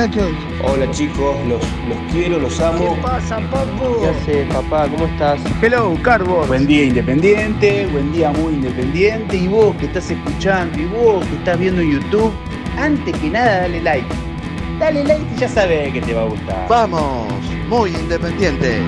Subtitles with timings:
[0.00, 0.32] Muchachos.
[0.62, 2.96] Hola chicos, los, los quiero, los amo.
[3.02, 4.00] pasa, papu?
[4.00, 4.88] ¿Qué hace, papá?
[4.88, 5.40] ¿Cómo estás?
[5.62, 6.48] Hello, Cardboard.
[6.48, 9.36] Buen día independiente, buen día muy independiente.
[9.36, 12.32] Y vos que estás escuchando, y vos que estás viendo YouTube,
[12.78, 14.06] antes que nada dale like.
[14.78, 16.66] Dale like y ya sabes que te va a gustar.
[16.68, 17.26] Vamos,
[17.68, 18.80] muy independiente.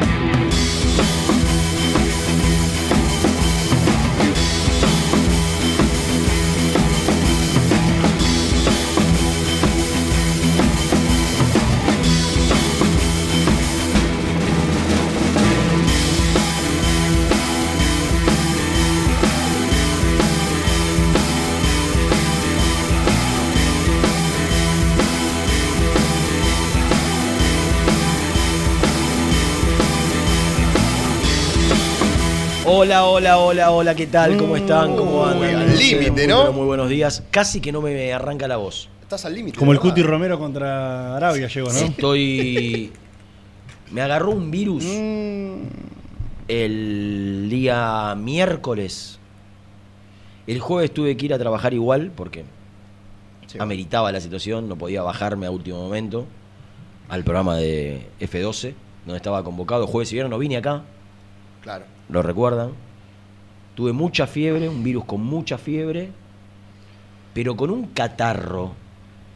[32.82, 34.36] Hola, hola, hola, hola, ¿qué tal?
[34.36, 34.96] ¿Cómo están?
[34.96, 35.54] ¿Cómo andan?
[35.54, 36.40] al Ustedes, límite, muy, ¿no?
[36.40, 37.22] pero Muy buenos días.
[37.30, 38.88] Casi que no me arranca la voz.
[39.02, 39.56] Estás al límite.
[39.56, 39.78] Como el.
[39.78, 41.78] Cuti Romero contra Arabia llegó, ¿no?
[41.78, 42.92] Estoy.
[43.92, 45.62] Me agarró un virus Mm.
[46.48, 49.20] el día miércoles.
[50.48, 52.44] El jueves tuve que ir a trabajar igual porque
[53.46, 53.58] Sí.
[53.60, 56.26] ameritaba la situación, no podía bajarme a último momento
[57.08, 58.74] al programa de F12,
[59.06, 59.86] donde estaba convocado.
[59.86, 60.82] Jueves y viernes no vine acá,
[61.62, 61.84] Claro.
[62.12, 62.72] Lo recuerdan.
[63.74, 66.10] Tuve mucha fiebre, un virus con mucha fiebre,
[67.34, 68.72] pero con un catarro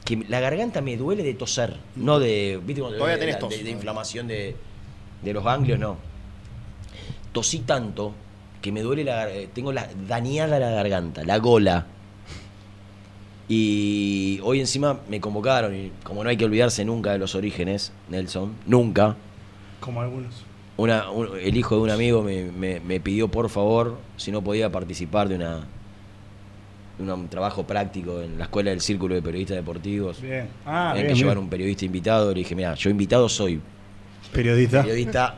[0.05, 3.51] que la garganta me duele de toser, no de, ¿viste Todavía duele tenés tos.
[3.51, 4.55] de, de inflamación de,
[5.23, 5.97] de los ganglios, no.
[7.33, 8.15] Tosí tanto
[8.63, 11.87] que me duele la eh, tengo la dañada la garganta, la gola.
[13.49, 17.93] Y hoy encima me convocaron y como no hay que olvidarse nunca de los orígenes,
[18.09, 19.17] Nelson, nunca.
[19.81, 20.45] Como algunos.
[20.79, 24.43] Una, un- el hijo de un amigo me, me- me pidió por favor si no
[24.43, 25.61] podía participar de una
[26.99, 30.21] de un trabajo práctico en la escuela del Círculo de Periodistas Deportivos.
[30.21, 30.49] Bien.
[30.65, 31.45] Ah, bien, que llevar bien.
[31.45, 32.33] un periodista invitado.
[32.33, 33.61] Le dije, mira, yo invitado soy.
[34.33, 34.81] Periodista.
[34.83, 35.35] Periodista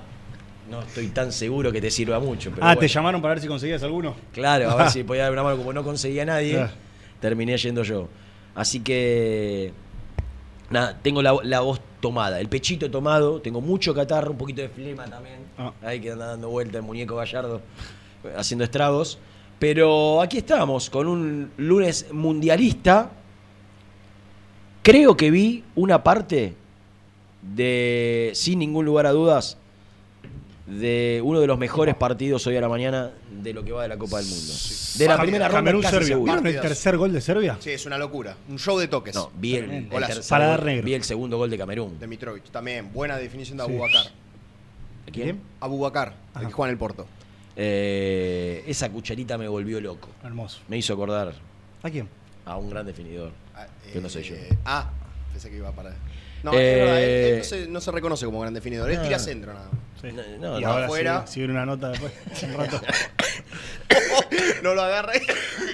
[0.70, 2.50] no estoy tan seguro que te sirva mucho.
[2.50, 2.80] Pero ah, bueno.
[2.80, 4.14] ¿te llamaron para ver si conseguías alguno?
[4.32, 5.56] Claro, a ver si podía dar una mano.
[5.56, 6.64] Como no conseguía a nadie,
[7.20, 8.08] terminé yendo yo.
[8.54, 9.72] Así que.
[10.70, 14.68] Nada, tengo la, la voz tomada, el pechito tomado, tengo mucho catarro, un poquito de
[14.68, 15.38] flema también.
[15.56, 15.72] Ah.
[15.82, 17.60] Ahí que anda dando vuelta el muñeco gallardo,
[18.36, 19.18] haciendo estragos.
[19.58, 23.10] Pero aquí estamos, con un lunes mundialista.
[24.82, 26.54] Creo que vi una parte
[27.42, 29.58] de, sin ningún lugar a dudas,
[30.68, 33.10] de uno de los mejores partidos hoy a la mañana
[33.42, 34.52] de lo que va de la Copa del Mundo.
[34.96, 36.08] De la Cam- primera ronda Camerún, casi Serbia.
[36.08, 36.32] seguro.
[36.32, 37.56] ¿Vieron el tercer gol de Serbia?
[37.60, 38.36] Sí, es una locura.
[38.48, 39.14] Un show de toques.
[39.14, 40.84] No, vi el, el tercer Para gol, dar negro.
[40.84, 41.98] vi el segundo gol de Camerún.
[41.98, 42.44] De Mitrovic.
[42.50, 42.92] También.
[42.92, 43.70] Buena definición de Sí.
[43.70, 44.04] Abubakar.
[45.06, 45.40] ¿De quién?
[45.60, 47.06] Abubakar, el que juega en el Porto.
[47.56, 50.08] Eh, esa cucharita me volvió loco.
[50.22, 50.60] Hermoso.
[50.68, 51.34] Me hizo acordar
[51.82, 52.08] ¿A quién?
[52.44, 53.32] a un gran definidor.
[53.54, 54.34] Ah, Que no sé yo.
[54.36, 54.90] eh, Ah,
[55.32, 55.96] pensé que iba para.
[56.42, 58.90] No, Eh, es verdad, él, él no, se, no se reconoce como gran definidor.
[58.90, 59.78] Él tira centro nada más.
[60.00, 60.08] Sí.
[60.40, 61.24] No, no, y ahora afuera.
[61.26, 62.12] Si, si viene una nota después.
[62.44, 62.80] un rato.
[64.62, 65.12] no lo agarra.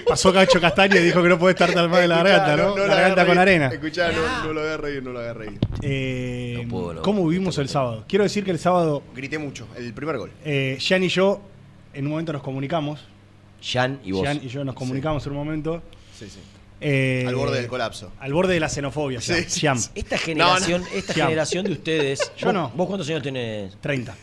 [0.07, 2.75] Pasó Cacho Castaño y dijo que no puede estar tan mal de la garganta, ¿no?
[2.75, 3.67] lo la garganta con arena.
[3.67, 5.57] Escuchá, no, no lo agarra ahí, no lo agarra ahí.
[5.81, 7.01] Eh, No puedo, no.
[7.01, 8.03] ¿Cómo vivimos el sábado?
[8.07, 9.67] Quiero decir que el sábado Grité mucho.
[9.77, 10.31] El primer gol.
[10.43, 11.41] eh, Jan y yo
[11.93, 13.01] en un momento nos comunicamos.
[13.61, 14.23] Jan y vos.
[14.23, 15.81] Gian y yo nos comunicamos en un momento.
[16.17, 16.39] Sí, sí.
[16.81, 18.11] Eh, Al borde del colapso.
[18.19, 19.33] Al borde de la xenofobia, Sí.
[19.95, 22.31] Esta generación, No, esta generación de ustedes.
[22.37, 22.69] Yo vos- no.
[22.75, 23.75] ¿Vos cuántos años tenés?
[23.81, 24.15] 30.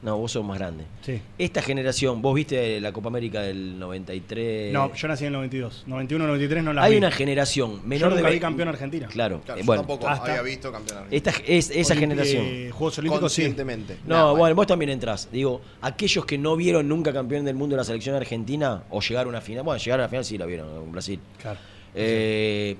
[0.00, 0.84] No, vos sos más grande.
[1.04, 1.20] Sí.
[1.36, 4.72] Esta generación, vos viste la Copa América del 93.
[4.72, 5.82] No, yo nací en el 92.
[5.88, 6.98] 91, 93 no la Hay vi.
[6.98, 9.08] una generación Yo menor nunca de vi campeón Argentina.
[9.08, 11.16] Claro, Claro, eh, yo bueno, tampoco hasta- había visto campeón argentino.
[11.30, 12.44] esta es esa generación.
[12.46, 13.42] eh, Juegos Olímpicos sí.
[13.42, 13.96] Conscientemente.
[14.06, 15.28] No, Nah, bueno, vos también entrás.
[15.32, 19.34] Digo, aquellos que no vieron nunca campeón del mundo de la selección argentina o llegaron
[19.34, 21.18] a una final, bueno, llegaron a la final sí la vieron con Brasil.
[21.42, 21.58] Claro.
[22.00, 22.76] Eh,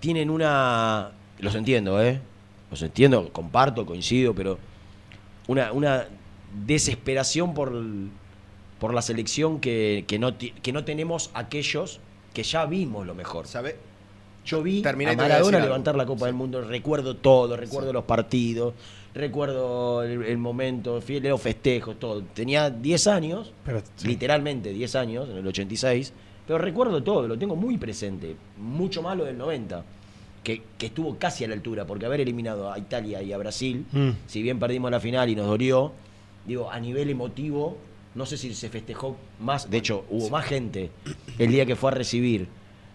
[0.00, 1.12] tienen una.
[1.38, 2.20] Los entiendo, ¿eh?
[2.70, 4.58] Los entiendo, comparto, coincido, pero.
[5.46, 6.06] Una, una
[6.66, 7.72] desesperación por,
[8.78, 12.00] por la selección que, que, no, que no tenemos aquellos
[12.32, 13.46] que ya vimos lo mejor.
[13.46, 13.76] ¿Sabe?
[14.46, 16.26] Yo vi Terminé, a Maradona levantar la Copa Sí.
[16.26, 18.74] del Mundo, recuerdo todo, recuerdo los partidos,
[19.14, 22.22] recuerdo el, el momento, los festejos, todo.
[22.22, 24.06] Tenía 10 años, Pero, sí.
[24.08, 26.12] literalmente 10 años, en el 86,
[26.46, 29.84] pero recuerdo todo, lo tengo muy presente, mucho más lo del 90,
[30.42, 33.86] que, que estuvo casi a la altura, porque haber eliminado a Italia y a Brasil,
[33.92, 34.10] Mm.
[34.26, 35.92] si bien perdimos la final y nos dolió,
[36.46, 37.78] digo, a nivel emotivo,
[38.14, 40.90] no sé si se festejó más, de hecho, hubo más gente
[41.38, 42.46] el día que fue a recibir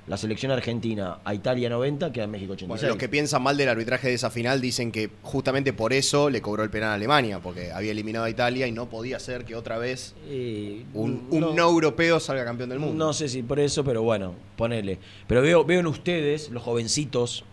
[0.09, 2.67] la selección argentina a Italia 90 que a México 86.
[2.81, 6.29] Bueno, los que piensan mal del arbitraje de esa final dicen que justamente por eso
[6.29, 9.45] le cobró el penal a Alemania, porque había eliminado a Italia y no podía ser
[9.45, 13.05] que otra vez Eh, un, un no, europeo salga campeón del mundo.
[13.05, 14.97] No sé si por eso, pero bueno, ponele.
[15.27, 17.45] Pero veo, veo en ustedes, los jovencitos,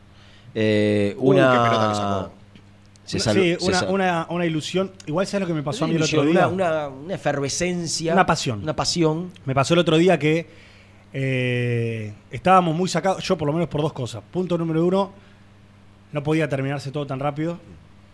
[0.54, 1.52] eh, Uy, una.
[1.52, 2.32] qué pelota que sacó.
[3.04, 4.90] Se Una- saló- sí, se una, sal- una, una ilusión.
[5.06, 6.48] Igual sabes lo que me pasó a mí el otro día.
[6.48, 8.12] Una, una- una efervescencia.
[8.14, 8.62] Una pasión.
[8.62, 9.30] Una pasión.
[9.44, 10.46] Me pasó el otro día que
[11.18, 14.22] eh, estábamos muy sacados, yo por lo menos por dos cosas.
[14.30, 15.12] Punto número uno,
[16.12, 17.58] no podía terminarse todo tan rápido.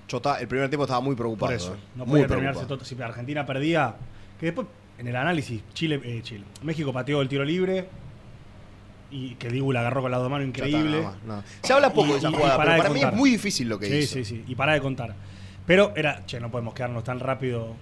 [0.07, 1.49] Yo estaba- el primer tiempo estaba muy preocupado.
[1.49, 1.79] Por eso, eh.
[1.97, 2.79] no muy podía terminarse preocupado.
[2.79, 2.85] todo.
[2.97, 3.97] Si Argentina perdía,
[4.39, 4.69] que después
[4.99, 7.89] en el análisis, Chile, eh, Chile, México pateó el tiro libre
[9.11, 11.05] y que Dibu la agarró con las dos manos está, increíble.
[11.63, 13.69] Se habla poco Y- de esa jugada, pará pero de para mí es muy difícil
[13.69, 14.15] lo que sí, hizo.
[14.15, 15.15] Sí, sí, y para de contar.
[15.67, 17.75] Pero era, che, no podemos quedarnos tan rápido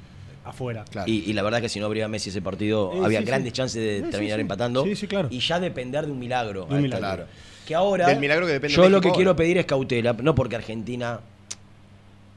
[0.45, 0.85] afuera.
[0.91, 1.11] Claro.
[1.11, 3.51] Y, y la verdad que si no abría Messi ese partido, Eh, había sí, grandes
[3.53, 3.57] sí.
[3.57, 4.43] chances de sí, terminar sí.
[4.43, 4.85] empatando.
[4.85, 5.29] Sí, sí, claro.
[5.31, 6.67] Y ya depender de un milagro.
[6.67, 7.27] De un milagro.
[7.67, 8.07] Que ahora.
[8.09, 9.17] Del milagro que depende Yo lo México que ahora.
[9.17, 11.21] quiero pedir es cautela, no porque Argentina.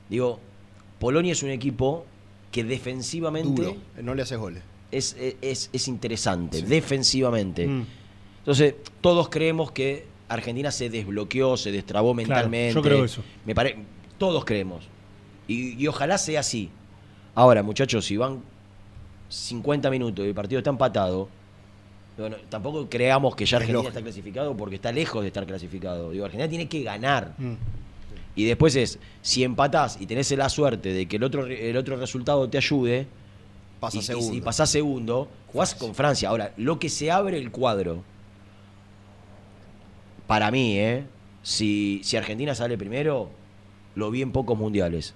[0.10, 0.40] Digo,
[1.00, 2.06] Polonia es un equipo
[2.52, 3.78] que defensivamente Duro.
[4.02, 4.62] No le haces goles.
[4.92, 7.66] es, es, es interesante, defensivamente.
[7.68, 7.86] Mm.
[8.40, 12.74] Entonces, todos creemos que Argentina se desbloqueó, se destrabó mentalmente.
[12.76, 13.24] yo creo eso.
[13.46, 13.78] Me pare...
[14.18, 14.86] Todos creemos.
[15.48, 16.70] Y, y ojalá sea así.
[17.36, 18.42] Ahora, muchachos, si van
[19.30, 21.30] 50 minutos y el partido está empatado,
[22.18, 26.12] bueno, tampoco creamos que ya Argentina está clasificado porque está lejos de estar clasificado.
[26.12, 27.34] Digo, Argentina tiene que ganar.
[27.38, 27.54] Mm.
[28.36, 31.98] Y después es, si empatás y tenés la suerte de que el otro, el otro
[31.98, 33.08] resultado te ayude,
[33.80, 34.34] Pasa y, segundo.
[34.34, 36.30] y pasás segundo, jugás con Francia.
[36.30, 38.04] Ahora, lo que se abre el cuadro,
[40.28, 41.04] para mí, ¿eh?
[41.44, 43.30] Si, si Argentina sale primero,
[43.96, 45.14] lo vi en pocos mundiales.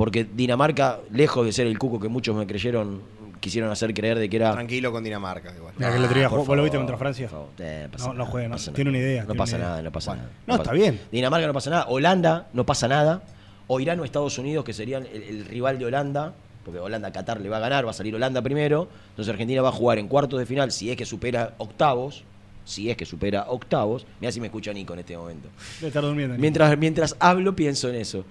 [0.00, 3.02] Porque Dinamarca, lejos de ser el cuco que muchos me creyeron,
[3.38, 4.52] quisieron hacer creer de que era.
[4.52, 5.52] Tranquilo con Dinamarca.
[5.54, 5.74] Igual.
[5.76, 7.28] Mira que día Ah, ¿vos lo viste contra Francia?
[7.58, 8.98] Eh, pasa No, no nada, juega, no, pasa tiene nada.
[8.98, 9.68] una idea, No pasa idea.
[9.68, 10.22] nada, no pasa Bueno.
[10.22, 10.34] nada.
[10.46, 11.00] No, pasa- está bien.
[11.12, 11.86] Dinamarca no pasa nada.
[11.90, 13.22] Holanda no pasa nada.
[13.66, 16.32] O Irán o Estados Unidos, que serían el, el rival de Holanda,
[16.64, 18.88] porque Holanda a Qatar le va a ganar, va a salir Holanda primero.
[19.10, 22.24] Entonces Argentina va a jugar en cuartos de final si es que supera octavos.
[22.64, 24.06] Si es que supera octavos.
[24.18, 25.48] Mira si me escucha Nico en este momento.
[25.78, 26.38] Debe estar durmiendo.
[26.38, 28.24] Mientras, mientras hablo, pienso en eso.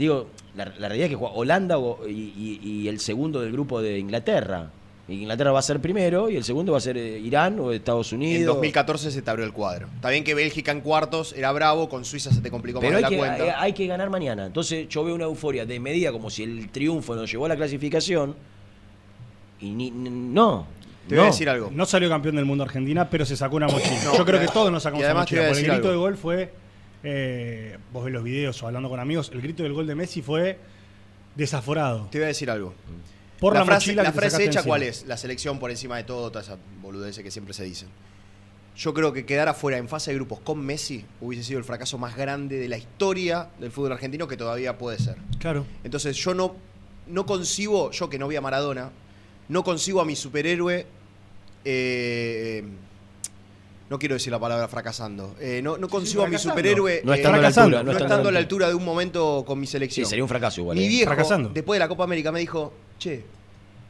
[0.00, 0.26] Digo,
[0.56, 3.80] la, la realidad es que juega Holanda o- y, y- y el segundo del grupo
[3.82, 4.70] de Inglaterra.
[5.08, 8.12] Inglaterra va a ser primero y el segundo va a ser eh, Irán o Estados
[8.12, 8.40] Unidos.
[8.40, 9.88] En 2014 se te abrió el cuadro.
[9.96, 13.02] Está bien que Bélgica en cuartos era bravo, con Suiza se te complicó Pero más
[13.02, 13.42] la que, cuenta.
[13.42, 14.46] hay, hay que ganar mañana.
[14.46, 17.56] Entonces yo veo una euforia de medida como si el triunfo nos llevó a la
[17.56, 18.36] clasificación.
[19.60, 20.66] Y ni, no.
[21.08, 21.22] te no.
[21.22, 21.70] voy a decir algo.
[21.72, 24.04] No salió campeón del mundo Argentina, pero se sacó una mochila.
[24.04, 25.42] No, Yo creo que todos nos sacamos una mochila.
[25.48, 25.90] Porque el grito algo.
[25.90, 26.52] de gol fue.
[27.02, 29.30] Eh, vos ves los videos o hablando con amigos.
[29.32, 30.58] El grito del gol de Messi fue
[31.34, 32.08] desaforado.
[32.10, 32.74] Te voy a decir algo.
[33.38, 34.62] Por la, frase, la hecha, encima.
[34.62, 35.06] ¿cuál es?
[35.06, 37.88] La selección por encima de todo, toda esa boludez que siempre se dicen.
[38.76, 41.98] Yo creo que quedar afuera en fase de grupos con Messi hubiese sido el fracaso
[41.98, 45.16] más grande de la historia del fútbol argentino que todavía puede ser.
[45.38, 45.66] Claro.
[45.84, 46.54] Entonces yo no,
[47.06, 48.90] no concibo, yo que no vi a Maradona,
[49.48, 50.86] no concibo a mi superhéroe,
[51.64, 52.64] eh,
[53.90, 57.16] no quiero decir la palabra fracasando, eh, no, no concibo a mi superhéroe No eh,
[57.16, 57.92] estando a la fracasando, altura.
[57.92, 60.06] no estando a la altura de un momento con mi Sí, selección.
[60.06, 60.78] sería un fracaso igual.
[60.78, 60.88] Mi eh.
[60.88, 61.48] viejo, Fracasando.
[61.50, 63.24] después de la Copa América, me dijo, che,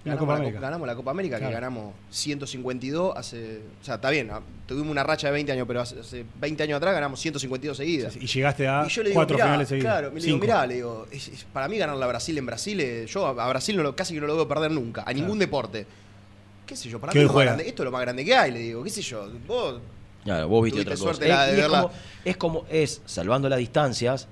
[0.04, 0.56] La ganamos Copa la, América.
[0.58, 1.50] Copa- ganamos la Copa América, Claro.
[1.50, 3.60] que ganamos 152 hace...
[3.80, 6.62] O sea, está bien, ah, tuvimos una racha de 20 años, pero hace, hace 20
[6.62, 8.16] años atrás ganamos 152 seguidas.
[8.16, 9.92] Y llegaste a Y yo le digo, cuatro mirá, finales seguidas.
[9.92, 10.40] claro, le digo, Cinco.
[10.46, 13.44] mirá, le digo, es- es- para mí ganar la Brasil en Brasil, eh, yo a
[13.44, 15.86] a Brasil no lo- casi que no lo veo perder nunca, a ningún deporte.
[16.70, 18.34] Qué sé yo, para mí es lo más grande- esto es lo más grande que
[18.34, 19.28] hay, le digo, qué sé yo.
[19.46, 19.80] Vos,
[20.24, 21.04] Claro, vos viste otra cosa.
[21.04, 21.90] suerte la de es, es como,
[22.24, 24.28] es como es, salvando las distancias,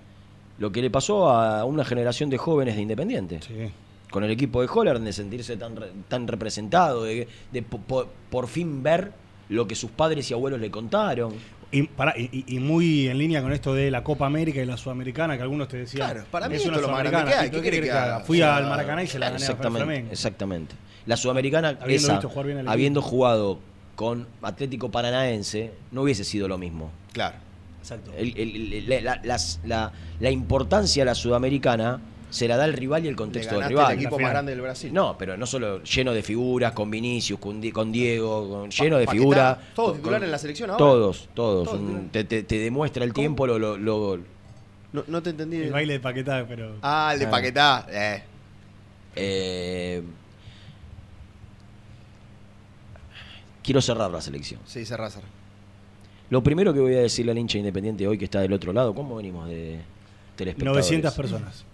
[0.59, 3.41] lo que le pasó a una generación de jóvenes de Independiente.
[3.47, 3.71] Sí.
[4.11, 8.07] Con el equipo de Holland, de sentirse tan, re- tan representado, de, de po- po-
[8.31, 9.13] por fin ver
[9.49, 11.35] lo que sus padres y abuelos le contaron.
[11.71, 15.37] Y, pará, y- muy en línea con esto de la Copa América y la Sudamericana,
[15.37, 16.11] que algunos te decían.
[16.11, 17.43] Claro, para mí es esto una es lo más grande Sudamericana.
[17.43, 17.61] que hay.
[17.61, 18.21] ¿Y ¿Qué querés que haga?
[18.21, 20.13] Fui O sea, al Maracaná y se la gané a exactamente, Flamengo.
[20.13, 20.75] exactamente.
[21.09, 22.73] La Sudamericana, Habiendo esa, visto jugar bien al equipo.
[22.73, 23.59] habiendo jugado
[23.97, 26.91] con Atlético Paranaense, no hubiese sido lo mismo.
[27.13, 27.37] claro.
[27.81, 28.11] Exacto.
[28.19, 32.67] El- el- el- la, la- las- la- la importancia a la Sudamericana se la da
[32.67, 33.93] el rival y el Le contexto del rival.
[33.93, 34.93] el equipo más grande del Brasil.
[34.93, 38.99] No, pero no solo lleno de figuras, con Vinicius, con, Di- con Diego, con- lleno
[38.99, 39.57] de figuras.
[39.75, 40.79] todos con- titulares en la selección ahora.
[40.79, 41.65] Todos, todos.
[41.69, 42.13] Todos Un- titulares.
[42.13, 43.23] te, te- te demuestra el ¿Cómo?
[43.23, 44.19] tiempo lo, lo- lo-
[44.93, 45.57] No, no te entendí.
[45.57, 46.75] El baile de Paquetá, pero.
[46.83, 47.31] Ah, el de Ah.
[47.31, 47.87] Paquetá.
[47.91, 48.23] Eh.
[49.17, 50.03] eh,
[53.69, 54.61] quiero cerrar la selección.
[54.65, 55.27] Sí, cerrá, cerrá.
[56.31, 58.95] Lo primero que voy a decirle al hincha independiente hoy que está del otro lado,
[58.95, 59.79] ¿cómo venimos de
[60.37, 60.87] telespectadores?
[60.87, 61.65] 900 personas.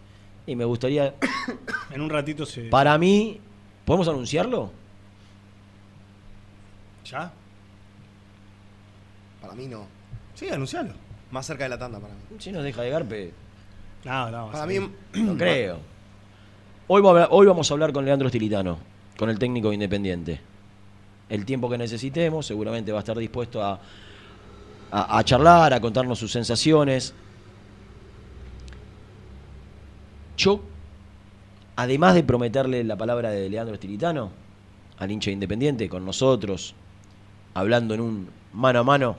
[0.44, 1.14] Y me gustaría,
[1.92, 2.62] En un ratito se.
[2.64, 3.38] para mí,
[3.84, 4.72] ¿podemos anunciarlo?
[7.04, 7.32] ¿Ya?
[9.40, 9.86] Para mí no.
[10.34, 10.90] Sí, anuncialo.
[11.30, 12.20] Más cerca de la tanda para mí.
[12.38, 13.32] Si nos deja de garpe,
[14.04, 14.50] No, no.
[14.50, 14.80] Para mí.
[15.14, 15.78] no creo.
[16.88, 18.78] Hoy, va a hablar- hoy vamos a hablar con Leandro Stilitano,
[19.16, 20.40] con el técnico de independiente.
[21.34, 23.80] El tiempo que necesitemos, seguramente va a estar dispuesto a,
[24.90, 27.12] a, a charlar, a contarnos sus sensaciones.
[30.36, 30.60] Yo,
[31.76, 34.30] además de prometerle la palabra de Leandro Stilitano,
[34.98, 36.74] al hincha independiente, con nosotros,
[37.54, 39.16] hablando en un mano a mano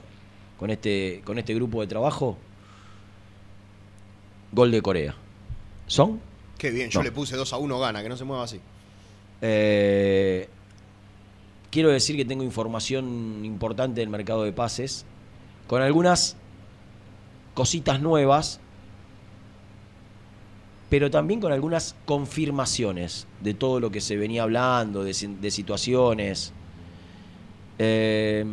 [0.59, 2.37] con este, con este grupo de trabajo,
[4.51, 5.15] gol de Corea.
[5.87, 6.19] ¿Son?
[6.57, 7.03] Qué bien, yo No.
[7.03, 8.59] le puse 2 a 1 gana, que no se mueva así.
[9.41, 10.47] Eh,
[11.75, 15.05] quiero decir que tengo información importante del mercado de pases,
[15.67, 16.37] con algunas
[17.53, 18.61] cositas nuevas,
[20.89, 25.51] pero también con algunas confirmaciones de todo lo que se venía hablando, de, si- de
[25.51, 26.53] situaciones.
[27.77, 28.45] Eh,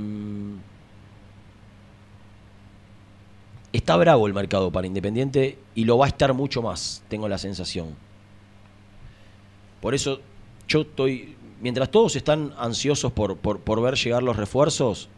[3.72, 7.38] está bravo el mercado para Independiente y lo va a estar mucho más, tengo la
[7.38, 7.94] sensación.
[9.80, 10.20] Por eso
[10.66, 15.08] yo estoy, mientras todos están ansiosos por, por, por ver llegar los refuerzos,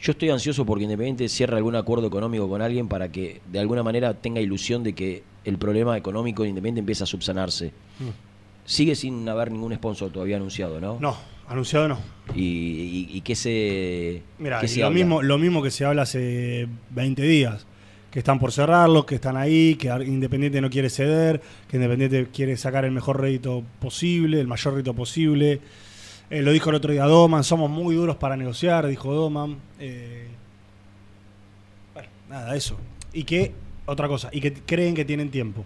[0.00, 3.82] yo estoy ansioso porque Independiente cierre algún acuerdo económico con alguien para que de alguna
[3.82, 7.72] manera tenga ilusión de que el problema económico de Independiente empiece a subsanarse.
[8.66, 10.98] Sigue sin haber ningún sponsor todavía anunciado, ¿no?
[11.00, 11.16] No,
[11.48, 11.98] anunciado no.
[12.34, 14.22] Y, y, y que se...
[14.38, 14.90] Mira, lo habla?
[14.90, 17.66] mismo, lo mismo que se habla hace 20 días.
[18.14, 22.56] Que están por cerrarlos, que están ahí, que Independiente no quiere ceder, que Independiente quiere
[22.56, 25.60] sacar el mejor rédito posible, el mayor rédito posible.
[26.30, 29.56] Eh, lo dijo el otro día Doman, somos muy duros para negociar, dijo Doman.
[29.80, 30.28] Eh,
[31.92, 32.76] bueno, nada, eso.
[33.12, 33.52] Y que,
[33.84, 35.64] otra cosa, y que creen que tienen tiempo.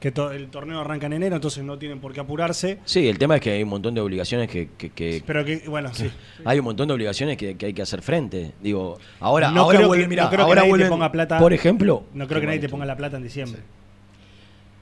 [0.00, 2.78] Que to- el torneo arranca en enero, entonces no tienen por qué apurarse.
[2.84, 4.68] Sí, el tema es que hay un montón de obligaciones que...
[4.76, 6.10] que- que- Pero que, bueno, sí.
[6.44, 8.52] Hay un montón de obligaciones que, que hay que hacer frente.
[8.60, 11.10] Digo, ahora, No ahora creo que- mirá, no creo que ahora nadie te vuelven, ponga
[11.12, 12.04] plata- Por ejemplo.
[12.12, 13.62] No creo que nadie te ponga la plata en diciembre.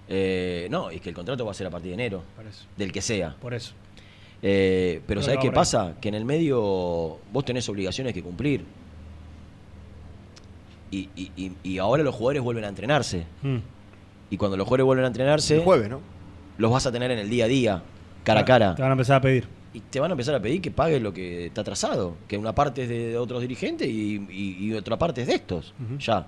[0.09, 2.65] Eh, no, es que el contrato va a ser a partir de enero, Por eso.
[2.77, 3.37] del que sea.
[3.41, 3.73] Por eso.
[4.43, 5.95] Eh, pero ¿sabes que qué pasa?
[6.01, 6.61] Que en el medio
[7.33, 8.65] vos tenés obligaciones que cumplir.
[10.91, 13.25] Y, y- y- y ahora los jugadores vuelven a entrenarse.
[13.43, 13.57] Mm.
[14.35, 16.01] Y cuando los jugadores vuelven a entrenarse, El jueves, ¿no?
[16.59, 17.83] los vas a tener en el día a día,
[18.25, 18.73] cara a Te cara.
[18.77, 19.47] van a empezar a pedir.
[19.73, 22.17] Y te van a empezar a pedir que pagues lo que está atrasado.
[22.27, 25.73] Que una parte es de otros dirigentes y, y- y otra parte es de estos.
[26.01, 26.19] Ya.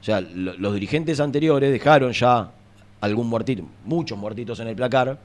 [0.00, 2.52] O sea, lo- los dirigentes anteriores dejaron ya
[3.00, 5.18] algún muertito, muchos muertitos en el placar,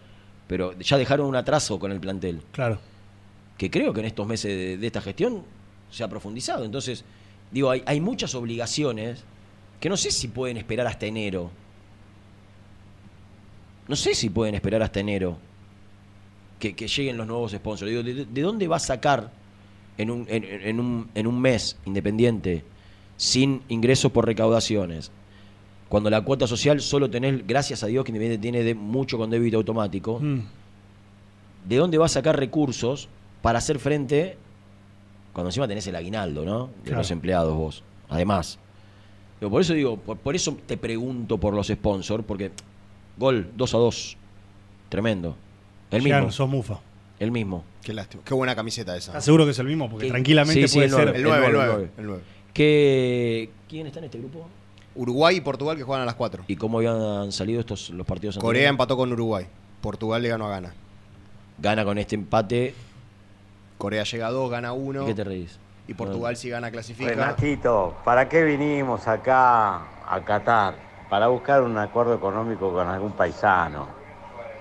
[0.48, 2.42] pero ya dejaron un atraso con el plantel.
[2.52, 2.80] Claro.
[3.60, 5.44] Que creo que en estos meses de, de esta gestión
[5.92, 6.66] se ha profundizado.
[6.66, 7.06] Entonces,
[7.52, 9.24] digo, hay, hay muchas obligaciones
[9.80, 11.52] que no sé si pueden esperar hasta enero.
[13.88, 15.38] No sé si pueden esperar hasta enero
[16.60, 17.90] que, que lleguen los nuevos sponsors.
[17.90, 19.32] Digo, ¿de, de dónde va a sacar
[19.98, 22.64] en un, en, en un, en un mes independiente
[23.18, 25.12] sin ingresos por recaudaciones?
[25.90, 29.30] Cuando la cuota social solo tenés, gracias a Dios que Independiente tiene de mucho con
[29.30, 30.40] débito automático, Mm.
[31.70, 33.08] ¿de dónde va a sacar recursos
[33.42, 34.38] para hacer frente
[35.34, 36.68] cuando encima tenés el aguinaldo, ¿no?
[36.68, 36.98] De Claro.
[37.00, 37.84] los empleados vos.
[38.10, 38.58] Además.
[39.40, 42.52] Digo, por eso digo, por, por eso te pregunto por los sponsors, porque
[43.18, 44.18] gol 2 a 2.
[44.90, 45.36] Tremendo.
[45.92, 46.22] El Ya mismo.
[46.28, 46.80] no sos mufa.
[47.20, 47.64] El mismo.
[47.82, 48.24] Qué lástima.
[48.26, 49.12] Qué buena camiseta esa.
[49.12, 49.90] ¿Estás seguro que es el mismo?
[49.90, 50.12] Porque Sí.
[50.12, 51.16] tranquilamente Sí, sí, puede el ser.
[51.16, 51.84] El 9, el nueve, 9.
[51.98, 52.24] el El 9.
[52.54, 54.48] ¿Qué, ¿Quién está en este grupo?
[54.96, 56.46] Uruguay y Portugal que juegan a las 4.
[56.48, 58.70] ¿Y cómo habían salido estos los partidos Corea anteriores?
[58.72, 59.46] empató con Uruguay.
[59.82, 60.74] Portugal le ganó a Ghana.
[61.58, 62.74] gana con este empate.
[63.78, 65.04] Corea llega a 2, gana 1.
[65.04, 65.60] ¿Y qué te reís?
[65.88, 67.10] Y Portugal si gana clasifica.
[67.12, 69.76] Renatito, ¿para qué vinimos acá
[70.10, 70.76] a Qatar?
[71.10, 73.88] Para buscar un acuerdo económico con algún paisano.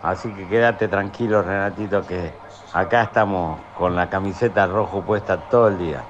[0.02, 2.30] Así que quédate tranquilo, Renatito, que
[2.74, 6.04] acá estamos con la camiseta rojo puesta todo el día.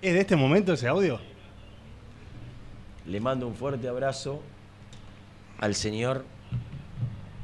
[0.00, 1.18] ¿Es de este momento ese audio?
[3.06, 4.40] Le mando un fuerte abrazo
[5.60, 6.24] al señor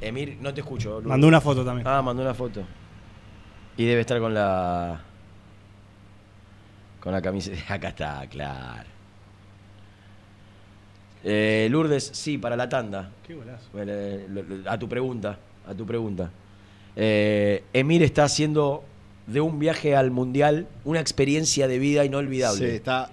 [0.00, 0.38] Emir.
[0.40, 1.00] No te escucho.
[1.04, 1.86] Mandó una foto también.
[1.88, 2.62] Ah, mandó una foto.
[3.76, 5.00] Y debe estar con la.
[7.00, 7.56] Con la camiseta.
[7.74, 8.99] Acá está, claro.
[11.24, 13.10] Eh, Lourdes, sí, para la tanda.
[13.26, 13.68] Qué golazo.
[13.76, 14.26] Eh,
[14.66, 16.30] A tu pregunta, a tu pregunta.
[16.96, 18.84] Eh, Emir está haciendo
[19.26, 22.68] de un viaje al mundial una experiencia de vida inolvidable.
[22.70, 23.10] Sí, está.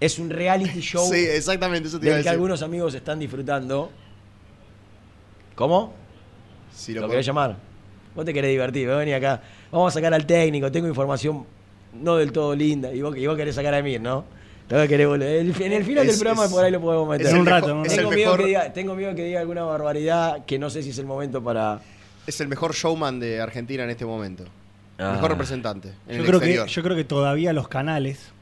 [0.00, 2.34] Es un reality show Sí, exactamente, eso te iba a del que decir.
[2.36, 3.90] algunos amigos están disfrutando.
[5.54, 5.94] ¿Cómo?
[6.74, 7.56] Si ¿Lo, lo querés llamar?
[8.14, 9.42] Vos te querés divertir, vení acá.
[9.70, 11.44] Vamos a sacar al técnico, tengo información
[11.94, 12.92] no del todo linda.
[12.92, 14.24] Y vos, y vos querés sacar a Emir, ¿no?
[14.68, 14.94] Que.
[14.94, 15.22] El-
[15.62, 17.26] en el final Es- del programa es- por ahí lo podemos meter.
[17.26, 19.62] es el un rato, mejor- Tengo miedo, mejor- que diga, tengo miedo que diga alguna
[19.62, 21.80] barbaridad que no sé si es el momento para.
[22.26, 24.44] Es el mejor showman de Argentina en este momento.
[24.98, 25.12] Ah.
[25.12, 25.90] Mejor representante.
[26.08, 28.32] En Yo el creo, que, yo creo que todavía los canales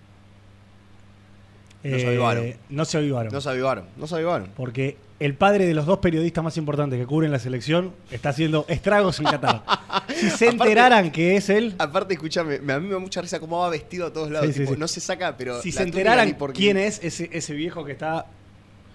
[1.85, 2.55] No se avivaron.
[2.71, 3.33] no se avivaron.
[3.33, 4.49] No se avivaron, no se avivaron.
[4.57, 8.65] Porque el padre de los dos periodistas más importantes que cubren la selección está haciendo
[8.69, 9.63] estragos en Qatar.
[10.09, 13.21] si se Aparte- enteraran que es él, Aparte, escúchame, me- a mí me da mucha
[13.21, 14.47] risa cómo va vestido a todos lados.
[14.49, 14.81] Sí, sí, tipo, sí.
[14.81, 15.61] No se saca, pero.
[15.63, 18.27] si la se enteraran ni por quién es ese, ese viejo que está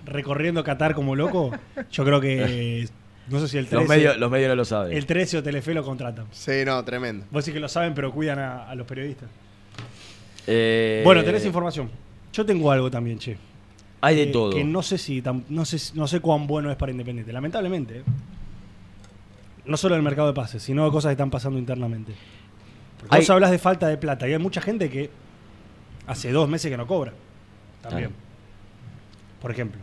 [0.05, 1.51] recorriendo Qatar como loco,
[1.91, 2.87] yo creo que
[3.27, 4.97] no sé si el 13, Los medios, los medios no lo saben.
[4.97, 6.25] el 13 o Telefe lo contratan.
[6.31, 7.25] Sí, no, tremendo.
[7.29, 9.29] Vos sí que lo saben, pero cuidan a, a los periodistas.
[10.47, 11.91] Eh, Bueno, tenés información.
[12.33, 13.37] Yo tengo algo también, che.
[14.01, 14.51] Hay de que- todo.
[14.51, 17.33] Que no sé si tam- no sé no sé cuán bueno es para Independiente.
[17.33, 17.99] Lamentablemente.
[17.99, 18.03] ¿eh?
[19.65, 22.13] No solo el mercado de pases, sino de cosas que están pasando internamente.
[22.99, 25.09] Porque Hay- Vos hablas de falta de plata y hay mucha gente que
[26.07, 27.13] hace dos meses que no cobra.
[27.81, 28.11] También.
[29.41, 29.79] Por ejemplo,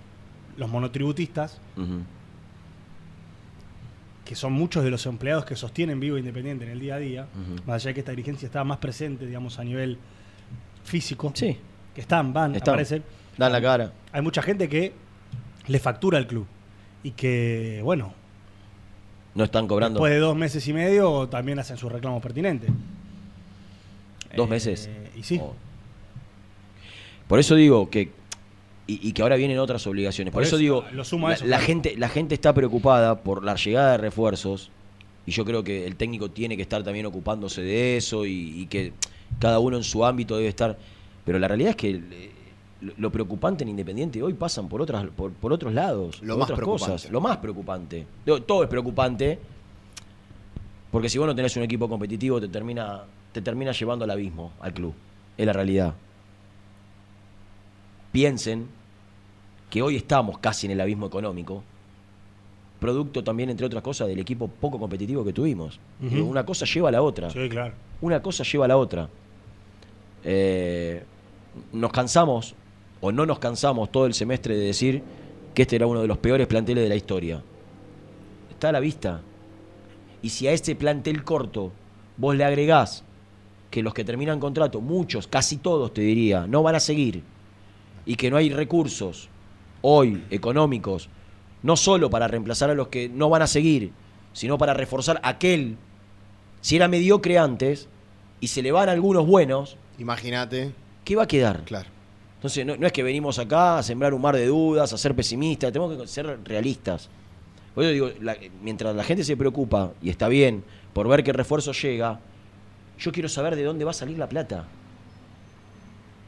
[0.56, 1.60] los monotributistas,
[4.24, 7.26] que son muchos de los empleados que sostienen Vivo Independiente en el día a día,
[7.66, 9.98] más allá de que esta dirigencia estaba más presente, digamos, a nivel
[10.84, 11.56] físico, Sí,
[11.96, 12.74] que están, van, Están.
[12.74, 13.02] aparecen.
[13.38, 13.90] dan la cara.
[14.12, 14.92] hay mucha gente que
[15.66, 16.46] le factura al club
[17.02, 18.12] y que, bueno,
[19.34, 22.70] No están cobrando después de dos meses y medio también hacen sus reclamos pertinentes.
[24.36, 24.90] dos Eh, meses.
[25.16, 25.40] Y sí.
[25.42, 25.54] Oh.
[27.28, 28.10] Por eso digo que.
[28.86, 30.30] Y, y que ahora vienen otras obligaciones.
[30.32, 30.84] Por, Por eso, eso, digo.
[30.92, 31.64] lo sumo a eso, la claro.
[31.66, 34.70] gente, la gente está preocupada por la llegada de refuerzos.
[35.26, 38.26] Y yo creo que el técnico tiene que estar también ocupándose de eso.
[38.26, 38.92] Y, y que
[39.40, 40.78] cada uno en su ámbito debe estar.
[41.26, 41.90] Pero la realidad es que.
[41.90, 42.30] eh,
[42.98, 46.44] lo- preocupante en Independiente hoy pasan por otras por, por otros lados, Lo por más
[46.46, 46.92] otras preocupante.
[46.92, 47.10] cosas.
[47.10, 48.06] Lo más preocupante.
[48.46, 49.38] Todo es preocupante,
[50.90, 54.52] porque si vos no tenés un equipo competitivo, te termina, te termina llevando al abismo,
[54.60, 54.94] al club.
[55.36, 55.94] Es la realidad.
[58.12, 58.66] Piensen
[59.70, 61.62] que hoy estamos casi en el abismo económico,
[62.80, 65.78] producto también, entre otras cosas, del equipo poco competitivo que tuvimos.
[66.00, 67.30] Una cosa lleva a la otra.
[67.30, 67.74] Sí, claro.
[68.00, 69.08] Una cosa lleva a la otra.
[70.24, 71.02] Eh,
[71.72, 72.54] nos cansamos,
[73.00, 75.02] o no nos cansamos todo el semestre de decir
[75.54, 77.42] que este era uno de los peores planteles de la historia.
[78.50, 79.20] Está a la vista.
[80.22, 81.72] Y si a este plantel corto
[82.16, 83.04] vos le agregás
[83.70, 87.22] que los que terminan contrato, muchos, casi todos te diría, no van a seguir,
[88.04, 89.28] y que no hay recursos
[89.82, 91.08] hoy económicos,
[91.62, 93.92] no solo para reemplazar a los que no van a seguir,
[94.32, 95.76] sino para reforzar aquel,
[96.60, 97.88] si era mediocre antes,
[98.40, 100.72] y se le van algunos buenos, Imagínate.
[101.06, 101.62] ¿Qué va a quedar?
[101.64, 101.88] Claro.
[102.34, 105.14] Entonces, no, no es que venimos acá a sembrar un mar de dudas, a ser
[105.14, 107.08] pesimistas, tenemos que ser realistas.
[107.74, 111.32] Por eso digo, la- mientras la gente se preocupa, y está bien, por ver qué
[111.32, 112.18] refuerzo llega,
[112.98, 114.64] yo quiero saber de dónde va a salir la plata.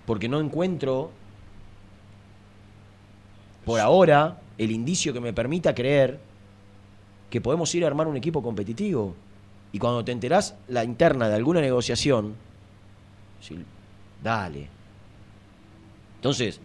[0.07, 1.11] Porque no encuentro,
[3.65, 6.19] por ahora, el indicio que me permita creer
[7.31, 9.15] que podemos ir a armar un equipo competitivo.
[9.73, 12.35] Y cuando te enterás la interna de alguna negociación,
[13.41, 13.59] decís,
[14.23, 14.69] dale,
[16.17, 16.61] entonces,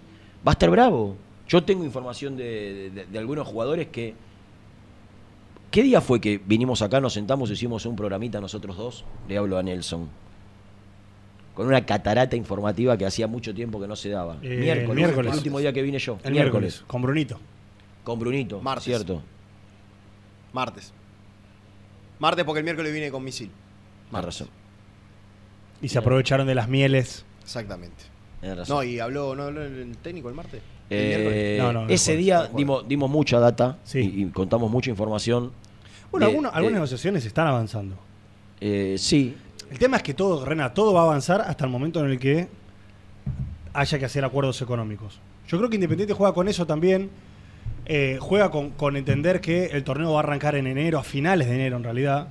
[0.48, 1.16] va a estar bravo.
[1.48, 4.16] Yo tengo información de, de- de algunos jugadores que...
[5.70, 9.06] ¿Qué día fue que vinimos acá, nos sentamos, hicimos un programita nosotros dos?
[9.28, 10.08] Le hablo a Nelson.
[11.56, 14.38] Con una catarata informativa que hacía mucho tiempo que no se daba.
[14.42, 15.32] Eh, miércoles, el miércoles.
[15.32, 16.18] el último día que vine yo.
[16.24, 17.40] El miércoles, con Brunito.
[18.04, 18.84] Con Brunito, Martes.
[18.86, 19.22] cierto.
[20.52, 20.92] Martes.
[22.20, 23.50] Martes porque el miércoles viene con misil.
[24.12, 24.48] Más razón.
[25.82, 27.26] Y se aprovecharon de las mieles.
[27.44, 28.04] Exactamente.
[28.42, 28.76] razón.
[28.78, 30.62] No, y habló, ¿no habló el técnico el martes?
[30.90, 31.60] El Eh, miércoles.
[31.60, 34.00] No, no, ese día dimos, dimos mucha data Sí.
[34.00, 35.52] y, y contamos mucha información.
[36.12, 37.96] Bueno, de- alguna- algunas de- negociaciones están avanzando.
[38.60, 39.36] Eh, sí.
[39.72, 42.20] El tema es que todo, Rena, todo va a avanzar hasta el momento en el
[42.20, 42.48] que
[43.74, 45.20] haya que hacer acuerdos económicos.
[45.48, 47.10] Yo creo que Independiente juega con eso también.
[47.86, 51.48] eh, juega con, con entender que el torneo va a arrancar en enero, a finales
[51.50, 52.28] de enero en realidad.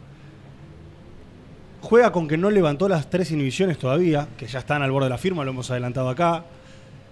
[1.83, 5.11] Juega con que no levantó las tres inhibiciones todavía, que ya están al borde de
[5.11, 6.45] la firma, lo hemos adelantado acá.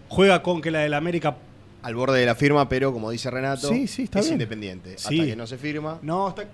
[0.09, 1.37] Juega con que la del América
[1.83, 4.35] Al borde de la firma, pero como dice Renato, Sí, sí, está es bien.
[4.35, 4.97] independiente.
[4.97, 5.19] Sí.
[5.19, 5.99] Hasta que no se firma.
[6.03, 6.45] No, está,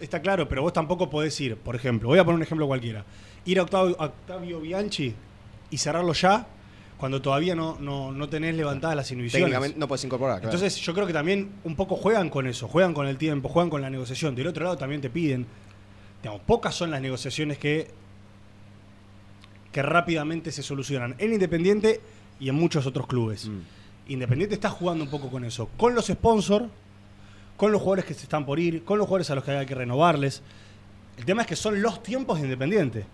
[0.00, 3.04] está claro, pero vos tampoco podés ir, por ejemplo, voy a poner un ejemplo cualquiera.
[3.44, 5.14] Ir a Octavio, a Octavio Bianchi
[5.70, 6.46] y cerrarlo ya
[6.98, 9.44] cuando todavía no, no, no tenés levantadas las inhibiciones.
[9.44, 10.40] Técnicamente no puedes incorporar.
[10.40, 10.54] claro.
[10.54, 13.70] Entonces yo creo que también un poco juegan con eso, juegan con el tiempo, juegan
[13.70, 14.34] con la negociación.
[14.34, 15.46] Del otro lado también te piden,
[16.26, 17.86] digamos, pocas son las negociaciones que,
[19.70, 22.00] que rápidamente se solucionan en Independiente
[22.40, 23.46] y en muchos otros clubes.
[23.46, 23.60] Mm.
[24.08, 26.66] Independiente está jugando un poco con eso, con los sponsors,
[27.56, 29.66] con los jugadores que se están por ir, con los jugadores a los que hay
[29.66, 30.42] que renovarles.
[31.16, 33.06] El tema es que son los tiempos de Independiente.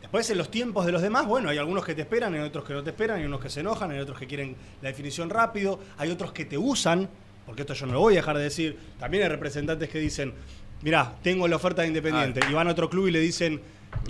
[0.00, 2.64] Después en los tiempos de los demás, bueno, hay algunos que te esperan, hay otros
[2.64, 5.28] que no te esperan, hay unos que se enojan, hay otros que quieren la definición
[5.28, 7.08] rápido, hay otros que te usan,
[7.46, 8.78] porque esto yo no lo voy a dejar de decir.
[9.00, 10.34] También hay representantes que dicen,
[10.82, 13.60] mirá, tengo la oferta de Independiente, y van a otro club y le dicen,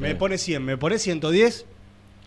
[0.00, 1.66] me pone 100, me pone 110,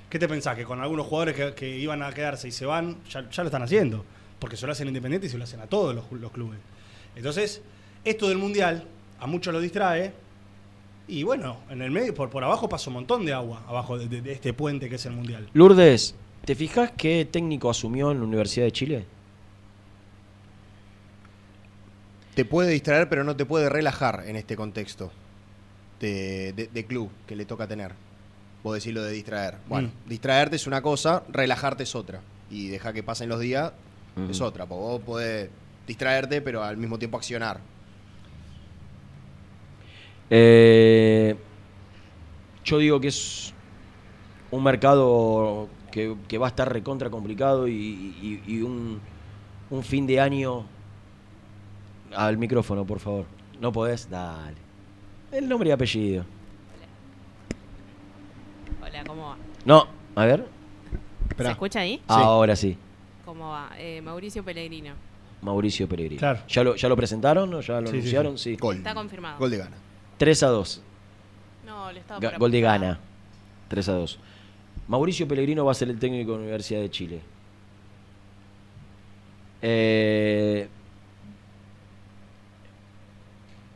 [0.09, 0.55] ¿qué te pensás?
[0.55, 3.47] Que con algunos jugadores que, que iban a quedarse y se van, ya, ya lo
[3.49, 4.03] están haciendo,
[4.39, 6.59] porque se lo hacen Independiente y se lo hacen a todos los, los clubes.
[7.15, 7.61] Entonces,
[8.03, 8.83] esto del Mundial
[9.19, 10.13] a muchos lo distrae,
[11.07, 14.07] y bueno, en el medio, por, por abajo pasa un montón de agua, abajo de,
[14.07, 15.49] de- de este puente que es el Mundial.
[15.53, 19.05] Lourdes, ¿te fijas qué técnico asumió en la Universidad de Chile?
[22.35, 25.11] Te puede distraer, pero no te puede relajar en este contexto
[25.99, 27.91] de, de- de club que le toca tener.
[28.63, 29.55] Vos decís lo de distraer.
[29.67, 30.09] Bueno, Mm.
[30.09, 32.21] distraerte es una cosa, relajarte es otra.
[32.49, 33.71] Y dejar que pasen los días
[34.29, 34.65] es otra.
[34.65, 35.49] Porque vos podés
[35.87, 37.59] distraerte, pero al mismo tiempo accionar.
[40.29, 41.35] Eh,
[42.63, 43.53] yo digo que es
[44.51, 48.99] un mercado que, que va a estar recontra complicado y, y- y un,
[49.69, 50.65] un fin de año.
[52.15, 53.25] Al micrófono, por favor.
[53.59, 54.57] No podés, dale.
[55.31, 56.25] El nombre y apellido.
[58.81, 59.37] Hola, ¿cómo va?
[59.65, 60.45] No, a ver.
[61.37, 62.01] ¿Se escucha ahí?
[62.07, 62.77] Ahora sí.
[63.25, 63.69] ¿Cómo va?
[63.77, 64.93] Eh, Mauricio Pellegrino.
[65.41, 66.19] Mauricio Peregrino.
[66.19, 66.39] Claro.
[66.47, 68.37] ¿Ya lo, ¿Ya lo presentaron o ya lo Sí, sí, anunciaron?
[68.37, 68.55] Sí.
[68.57, 68.77] Gol.
[68.77, 69.39] Está confirmado.
[69.39, 69.75] Gol de gana.
[70.17, 70.81] 3 a 2.
[71.65, 72.79] No, le estaba Ga- por Gol de apuntar.
[72.89, 72.99] gana.
[73.69, 74.19] 3 a 2.
[74.87, 77.21] Mauricio Pellegrino va a ser el técnico de la Universidad de Chile.
[79.63, 80.67] Eh,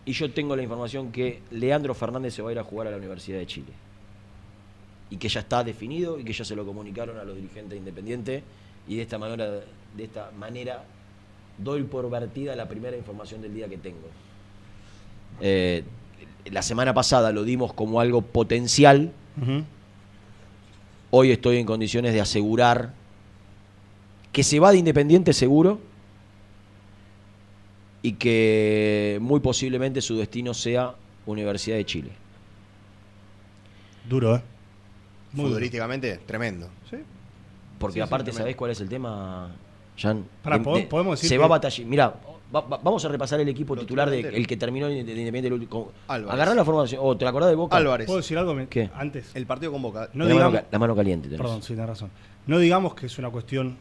[0.06, 2.92] y yo tengo la información que Leandro Fernández se va a ir a jugar a
[2.92, 3.74] la Universidad de Chile.
[5.10, 7.78] Y que ya está definido y que ya se lo comunicaron a los dirigentes de
[7.78, 8.44] Independiente.
[8.88, 10.84] Y de esta manera, de esta manera
[11.58, 14.08] doy por vertida la primera información del día que tengo.
[15.42, 15.84] Eh,
[16.52, 19.12] la semana pasada lo dimos como algo potencial.
[21.10, 22.94] Hoy estoy en condiciones de asegurar
[24.32, 25.80] que se va de Independiente seguro
[28.06, 30.94] y que muy posiblemente su destino sea
[31.26, 32.12] Universidad de Chile.
[34.08, 34.42] Duro, ¿eh?
[35.34, 35.50] Muy duro.
[35.56, 36.68] Futbolísticamente, tremendo.
[36.90, 36.98] Sí.
[37.80, 38.40] Porque Sí, sí, aparte, tremendo.
[38.44, 39.52] ¿sabés cuál es el tema,
[39.98, 40.24] Jan?
[40.44, 41.88] De- ¿pod- de- podemos decir Se que- va a batallar.
[41.88, 42.14] Mira,
[42.52, 45.48] vamos a repasar el equipo Lo titular de, titular el que terminó de de Independiente.
[45.48, 46.34] el último- Álvarez.
[46.34, 47.02] Agarrá la formación.
[47.04, 47.76] ¿O te la acordás de Boca?
[47.76, 48.06] Álvarez.
[48.06, 48.90] ¿Puedo decir algo ¿Qué?
[48.94, 49.32] antes?
[49.36, 50.10] El partido con Boca.
[50.14, 51.28] No la, digamos, mano, la mano caliente.
[51.28, 51.42] tenés.
[51.42, 52.12] Perdón, sí, tenés razón.
[52.46, 53.78] No digamos que es una cuestión.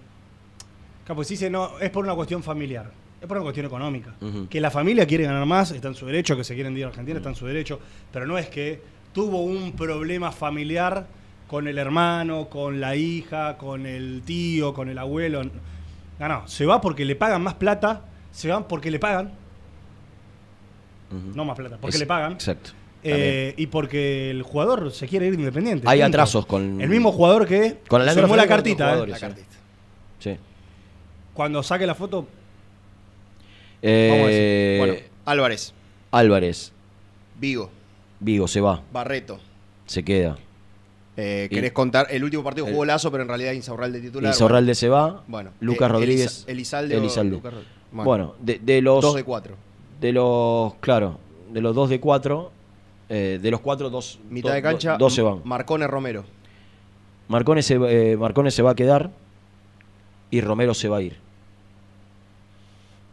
[1.04, 2.90] Claro, pues dice, no, es por una cuestión familiar.
[3.24, 4.12] Es por una cuestión económica.
[4.50, 6.88] Que la familia quiere ganar más, está en su derecho, que se quieren ir a
[6.88, 7.80] Argentina, está en su derecho.
[8.12, 8.82] Pero no es que
[9.14, 11.06] tuvo un problema familiar
[11.46, 15.42] con el hermano, con la hija, con el tío, con el abuelo.
[15.42, 19.32] No, no, se va porque le pagan más plata, se van porque le pagan,
[21.34, 22.32] no más plata, porque Es- le pagan.
[22.32, 22.72] Exacto.
[23.02, 25.88] Eh, y porque el jugador se quiere ir independiente.
[25.88, 26.08] Hay punto.
[26.08, 28.98] atrasos con- El mismo jugador que Con firmó la con cartita.
[29.02, 29.06] ¿eh?
[29.06, 29.46] La cartita.
[30.18, 30.36] Sí.
[31.32, 32.26] Cuando saque la foto,
[33.86, 34.78] Eh, Vamos a decir.
[34.78, 35.74] Bueno, Álvarez,
[36.10, 36.72] Álvarez,
[37.38, 37.70] Vigo,
[38.20, 39.38] Vigo se va, Barreto.
[39.86, 40.38] se queda.
[41.16, 42.06] Eh, Y- ¿Querés contar?
[42.10, 44.32] El último partido El- jugó Lazo, pero en realidad Insaurralde titular.
[44.32, 47.30] Insaurralde se va, Bueno, Lucas eh, Rodríguez, Elizalde Elizalde.
[47.36, 47.52] Lucas.
[47.92, 49.54] Bueno, Bueno, de, de los Dos de cuatro.
[50.00, 51.18] de los claro,
[51.52, 52.50] de los dos de cuatro,
[53.10, 54.92] eh, de los cuatro dos Mitad do- de cancha.
[54.92, 55.42] do- dos se van.
[55.44, 56.24] Marcone Romero.
[57.28, 59.10] Marcone se, eh, Marcone se va a quedar
[60.30, 61.16] y Romero se va a ir.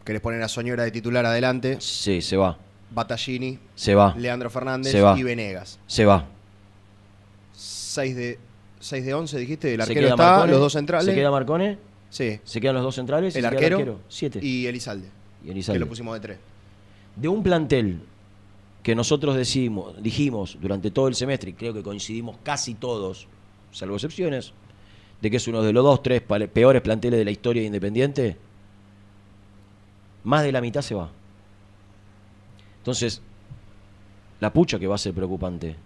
[0.04, 1.76] ¿Querés poner a Soñora de titular adelante?
[1.80, 2.58] Sí, se va,
[2.90, 5.18] Battaglini, se va, Leandro Fernández Se va.
[5.18, 5.78] y Venegas.
[5.86, 6.26] se va.
[7.54, 8.38] 6 de,
[8.80, 9.74] 6 de 11, dijiste.
[9.74, 11.06] El arquero está, Marcone, los dos centrales.
[11.06, 11.78] Se queda Marcone,
[12.10, 12.40] Sí.
[12.44, 14.00] se quedan los dos centrales, El arquero, el arquero.
[14.08, 14.40] Siete.
[14.42, 15.08] Y Elizalde.
[15.44, 15.76] Y Elizalde.
[15.78, 16.38] Que lo pusimos de 3.
[17.16, 18.00] de un plantel
[18.82, 23.28] que nosotros decimos, dijimos durante todo el semestre, y creo que coincidimos casi todos,
[23.70, 24.52] salvo excepciones,
[25.20, 28.36] de que es uno de los dos, tres peores planteles de la historia de Independiente,
[30.24, 31.10] más de la mitad se va.
[32.78, 33.22] Entonces,
[34.40, 35.76] la pucha que va a ser preocupante.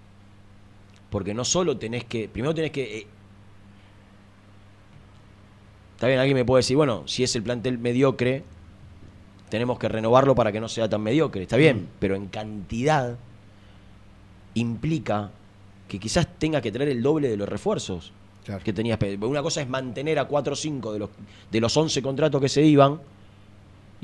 [1.11, 2.29] Porque no solo tenés que.
[2.29, 2.99] Primero tenés que.
[2.99, 3.07] eh,
[5.95, 8.45] está bien, alguien me puede decir, bueno, si es el plantel mediocre,
[9.49, 11.43] tenemos que renovarlo para que no sea tan mediocre.
[11.43, 13.17] Está bien, pero en cantidad
[14.55, 15.31] implica
[15.89, 18.13] que quizás tenga que traer el doble de los refuerzos
[18.65, 18.99] que tenías.
[19.21, 21.11] Una cosa es mantener a 4 o 5 de los,
[21.51, 23.01] de los 11 contratos que se iban,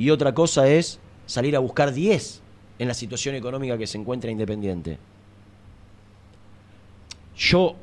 [0.03, 2.41] y otra cosa es salir a buscar 10
[2.79, 4.99] en la situación económica que se encuentra Independiente.
[7.37, 7.77] Yo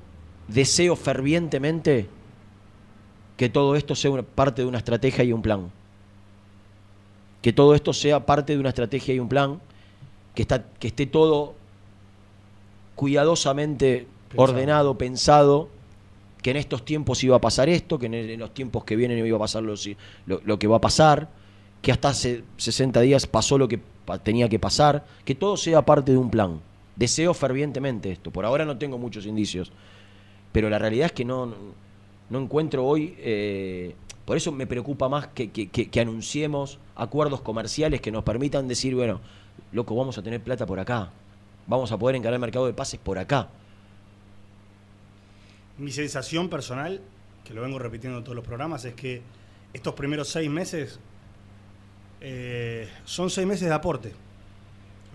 [0.47, 2.07] deseo fervientemente
[3.37, 5.71] que todo esto sea una- parte de una estrategia y un plan.
[7.41, 9.59] Que todo esto sea parte de una estrategia y un plan,
[10.35, 11.53] que, está, que esté todo
[12.95, 14.43] cuidadosamente Pensado.
[14.51, 15.69] ordenado, pensado,
[16.41, 19.25] que en estos tiempos iba a pasar esto, que en, en los tiempos que vienen
[19.25, 19.75] iba a pasar lo-
[20.25, 21.29] lo que va a pasar,
[21.81, 23.79] que hasta hace 60 días pasó lo que
[24.23, 26.59] tenía que pasar, que todo sea parte de un plan.
[26.95, 28.31] Deseo fervientemente esto.
[28.31, 29.71] Por ahora no tengo muchos indicios,
[30.51, 31.53] pero la realidad es que no,
[32.29, 33.15] no, encuentro hoy...
[33.19, 38.93] eh, por eso me preocupa más que- que anunciemos acuerdos comerciales que nos permitan decir,
[38.93, 39.21] bueno,
[39.71, 41.09] loco, vamos a tener plata por acá,
[41.65, 43.49] vamos a poder encarar el mercado de pases por acá.
[45.79, 47.01] Mi sensación personal,
[47.43, 49.21] que lo vengo repitiendo en todos los programas, es que
[49.73, 50.99] estos primeros seis meses
[52.21, 54.13] eh, son seis meses de aporte.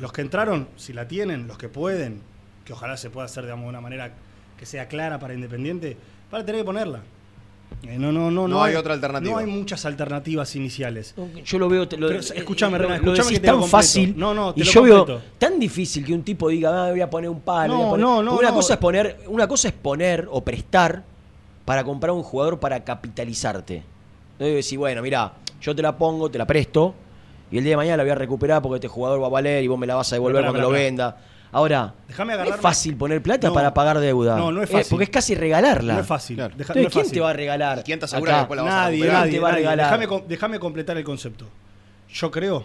[0.01, 2.21] Los que entraron, si la tienen, los que pueden,
[2.65, 4.13] que ojalá se pueda hacer digamos, de una manera
[4.59, 5.97] que sea clara para Independiente,
[6.31, 7.01] van a tener que ponerla.
[7.83, 9.33] Eh, no, no, no, No hay otra alternativa.
[9.33, 11.15] No hay muchas alternativas iniciales.
[11.45, 11.89] Yo lo veo.
[11.89, 14.15] te- Lo, Pero, eh, escúchame, lo- que te tan fácil.
[14.17, 17.01] No, no, te y lo yo veo tan difícil que un tipo diga, ah, voy
[17.01, 17.73] a poner un palo.
[17.73, 18.07] No, voy a poner-".
[18.07, 18.55] no, no, Una no.
[18.55, 21.03] cosa es poner, una cosa es poner o prestar
[21.65, 23.83] para comprar un jugador para capitalizarte.
[24.39, 25.33] No debe decir, bueno, mira,
[25.65, 26.95] yo te la pongo, te la presto,
[27.51, 29.65] y el día de mañana la voy a recuperar porque este jugador va a valer
[29.65, 31.17] y vos me la vas a devolver Pero, cuando pará, lo venda.
[31.53, 33.55] Ahora, Déjame no es fácil poner plata No.
[33.55, 34.37] para pagar deuda.
[34.37, 34.91] No, no es Eh, fácil.
[34.91, 35.95] porque es casi regalarla.
[35.95, 36.37] No es fácil.
[36.37, 37.13] Deja- Entonces, no es ¿quién fácil.
[37.13, 37.85] te va a regalar?
[37.85, 38.37] quién te asegura acá?
[38.39, 39.21] que después la vas a Nadie, recuperar?
[39.21, 40.27] nadie, te va a regalar?
[40.29, 41.47] Déjame completar el concepto.
[42.13, 42.65] Yo creo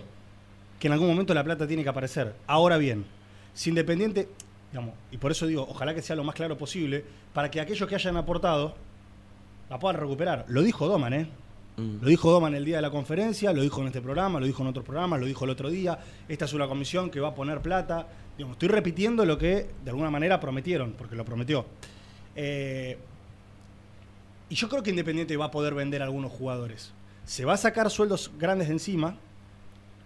[0.80, 2.34] que en algún momento la plata tiene que aparecer.
[2.48, 3.06] Ahora bien,
[3.54, 4.28] si Independiente,
[4.72, 7.88] digamos, y por eso digo, ojalá que sea lo más claro posible, para que aquellos
[7.88, 8.74] que hayan aportado
[9.70, 10.46] la puedan recuperar.
[10.48, 11.30] Lo dijo Doman, ¿eh?
[11.80, 12.02] Mm.
[12.02, 14.62] Lo dijo Doman el día de la conferencia, lo dijo en este programa, lo dijo
[14.64, 15.98] en otros programas, lo dijo el otro día.
[16.28, 18.08] Esta es una comisión que va a poner plata.
[18.38, 21.66] Digamos, estoy repitiendo lo que de alguna manera prometieron, porque lo prometió.
[22.36, 22.98] Eh,
[24.50, 26.92] y yo creo que Independiente va a poder vender a algunos jugadores.
[27.26, 29.16] Se va a sacar sueldos grandes de encima,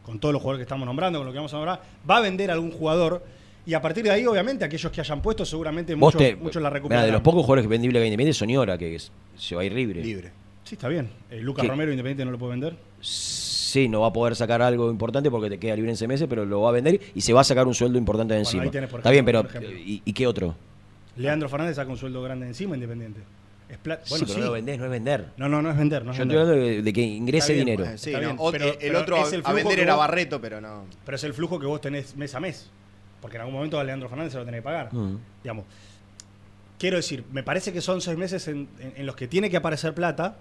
[0.05, 1.81] con todos los jugadores que estamos nombrando, con lo que vamos a nombrar.
[2.09, 3.23] Va a vender a algún jugador.
[3.65, 6.69] Y a partir de ahí, obviamente, aquellos que hayan puesto, seguramente muchos, te- muchos la
[6.69, 7.05] recuperarán.
[7.07, 10.03] de los pocos jugadores vendibles que Independiente, Soñora, que es- se va a ir libre.
[10.03, 10.31] Libre.
[10.73, 11.07] Sí, está bien.
[11.29, 11.67] Eh, Lucas.
[11.67, 12.75] Romero, Independiente, no lo puede vender.
[12.99, 16.23] Sí, no va a poder sacar algo importante porque te queda libre en ese mes,
[16.27, 18.47] pero lo va a vender y se va a sacar un sueldo importante de Bueno,
[18.49, 18.63] encima.
[18.63, 19.79] ahí tenés, por Está bien, ejemplo, pero por ejemplo.
[19.87, 20.55] ¿y, y qué otro?
[21.17, 23.19] Leandro Fernández saca un sueldo grande encima, Independiente.
[23.69, 24.39] Es Bueno, sí, pero sí.
[24.39, 25.27] no lo vendés, no es vender.
[25.37, 26.03] No, no, no es vender.
[26.05, 26.53] No es Yo estoy vender.
[26.55, 27.85] hablando de, de que ingrese bien, dinero.
[27.85, 30.59] Eh, sí, no, pero- el pero otro es el a vender era vos- Barreto, pero
[30.59, 30.85] no.
[31.05, 32.71] Pero es el flujo que vos tenés mes a mes.
[33.21, 34.91] Porque en algún momento a Leandro Fernández se lo tenés que pagar.
[34.91, 35.17] Mm.
[35.43, 35.65] Digamos.
[36.79, 39.55] Quiero decir, me parece que son seis meses en, en- en los que tiene que
[39.57, 40.35] aparecer plata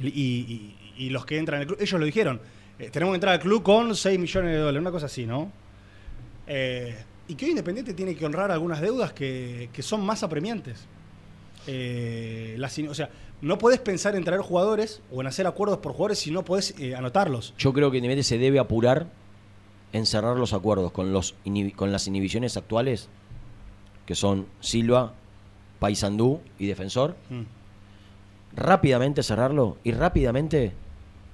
[0.00, 1.78] y, y- y los que entran al club.
[1.80, 2.40] Ellos lo dijeron.
[2.78, 5.50] eh, tenemos que entrar al club con 6 millones de dólares, una cosa así, ¿no?
[6.46, 6.94] Eh,
[7.28, 10.86] y que hoy Independiente tiene que honrar algunas deudas que, que son más apremiantes.
[11.66, 15.92] Eh, las o sea, no podés pensar en traer jugadores o en hacer acuerdos por
[15.92, 17.54] jugadores si no podés anotarlos.
[17.58, 19.08] Yo creo que Independiente se debe apurar
[19.92, 21.34] en cerrar los acuerdos con, los
[21.76, 23.08] con las inhibiciones actuales,
[24.06, 25.14] que son Silva,
[25.80, 27.16] Paysandú y Defensor.
[27.30, 27.42] Mm.
[28.56, 30.72] Rápidamente cerrarlo y rápidamente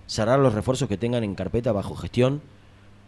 [0.07, 2.43] cerrar los refuerzos que tengan en carpeta bajo gestión,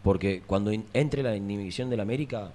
[0.02, 2.52] porque cuando entre la inhibición del América,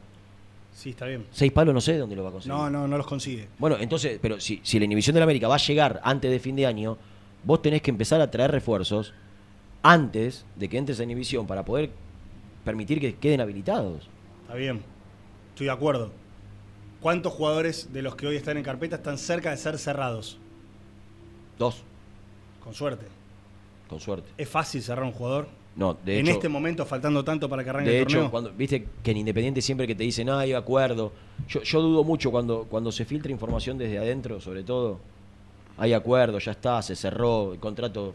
[0.72, 1.26] Sí, está bien.
[1.32, 2.56] seis palos no sé dónde lo va a conseguir.
[2.58, 3.50] No, no, no los consigue.
[3.58, 6.56] Bueno, entonces, pero si, si la inhibición del América va a llegar antes de fin
[6.56, 6.98] de año,
[7.43, 9.13] vos tenés que empezar a traer refuerzos
[9.84, 11.91] antes de que entre esa inhibición para poder
[12.63, 14.08] permitir que queden habilitados.
[14.43, 14.82] Está bien.
[15.50, 16.12] Estoy de acuerdo.
[17.02, 20.38] ¿Cuántos jugadores de los que hoy están en carpeta están cerca de ser cerrados?
[21.60, 21.84] Dos,
[22.63, 23.06] Con suerte.
[23.88, 24.30] con suerte.
[24.38, 25.48] ¿Es fácil cerrar un jugador?
[25.76, 28.32] No, de en hecho, este momento, faltando tanto para que arranque de el hecho torneo.
[28.32, 31.12] cuando viste que en Independiente siempre que te dicen, no, hay acuerdo.
[31.48, 35.00] Yo, yo dudo mucho cuando, cuando se filtra información desde adentro, sobre todo.
[35.78, 38.13] Hay acuerdo, ya está, se cerró, el contrato.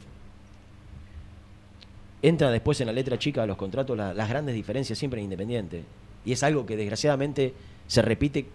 [2.22, 5.24] Entra después en la letra chica de los contratos la- las grandes diferencias siempre en
[5.24, 5.84] Independiente.
[6.24, 7.52] Y es algo que desgraciadamente
[7.86, 8.46] se repite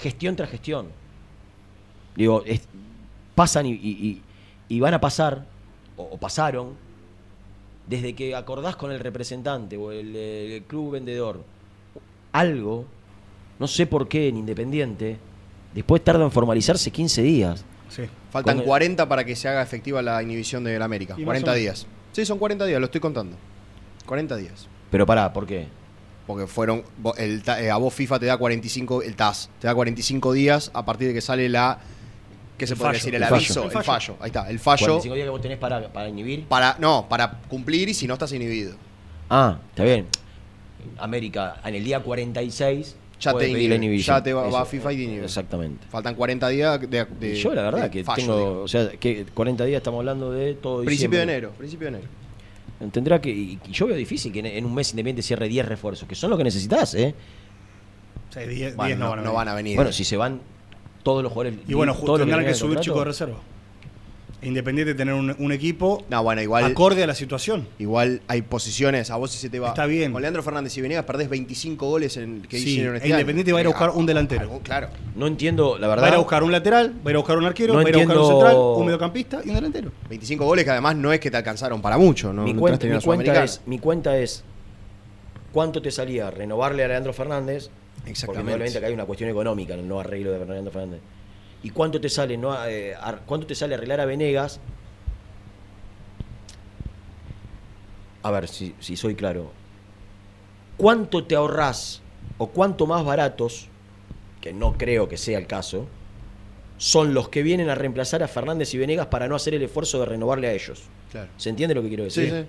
[0.00, 0.88] gestión tras gestión.
[2.16, 2.66] Digo, es-
[3.34, 4.22] pasan y, y- y-
[4.68, 5.46] y van a pasar,
[5.96, 6.74] o, o pasaron,
[7.86, 11.42] desde que acordás con el representante o el, el club vendedor,
[12.32, 12.84] algo,
[13.58, 15.16] no sé por qué en Independiente,
[15.74, 17.64] después tarda en formalizarse 15 días.
[17.88, 18.02] Sí.
[18.30, 21.14] Faltan Con el- 40 para que se haga efectiva la inhibición del América.
[21.16, 21.60] Y más 40 o menos.
[21.60, 21.86] días.
[22.12, 23.36] Sí, son 40 días, lo estoy contando.
[24.06, 24.68] 40 días.
[24.90, 25.66] Pero pará, ¿por qué?
[26.26, 26.84] Porque fueron.
[27.16, 29.02] El, eh, a vos FIFA te da 45.
[29.02, 31.80] El TAS te da 45 días a partir de que sale la.
[32.60, 32.92] ¿Qué se El fallo.
[32.92, 33.14] decir?
[33.14, 33.36] El, El fallo.
[33.36, 33.60] aviso.
[33.70, 34.16] El El fallo.
[34.20, 34.50] Ahí está.
[34.50, 34.84] El fallo.
[34.84, 36.44] 45 días que vos tenés para, para inhibir.
[36.44, 38.74] Para, no, para cumplir y si no estás inhibido.
[39.30, 40.06] Ah, está bien.
[40.98, 42.96] América, en el día 46.
[43.20, 45.24] Ya puede te inhibe, ya te va- a FIFA y te inhibe.
[45.24, 45.86] Exactamente.
[45.90, 47.04] Faltan 40 días de.
[47.06, 48.62] de- yo la verdad que fallo, tengo, digo.
[48.62, 51.50] o sea, que 40 días estamos hablando de todo Principio de enero.
[51.56, 52.08] Principio de enero.
[52.92, 55.66] Tendrá que, y y yo veo difícil que en, en un mes Independiente cierre 10
[55.66, 57.14] refuerzos, que son lo que necesitas, ¿eh?
[58.34, 59.34] 10 Bueno, 10 no, no, van a no venir.
[59.36, 59.76] van a venir.
[59.76, 60.40] Bueno, si se van
[61.02, 61.58] todos los jugadores.
[61.68, 63.36] Y bueno, tendrán que subir chicos de reserva.
[64.42, 66.64] Independiente tener un, un equipo No, bueno, igual.
[66.64, 67.68] acorde a la situación.
[67.78, 69.68] Igual hay posiciones, a vos si se te va.
[69.68, 70.12] Está bien.
[70.12, 73.50] Con Leandro Fernández y Venegas perdés 25 goles en, que Sí, hicieron este e Independiente
[73.50, 73.56] año.
[73.56, 74.40] va a ir a buscar un delantero.
[74.40, 74.88] algo- claro.
[75.14, 76.04] No entiendo, la verdad.
[76.04, 77.80] Va a ir a buscar un lateral, va a ir a buscar un arquero, No
[77.80, 79.92] va a ir a buscar un entiendo- central, un mediocampista y un delantero.
[80.08, 82.32] 25 goles que además no es que te alcanzaron para mucho.
[82.32, 82.44] ¿no?
[82.44, 84.42] mi, cuenta, mi, cuenta es, mi cuenta es
[85.52, 87.68] cuánto te salía renovarle a Leandro Fernández,
[88.00, 88.52] porque Exactamente.
[88.54, 91.00] obviamente que hay una cuestión económica en el no arreglo de Leandro Fernández.
[91.62, 94.58] ¿Y cuánto te sale no eh, ar- cuánto te sale arreglar a Venegas?
[98.22, 99.50] A ver si, si soy claro.
[100.76, 102.02] ¿Cuánto te ahorrás
[102.38, 103.68] o cuánto más baratos,
[104.40, 105.86] que no creo que sea el caso,
[106.78, 110.00] son los que vienen a reemplazar a Fernández y Venegas para no hacer el esfuerzo
[110.00, 110.82] de renovarle a ellos?
[111.12, 111.28] Claro.
[111.36, 112.40] ¿Se entiende lo que quiero Sí, decir?
[112.42, 112.46] sí.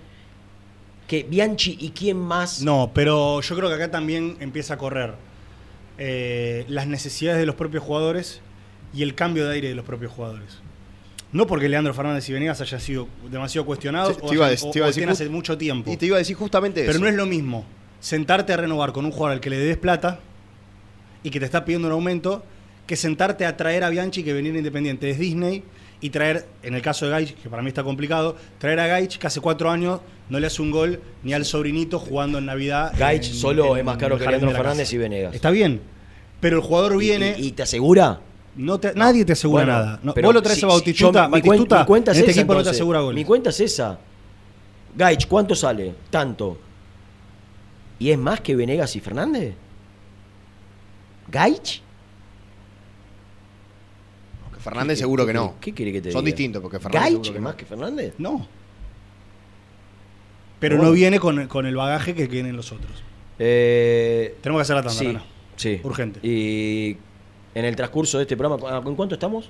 [1.08, 2.62] Que Bianchi y quién más.
[2.62, 5.14] No, pero yo creo que acá también empieza a correr
[6.04, 8.42] eh, las necesidades de los propios jugadores
[8.92, 10.58] y el cambio de aire de los propios jugadores.
[11.32, 14.72] No porque Leandro Fernández y Venegas hayan sido demasiado cuestionados Sí, o, te iba hayan-
[14.74, 15.92] iba o decir hace mucho tiempo.
[15.92, 17.00] Y te iba a decir justamente Pero eso.
[17.00, 17.66] no es lo mismo
[18.00, 20.20] sentarte a renovar con un jugador al que le debes plata
[21.24, 22.44] y que te está pidiendo un aumento
[22.88, 25.64] que sentarte a traer a Bianchi que venir Independiente es Disney
[26.02, 29.18] y traer, en el caso de Gaich, que para mí está complicado, traer a Gaich
[29.20, 32.92] que hace cuatro años no le hace un gol ni al sobrinito jugando en Navidad.
[32.98, 34.96] Gaich en- solo en es más caro que Leandro Fernández casa.
[34.96, 35.36] y Venegas.
[35.36, 35.80] Está bien,
[36.40, 37.36] pero el jugador ¿Y- viene...
[37.38, 38.20] ¿Y, y te asegura?
[38.56, 40.00] no te- nadie te asegura Bueno, nada.
[40.04, 42.12] No, pero vos lo traes si- a si Bautistuta, yo- mi, cuen- Batistuta, mi cuenta
[42.12, 43.16] es en este esa, equipo no te asegura goles.
[43.16, 44.00] Mi cuenta es esa.
[44.96, 45.94] Gaich, ¿cuánto sale?
[46.10, 46.58] Tanto.
[48.00, 49.54] ¿Y es más que Venegas y Fernández?
[51.30, 51.82] ¿Gaich?
[54.62, 55.56] Fernández ¿Qué- seguro qué- que no.
[55.60, 56.36] ¿Qué quiere que te Son diga?
[56.36, 57.58] distintos, porque Fernández ¿Gaich seguro que más no.
[57.58, 58.14] que Fernández?
[58.18, 58.48] No.
[60.60, 62.92] Pero no viene con, con el bagaje que tienen los otros.
[63.40, 65.24] Eh, Tenemos que hacer la tanda,
[65.56, 65.80] sí.
[65.84, 66.20] Urgente.
[66.22, 66.98] Y
[67.56, 69.50] en el transcurso de este programa, ¿cu- ¿en cuánto estamos?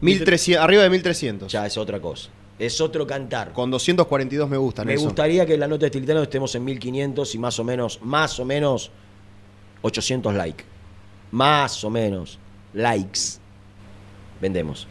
[0.00, 1.50] 1300, arriba de 1300.
[1.50, 2.30] Ya es otra cosa.
[2.58, 3.52] Es otro cantar.
[3.52, 4.86] Con 242 me gustan.
[4.86, 5.04] Me eso.
[5.04, 8.38] gustaría que en la nota de Estilitano estemos en 1500 y más o menos, más
[8.38, 8.90] o menos
[9.82, 10.64] 800 likes.
[11.32, 12.38] Más o menos
[12.72, 13.20] likes.
[14.40, 14.86] Vendemos.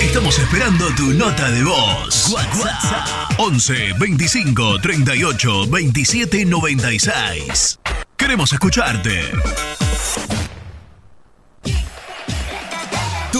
[0.00, 2.28] Estamos esperando tu nota de voz.
[2.32, 7.78] WhatsApp 11 25 38 27 96.
[8.16, 9.81] Queremos escucharte.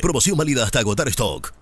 [0.00, 1.52] Promoción válida hasta agotar stock.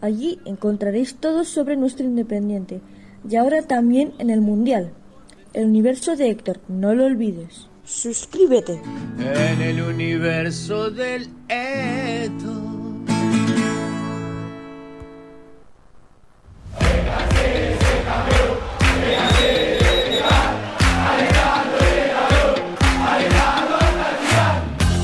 [0.00, 2.80] Allí encontraréis todo sobre nuestro Independiente
[3.28, 4.92] y ahora también en el Mundial.
[5.56, 7.66] El universo de Héctor, no lo olvides.
[7.82, 8.78] Suscríbete.
[9.18, 12.52] En el universo del Eto.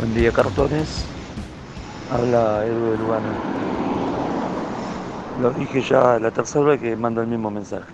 [0.00, 1.04] Buen día, cartones.
[2.10, 3.28] Habla Edu de Lugano.
[5.40, 7.92] Lo dije ya la tercera vez que mando el mismo mensaje.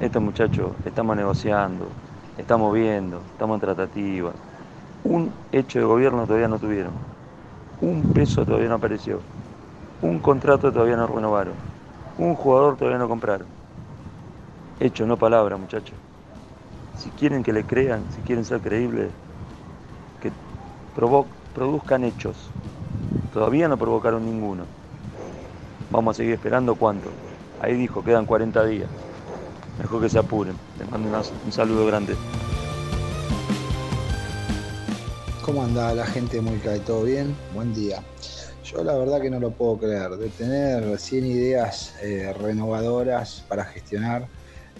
[0.00, 1.86] Estos muchachos estamos negociando,
[2.36, 4.32] estamos viendo, estamos en tratativa.
[5.04, 6.94] Un hecho de gobierno todavía no tuvieron.
[7.80, 9.20] Un peso todavía no apareció.
[10.00, 11.54] Un contrato todavía no renovaron.
[12.18, 13.46] Un jugador todavía no compraron.
[14.78, 15.96] Hecho, no palabra, muchachos.
[16.96, 19.10] Si quieren que le crean, si quieren ser creíbles,
[20.20, 20.30] que
[21.54, 22.36] produzcan hechos.
[23.32, 24.64] Todavía no provocaron ninguno.
[25.90, 27.08] Vamos a seguir esperando cuánto.
[27.60, 28.88] Ahí dijo, quedan 40 días.
[29.78, 30.54] Mejor que se apuren.
[30.78, 31.08] Les mando
[31.44, 32.16] un saludo grande.
[35.44, 36.78] ¿Cómo anda la gente muy cae?
[36.80, 37.34] ¿Todo bien?
[37.54, 38.02] Buen día.
[38.70, 40.10] Yo la verdad que no lo puedo creer.
[40.10, 44.26] De tener 100 ideas eh, renovadoras para gestionar,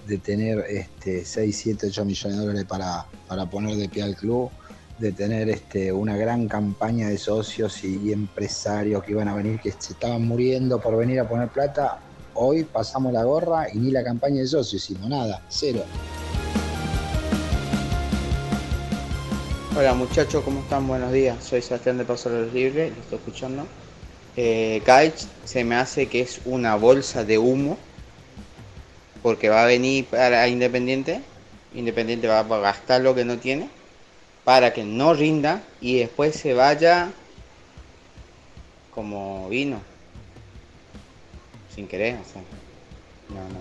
[0.07, 4.15] de tener este, 6, 7, 8 millones de dólares para, para poner de pie al
[4.15, 4.51] club,
[4.99, 9.59] de tener este, una gran campaña de socios y, y empresarios que iban a venir,
[9.59, 11.99] que se estaban muriendo por venir a poner plata.
[12.35, 15.83] Hoy pasamos la gorra y ni la campaña de socios hicimos, nada, cero.
[19.79, 20.89] Hola muchachos, ¿cómo están?
[20.89, 21.37] Buenos días.
[21.45, 23.65] Soy Sebastián de Paso de los Libres, lo estoy escuchando.
[24.37, 24.83] Eh,
[25.45, 27.79] se me hace que es una bolsa de humo
[29.23, 31.21] porque va a venir para Independiente.
[31.77, 33.69] Independiente va a gastar lo que no tiene
[34.43, 37.13] para que no rinda y después se vaya
[38.93, 39.81] como vino.
[41.73, 42.43] Sin querer, o sea.
[43.29, 43.61] No, no.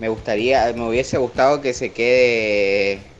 [0.00, 3.14] Me gustaría, me hubiese gustado que se quede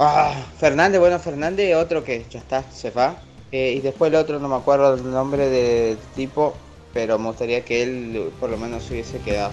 [0.00, 3.16] Ah, Fernández, bueno, Fernández, otro que ya está, se va.
[3.50, 6.54] Eh, y después el otro, no me acuerdo el nombre del tipo,
[6.94, 9.50] pero me gustaría que él por lo menos se hubiese quedado.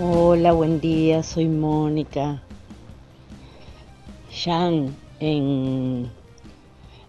[0.00, 2.40] Hola, buen día, soy Mónica.
[4.30, 6.08] Jan, en,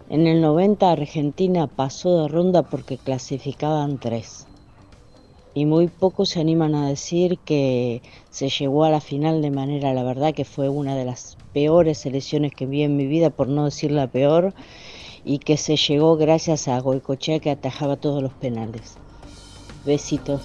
[0.08, 4.46] en el 90 Argentina pasó de ronda porque clasificaban tres.
[5.54, 9.92] Y muy pocos se animan a decir que se llegó a la final de manera,
[9.94, 13.48] la verdad que fue una de las peores selecciones que vi en mi vida, por
[13.48, 14.52] no decir la peor,
[15.24, 18.96] y que se llegó gracias a Goicochea que atajaba todos los penales.
[19.84, 20.42] Besitos.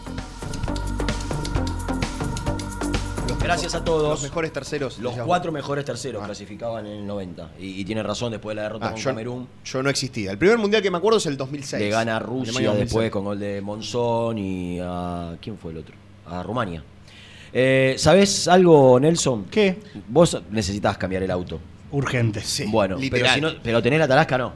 [3.41, 4.09] Gracias a todos.
[4.09, 4.99] Los mejores terceros.
[4.99, 7.51] Los cuatro mejores terceros clasificaban en el 90.
[7.59, 9.47] Y, y tiene razón, después de la derrota Ah, con yo, Camerún.
[9.65, 10.31] yo no existía.
[10.31, 11.81] El primer mundial que me acuerdo es el 2006.
[11.81, 12.77] Le gana a Rusia 2006.
[12.79, 15.36] después con gol de Monzón y a.
[15.41, 15.93] ¿Quién fue el otro?
[16.25, 16.84] A Rumania.
[17.54, 19.45] Eh, ¿Sabés algo, Nelson?
[19.45, 19.78] ¿Qué?
[20.08, 21.60] Vos necesitas cambiar el auto.
[21.91, 22.41] Urgente.
[22.70, 24.54] bueno, pero, si no, pero tener la Tarasca no.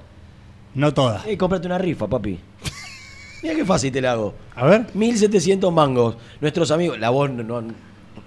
[0.73, 1.23] No toda.
[1.27, 2.39] Eh, cómprate una rifa, papi.
[3.43, 4.33] Mira qué fácil te la hago.
[4.55, 4.87] A ver.
[4.93, 6.15] 1700 mangos.
[6.41, 6.99] Nuestros amigos.
[6.99, 7.61] La voz no, no,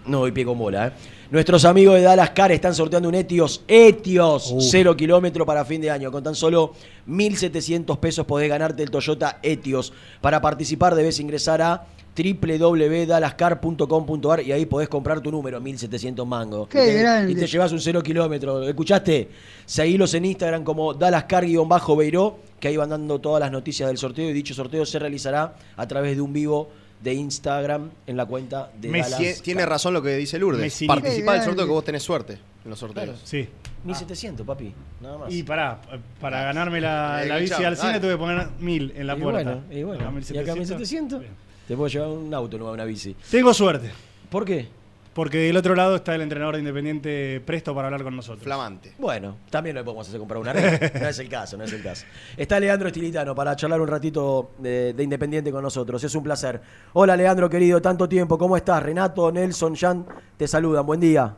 [0.06, 0.92] no doy pie con bola, ¿eh?
[1.32, 3.62] Nuestros amigos de Dallas Car están sorteando un Etios.
[3.66, 4.50] Etios.
[4.52, 4.60] Uh.
[4.60, 6.10] Cero kilómetro para fin de año.
[6.10, 6.74] Con tan solo
[7.06, 9.92] 1700 pesos podés ganarte el Toyota Etios.
[10.20, 11.86] Para participar debes ingresar a
[12.16, 16.66] www.dallascar.com.ar y ahí podés comprar tu número, 1700 mangos.
[16.68, 17.32] Qué y te, grande.
[17.32, 18.66] Y te llevas un cero kilómetro.
[18.68, 19.28] ¿Escuchaste?
[19.66, 24.32] Seguilos en Instagram como DallasCar-Beiró, que ahí van dando todas las noticias del sorteo y
[24.32, 26.68] dicho sorteo se realizará a través de un vivo
[27.02, 29.12] de Instagram en la cuenta de Messi.
[29.12, 29.38] Dallas.
[29.38, 30.82] Tie- Tiene razón lo que dice Lourdes.
[30.86, 32.34] Participá del sorteo que vos tenés suerte
[32.64, 33.18] en los sorteos.
[33.24, 33.48] Sí.
[33.84, 34.74] 1700, papi.
[35.00, 35.32] Nada más.
[35.32, 35.80] Y pará,
[36.20, 38.00] para ganarme la, Eh, la bici chao, al cine dale.
[38.00, 39.42] tuve que poner mil en la Y puerta.
[39.42, 40.06] bueno, y bueno.
[40.06, 41.22] Acá ¿Y acá 1700?
[41.70, 43.14] Te puedo llevar un auto, no una bici.
[43.30, 43.92] Tengo suerte.
[44.28, 44.66] ¿Por qué?
[45.14, 48.42] Porque del otro lado está el entrenador de Independiente presto para hablar con nosotros.
[48.42, 48.94] Flamante.
[48.98, 50.92] Bueno, también le podemos hacer comprar una red.
[51.00, 52.06] No es el caso, no es el caso.
[52.36, 56.02] Está Leandro Estilitano para charlar un ratito de, de Independiente con nosotros.
[56.02, 56.60] Es un placer.
[56.92, 58.36] Hola, Leandro, querido, tanto tiempo.
[58.36, 58.82] ¿Cómo estás?
[58.82, 60.04] Renato, Nelson, Jan,
[60.36, 60.84] te saludan.
[60.84, 61.36] Buen día.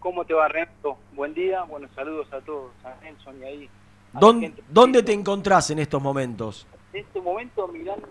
[0.00, 0.98] ¿Cómo te va, Renato?
[1.14, 3.68] Buen día, buenos saludos a todos, a Nelson y ahí.
[4.12, 6.66] a ¿Dónde, dónde te encontrás en estos momentos?
[6.92, 8.08] En este momento mirando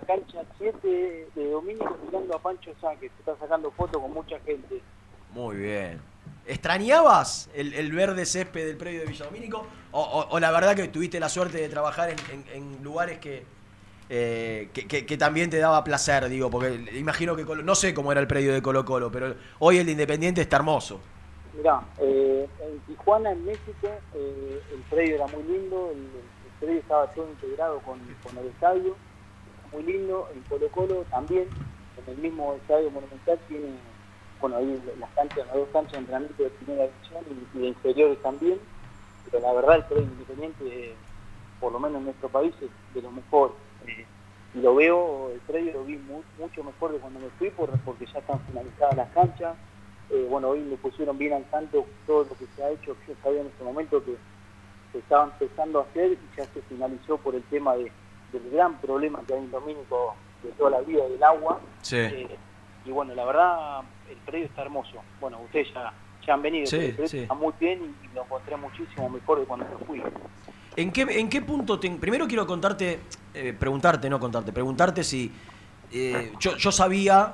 [0.00, 4.12] la cancha 7 de Domínico, mirando a Pancho Sá, que se está sacando fotos con
[4.12, 4.80] mucha gente.
[5.30, 6.00] Muy bien.
[6.46, 9.66] ¿Extrañabas el, el verde césped del predio de Villadomínico?
[9.92, 12.44] O, o- o la verdad que tuviste la suerte de trabajar en, en-
[12.76, 13.44] en lugares que,
[14.10, 17.94] eh, que, que- que también te daba placer, digo, porque imagino que, Colo- no sé
[17.94, 21.00] cómo era el predio de Colo Colo, pero hoy el de Independiente está hermoso.
[21.56, 26.80] Mirá, eh, en Tijuana, en México, eh, el predio era muy lindo, el, el predio
[26.80, 28.96] estaba todo integrado con, con el estadio,
[29.74, 30.28] muy lindo.
[30.32, 31.50] En Colo Colo también,
[31.96, 33.80] en el mismo estadio monumental, tiene,
[34.40, 38.22] bueno, ahí las canchas, las dos canchas de entrenamiento de primera división y, de inferiores
[38.22, 38.60] también.
[39.24, 40.96] Pero la verdad, el predio independiente,
[41.58, 43.56] por lo menos en nuestro país, es de los mejores.
[43.86, 44.06] Eh,
[44.54, 47.76] y lo veo, el predio lo vi mu- mucho mejor de cuando me fui, por-
[47.80, 49.58] porque ya están finalizadas las canchas.
[50.10, 52.96] Eh, bueno, hoy le pusieron bien al tanto todo lo que se ha hecho.
[53.08, 54.16] Yo sabía en ese momento que
[54.92, 57.92] se estaba empezando a hacer y ya se finalizó por el tema de,
[58.34, 61.60] del gran problema que hay en Domínico de toda la vida del agua.
[61.82, 61.96] Sí.
[61.96, 62.36] Eh,
[62.84, 63.80] y bueno, la verdad,
[64.10, 64.92] el predio está hermoso.
[65.20, 65.92] Bueno, ustedes ya,
[66.26, 67.18] ya han venido, Sí, pero el predio sí.
[67.20, 70.02] está muy bien y, lo encontré muchísimo mejor de cuando yo fui.
[70.76, 73.00] ¿En qué, en qué punto te, Primero quiero contarte,
[73.32, 75.32] eh, preguntarte, no contarte, preguntarte si.
[75.92, 77.32] eh, yo, yo sabía,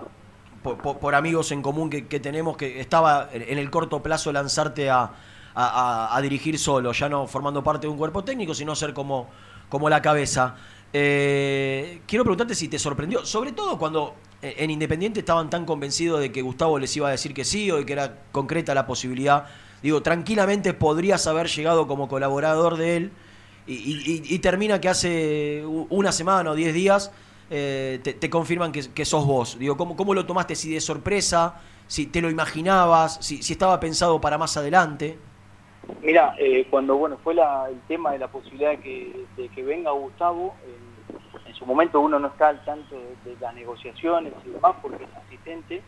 [0.62, 4.02] por, por- por amigos en común que, que tenemos, que estaba en, en el corto
[4.02, 5.10] plazo lanzarte a, a-
[5.54, 9.28] a- a dirigir solo, ya no formando parte de un cuerpo técnico, sino ser como,
[9.70, 10.54] como la cabeza.
[10.92, 16.20] Eh, quiero preguntarte si te sorprendió, sobre todo cuando eh, en Independiente estaban tan convencidos
[16.20, 18.86] de que Gustavo les iba a decir que sí o de que era concreta la
[18.86, 19.46] posibilidad.
[19.82, 23.12] Digo, tranquilamente podrías haber llegado como colaborador de él
[23.66, 27.12] y, termina que hace una semana o diez días
[27.50, 29.58] eh, te, confirman que, sos vos.
[29.58, 30.56] Digo, ¿cómo, ¿cómo lo tomaste?
[30.56, 31.60] ¿Si de sorpresa?
[31.86, 33.18] ¿Si te lo imaginabas?
[33.20, 35.18] ¿Si, si estaba pensado para más adelante?
[36.02, 40.54] Mira, eh, cuando bueno fue el tema de la posibilidad de que, que venga Gustavo,
[40.66, 45.04] en, su momento uno no está al tanto de, de las negociaciones y demás porque
[45.04, 45.82] es asistente.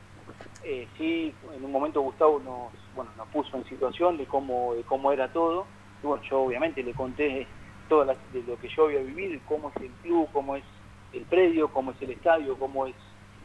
[0.65, 4.83] Eh, sí, en un momento Gustavo nos, bueno, nos puso en situación de cómo, de
[4.83, 5.67] cómo era todo.
[6.03, 7.47] Y bueno, yo obviamente le conté
[7.89, 10.65] todo de lo que yo había vivido, cómo es el club, cómo es
[11.13, 12.95] el predio, cómo es el estadio, cómo es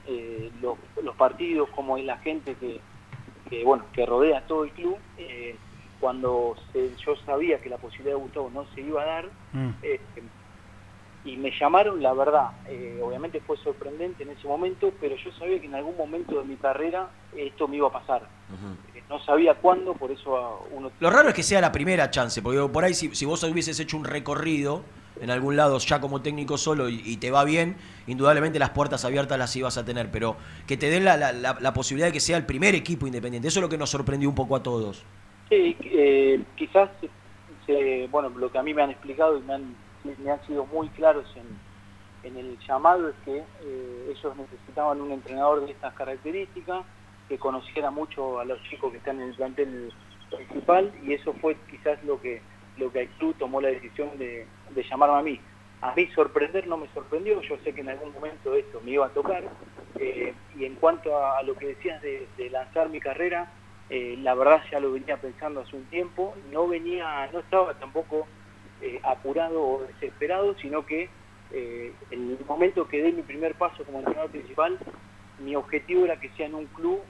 [0.05, 2.79] eh, los, los partidos, cómo es la gente que,
[3.63, 4.97] bueno que rodea todo el club.
[5.99, 9.29] Cuando se- yo sabía que la posibilidad de Gustavo no se iba a dar,
[9.81, 9.99] eh,
[11.23, 15.59] y me llamaron, la verdad, eh, obviamente fue sorprendente en ese momento, pero yo sabía
[15.59, 18.29] que en algún momento de mi carrera esto me iba a pasar.
[18.95, 20.91] Eh, No sabía cuándo, por eso uno...
[20.99, 23.79] Lo raro es que sea la primera chance, porque por ahí si, si vos hubieses
[23.79, 24.83] hecho un recorrido
[25.19, 27.75] en algún lado ya como técnico solo y, y te va bien,
[28.05, 30.37] indudablemente las puertas abiertas las ibas a tener, pero
[30.67, 33.47] que te den la, la- la- la posibilidad de que sea el primer equipo independiente,
[33.49, 35.03] eso es lo que nos sorprendió un poco a todos.
[35.49, 36.91] Sí, eh, quizás,
[37.65, 40.65] se- bueno, lo que a mí me han explicado y me han, me han sido
[40.65, 41.59] muy claros en,
[42.23, 46.85] en el llamado es que eh, ellos necesitaban un entrenador de estas características,
[47.27, 49.93] que conociera mucho a los chicos que están en el plantel
[50.35, 52.45] principal y eso fue quizás lo que
[52.77, 55.41] lo que club tomó la decisión de, de llamarme a mí.
[55.81, 59.05] A mí sorprender no me sorprendió, yo sé que en algún momento esto me iba
[59.07, 59.43] a tocar,
[59.99, 63.51] Eh, y en cuanto a, a lo que decías de, de lanzar mi carrera,
[63.89, 68.27] eh, la verdad ya lo venía pensando hace un tiempo, no venía, no estaba tampoco
[68.81, 71.09] eh, apurado o desesperado, sino que
[71.51, 74.77] eh, en el momento que dé mi primer paso como entrenador principal,
[75.39, 77.01] mi objetivo era que sea en un club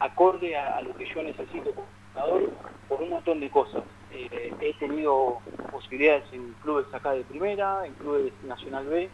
[0.00, 2.50] acorde a, lo que yo necesito como entrenador
[2.88, 3.82] por un montón de cosas.
[4.12, 5.38] He tenido
[5.72, 9.08] posibilidades en clubes acá de primera, en clubes Nacional B,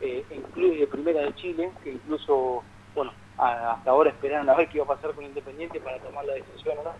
[0.00, 2.64] en clubes de primera de Chile, que incluso,
[2.94, 6.34] bueno, hasta ahora esperaron a ver qué iba a pasar con Independiente para tomar la
[6.34, 6.92] decisión, ¿no?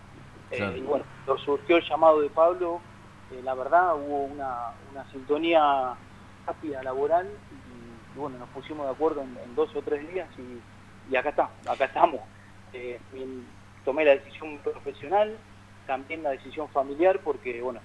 [0.51, 1.03] Eh, y bueno,
[1.43, 2.79] surgió el llamado de Pablo,
[3.31, 5.93] eh, la verdad hubo una, una sintonía
[6.45, 10.29] rápida laboral y, y bueno, nos pusimos de acuerdo en, en dos o tres días
[10.37, 12.21] y, y acá está, acá estamos.
[12.71, 12.99] Eh,
[13.83, 15.35] tomé la decisión profesional,
[15.85, 17.81] también la decisión familiar porque bueno,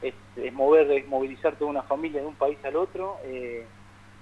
[0.00, 3.18] es, es mover, es movilizar toda una familia de un país al otro.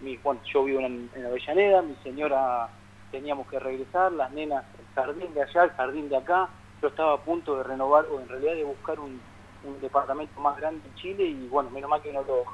[0.01, 2.68] Mi, bueno, yo vivo en, en Avellaneda, mi señora
[3.15, 6.49] teníamos que regresar, las nenas, el jardín de allá, el jardín de acá.
[6.83, 9.21] Yo estaba a punto de renovar, o en realidad de buscar un,
[9.65, 12.45] un departamento más grande en Chile y bueno, menos mal que no lo,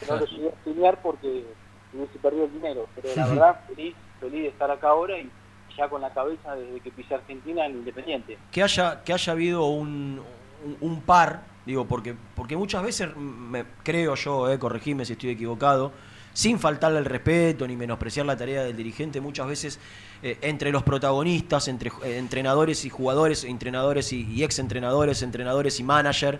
[0.00, 1.44] que no lo llegué a estudiar porque
[1.92, 2.86] hubiese perdido el dinero.
[2.94, 5.30] Pero la verdad, feliz, feliz de estar acá ahora y
[5.76, 8.38] ya con la cabeza desde que pisé Argentina en Independiente.
[8.50, 10.22] que haya, que haya habido un,
[10.64, 15.30] un- un par, digo, porque, porque muchas veces, me, creo yo, eh, corregime si estoy
[15.30, 15.92] equivocado,
[16.36, 19.78] sin faltarle el respeto ni menospreciar la tarea del dirigente, muchas veces
[20.22, 25.80] eh, entre los protagonistas, entre eh, entrenadores y jugadores, entrenadores y, y ex entrenadores, entrenadores
[25.80, 26.38] y manager,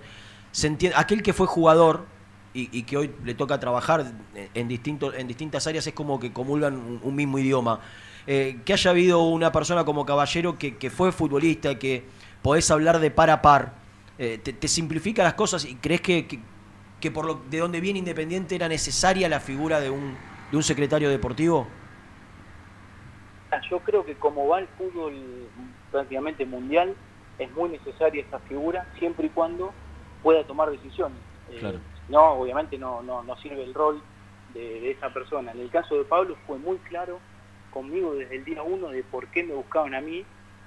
[0.53, 2.05] se entiende, aquel que fue jugador
[2.53, 4.13] y, que hoy le toca trabajar
[4.53, 7.81] en, distinto, en distintas áreas es como que comulgan un, mismo idioma.
[8.27, 12.05] Eh, que haya habido una persona como Caballero que, que fue futbolista, que
[12.43, 13.75] podés hablar de par a par,
[14.19, 16.41] te, simplifica las cosas y crees que,
[17.01, 20.17] que por lo de donde viene Independiente era necesaria la figura de un,
[20.51, 21.67] de un secretario deportivo?
[23.51, 25.15] Ah, Yo creo que como va el fútbol
[25.91, 26.95] prácticamente mundial,
[27.39, 29.73] es muy necesaria esta figura siempre y cuando
[30.23, 31.19] pueda tomar decisiones.
[31.51, 31.79] Eh, Claro.
[32.09, 34.01] No, obviamente no, no, no sirve el rol
[34.55, 35.53] de, de esa persona.
[35.53, 37.19] En el caso de Pablo fue muy claro
[37.71, 40.25] conmigo desde el día uno de por qué me buscaban a mí,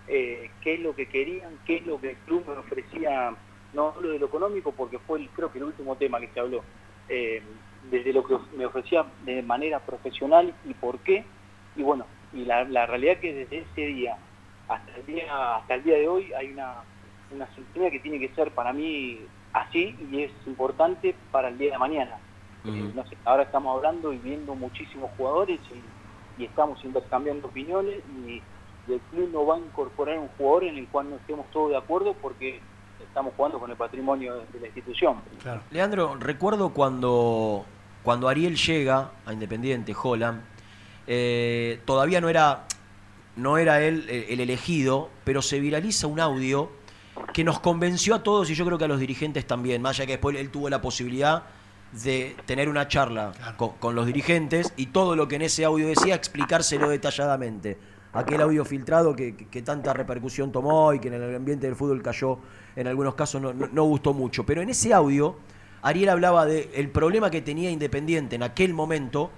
[0.07, 3.34] eh, qué es lo que querían, qué es lo que el club me ofrecía,
[3.74, 6.39] no hablo de lo económico porque fue el- creo que el último tema que se
[6.39, 6.65] habló,
[7.07, 11.32] eh, desde lo que me ofrecía de manera profesional y por qué,
[11.76, 14.17] y bueno, y la, la realidad que desde ese día
[14.67, 16.84] hasta el día hasta el día de hoy hay una,
[17.32, 17.49] una
[17.89, 22.20] que tiene que ser para mí así y es importante para el día de mañana.
[22.65, 25.89] Eh, no sé, ahora estamos hablando y viendo muchísimos jugadores y,
[26.38, 28.43] y estamos intercambiando opiniones y,
[28.88, 31.72] y el club no va a incorporar un jugador en el cual no estemos todos
[31.72, 32.63] de acuerdo porque
[33.10, 35.18] estamos jugando con el patrimonio de, de la institución.
[35.72, 37.66] Leandro, recuerdo cuando,
[38.03, 40.41] cuando Ariel llega a Independiente, Holland,
[41.07, 42.68] eh, todavía no era,
[43.36, 46.72] no era él eh, el elegido, pero se viraliza un audio
[47.34, 50.05] que nos convenció a todos y yo creo que a los dirigentes también, más allá
[50.05, 51.43] que después él tuvo la posibilidad
[51.91, 55.88] de tener una charla con, con los dirigentes y todo lo que en ese audio
[55.88, 57.78] decía explicárselo detalladamente.
[58.14, 62.01] Aquel audio filtrado que, que- tanta repercusión tomó y que en el ambiente del fútbol
[62.01, 62.39] cayó,
[62.76, 64.45] en algunos casos no, no- gustó mucho.
[64.45, 65.36] Pero en ese audio,
[65.84, 69.30] Ariel hablaba del el problema que tenía Independiente en aquel momento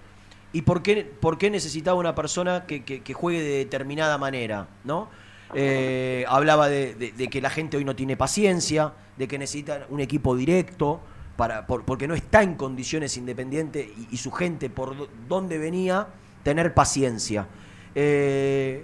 [0.54, 5.10] y por qué, por qué necesitaba una persona que, que- juegue de determinada manera, ¿no?
[5.54, 9.86] Eh, hablaba de, de- de que la gente hoy no tiene paciencia, de que necesita
[9.90, 11.02] un equipo directo,
[11.36, 16.08] para, por- porque no está en condiciones Independiente y, y su gente por donde venía
[16.44, 17.48] tener paciencia.
[17.94, 18.84] Eh,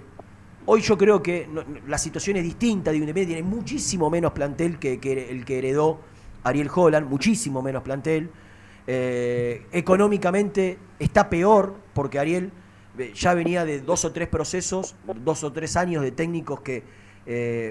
[0.66, 1.48] hoy yo creo que
[1.86, 4.94] la situación es distinta, digo, Independiente tiene muchísimo menos plantel que,
[5.30, 6.00] el que heredó
[6.44, 8.30] Ariel Holland, muchísimo menos plantel.
[8.86, 12.52] Eh, económicamente está peor porque Ariel
[12.98, 17.08] eh, ya venía de dos o tres procesos, dos o tres años de técnicos que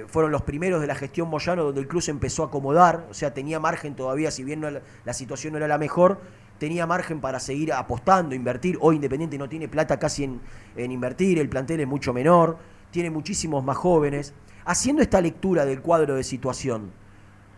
[0.07, 3.15] fueron los primeros de la gestión Moyano, donde el club se empezó a acomodar, o
[3.15, 6.21] sea, tenía margen todavía, si bien la situación no era la mejor,
[6.57, 8.77] tenía margen para seguir apostando, invertir.
[8.81, 10.41] Hoy Independiente no tiene plata casi en,
[10.75, 12.57] en invertir, el plantel es mucho menor,
[12.91, 14.33] tiene muchísimos más jóvenes.
[14.65, 16.91] Haciendo esta lectura del cuadro de situación,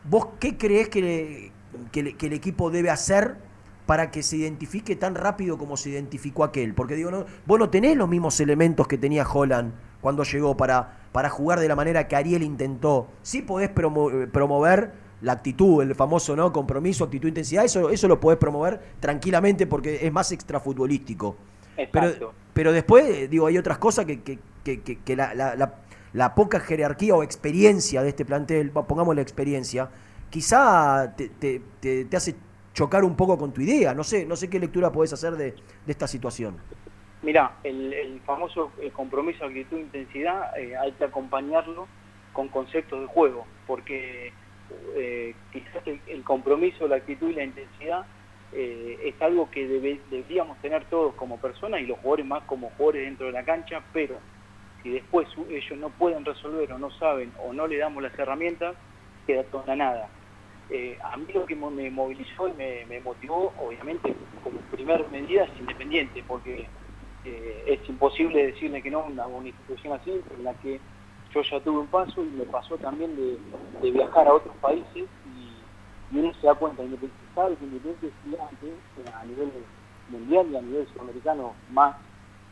[0.09, 1.51] ¿vos qué crees que,
[1.91, 3.37] que el equipo debe hacer
[3.85, 6.75] para que se identifique tan rápido como se identificó aquel?
[6.75, 10.99] Porque digo, no, vos no tenés los mismos elementos que tenía Holland cuando llegó para,
[11.11, 13.07] para jugar de la manera que Ariel intentó.
[13.23, 14.91] Sí podés eh, promover
[15.21, 20.05] la actitud, el famoso no compromiso, actitud, intensidad, eso, eso lo podés promover tranquilamente porque
[20.05, 21.35] es más extrafutbolístico.
[21.91, 25.55] Pero, pero después, eh, digo, hay otras cosas que, que- que- que- que la, la-
[25.55, 25.75] la-
[26.13, 29.89] la poca jerarquía o experiencia de este plantel, pongamos la experiencia,
[30.29, 32.35] quizá te, te- te- te hace
[32.73, 33.93] chocar un poco con tu idea.
[33.93, 35.51] No sé, no sé qué lectura podés hacer de,
[35.85, 36.57] de esta situación.
[37.21, 41.87] Mirá, el, el famoso eh, compromiso, actitud, intensidad, eh, hay que acompañarlo
[42.33, 44.31] con conceptos de juego, porque
[44.95, 48.07] eh, quizás el, compromiso, la actitud y la intensidad
[48.51, 52.69] eh, es algo que debe- deberíamos tener todos como personas y los jugadores más como
[52.71, 54.21] jugadores dentro de la cancha, pero
[54.81, 58.77] si después ellos no pueden resolver o no saben o no le damos las herramientas,
[59.25, 60.09] queda toda nada.
[60.69, 65.59] Eh, a mí lo que me movilizó y me, motivó, obviamente, como primer medida es
[65.59, 66.69] independiente, porque
[67.23, 70.81] eh, es imposible decirle que no a una institución así, en la que
[71.33, 76.17] yo ya tuve un paso y me pasó también de, viajar a otros países y,
[76.17, 79.51] uno se da cuenta, Independiente sabe que Independiente es gigante eh, a nivel
[80.09, 81.95] mundial y a nivel sudamericano más,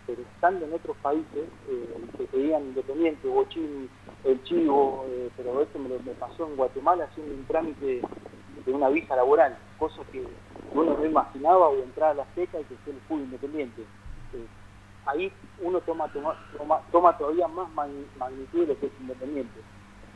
[0.06, 3.90] pero estando en otros países, eh, que te digan Independiente, Bochín,
[4.24, 8.02] El Chivo, eh, pero esto me, pasó en Guatemala haciendo un trámite
[8.64, 10.24] de una visa laboral, cosa que
[10.74, 13.84] uno no imaginaba o entrar a la seca y que sea el fútbol independiente.
[15.08, 15.32] Ahí
[15.62, 16.36] uno toma, toma,
[16.92, 19.62] toma, todavía más magni- magnitud de lo que es independiente.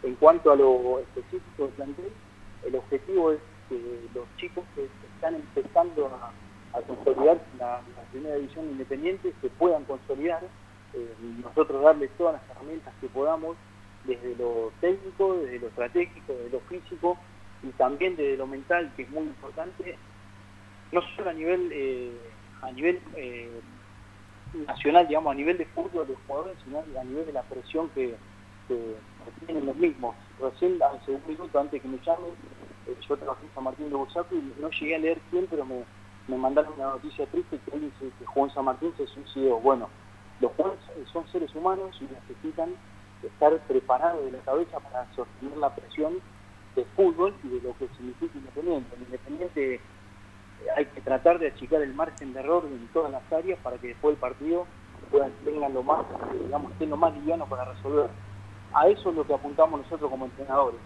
[0.03, 2.11] En cuanto a lo específico del plantel,
[2.65, 3.39] el objetivo es
[3.69, 6.33] que los chicos que están empezando a,
[6.87, 7.81] consolidar la,
[8.11, 10.41] primera división independiente se puedan consolidar
[10.93, 13.57] eh, nosotros darles todas las herramientas que podamos
[14.05, 17.17] desde lo técnico, desde lo estratégico, desde lo físico
[17.63, 19.97] y también desde lo mental, que es muy importante,
[20.91, 22.17] no solo a nivel eh,
[22.61, 23.51] a nivel eh,
[24.53, 28.17] nacional, digamos, a nivel de fútbol de jugadores, sino a nivel de la presión que,
[29.45, 30.15] tienen los mismos.
[30.39, 32.31] Recién, hace un minuto antes que me llamen,
[32.87, 35.65] eh, yo trabajé en San Martín de Bursaco y no llegué a leer quién, pero
[35.65, 35.83] me,
[36.27, 39.59] me mandaron una noticia triste que alguien se- que jugó en San Martín se suicidó.
[39.59, 39.89] Bueno,
[40.39, 42.75] los jugadores son seres humanos y necesitan
[43.21, 46.21] estar preparados de la cabeza para sostener la presión
[46.75, 48.95] de fútbol y de lo que significa Independiente.
[48.95, 49.81] Independiente
[50.75, 53.87] hay que tratar de achicar el margen de error en todas las áreas para que
[53.87, 54.67] después del partido
[55.11, 58.09] puedan tengan lo más, eh, digamos, estén lo más liviano para resolver.
[58.73, 60.79] A eso es lo que apuntamos nosotros como entrenadores,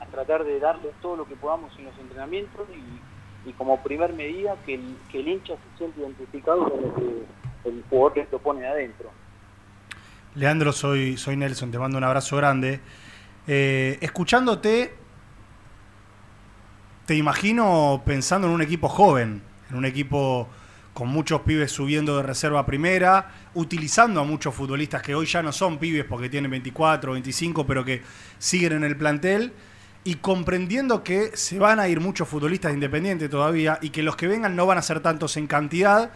[0.00, 4.12] a tratar de darle todo lo que podamos en los entrenamientos y, y como primer
[4.12, 8.28] medida que el, que el hincha se siente identificado con lo que el jugador que
[8.30, 9.10] lo pone de adentro.
[10.36, 12.80] Leandro, soy, soy Nelson, te mando un abrazo grande.
[13.48, 14.94] Eh, escuchándote,
[17.06, 19.40] te imagino pensando en un equipo joven,
[19.70, 20.48] en un equipo
[20.92, 25.52] con muchos pibes subiendo de reserva primera, utilizando a muchos futbolistas que hoy ya no
[25.52, 28.02] son pibes porque tienen 24, 25, pero que
[28.38, 29.52] siguen en el plantel,
[30.02, 34.26] y comprendiendo que se van a ir muchos futbolistas independientes todavía y que los que
[34.26, 36.10] vengan no van a ser tantos en cantidad,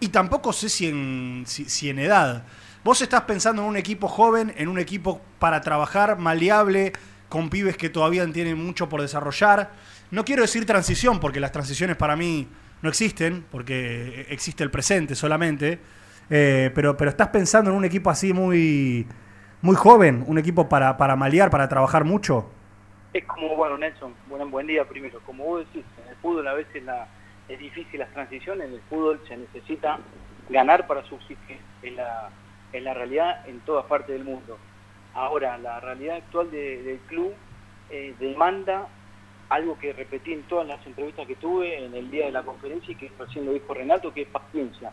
[0.00, 2.44] y tampoco sé si en, si en edad.
[2.82, 6.94] Vos estás pensando en un equipo joven, en un equipo para trabajar, maleable,
[7.30, 9.70] con pibes que todavía tienen mucho por desarrollar.
[10.10, 12.46] No quiero decir transición, porque las transiciones para mí
[12.82, 15.78] no existen, porque existe el presente solamente.
[16.28, 19.06] Eh, pero, pero estás pensando en un equipo así muy,
[19.62, 22.50] muy joven, un equipo para, para malear, para trabajar mucho.
[23.12, 25.20] Es como, bueno, Nelson, buen, buen día primero.
[25.24, 27.08] Como vos decís, en el fútbol a veces la,
[27.48, 29.98] es difícil las transiciones, en el fútbol se necesita
[30.48, 31.58] ganar para subsistir.
[31.82, 32.30] Es la,
[32.72, 34.58] es la realidad en todas partes del mundo.
[35.14, 37.34] Ahora, la realidad actual de- del club
[37.88, 38.88] eh, demanda
[39.48, 42.92] algo que repetí en todas las entrevistas que tuve en el día de la conferencia
[42.92, 44.92] y que recién lo dijo Renato, que es paciencia.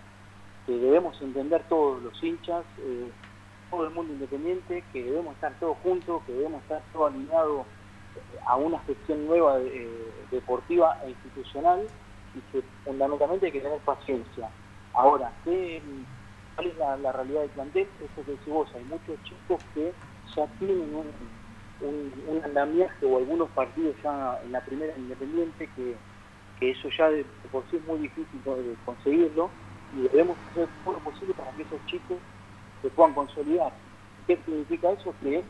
[0.65, 3.11] Que debemos entender todos los hinchas, eh,
[3.69, 7.67] todo el mundo independiente, que debemos estar todos juntos, que debemos estar todos alineados
[8.15, 9.59] eh, a una gestión nueva
[10.31, 11.85] deportiva e institucional
[12.33, 14.49] y que fundamentalmente hay que tener paciencia.
[14.93, 15.83] Ahora, ¿qué,
[16.57, 17.87] ¿cuál es la, realidad del plantel?
[18.03, 19.93] Eso que decís vos, hay muchos chicos que
[20.35, 21.05] ya tienen un,
[21.81, 25.95] un, andamiaje o algunos partidos ya en la primera independiente que,
[26.59, 28.41] que eso ya de, por sí es muy difícil
[28.85, 29.51] conseguirlo
[29.95, 32.17] y debemos hacer todo lo posible para que esos chicos
[32.81, 33.71] se puedan consolidar.
[34.25, 35.13] ¿Qué significa eso?
[35.21, 35.43] Que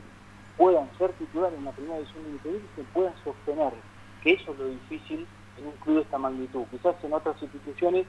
[0.58, 3.74] puedan ser titulares en la primera división de independiente y se puedan sostener,
[4.22, 5.26] que eso es lo difícil
[5.58, 6.66] en un club de esta magnitud.
[6.70, 8.06] Quizás en otras instituciones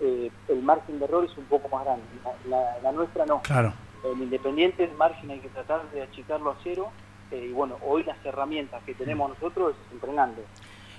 [0.00, 2.02] eh, el margen de error es un poco más grande,
[2.48, 3.40] la, la- la nuestra no.
[3.42, 3.72] Claro.
[4.04, 6.90] El independiente, el margen hay que tratar de achicarlo a cero.
[7.30, 10.40] eh, y bueno, hoy las herramientas que tenemos nosotros es entrenando.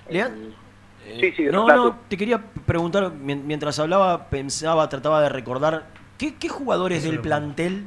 [0.08, 0.54] Lean-
[1.02, 5.86] Eh, sí, sí, no, no, te quería preguntar, mien- mientras hablaba, pensaba, trataba de recordar,
[6.18, 7.86] ¿qué, qué jugadores del plantel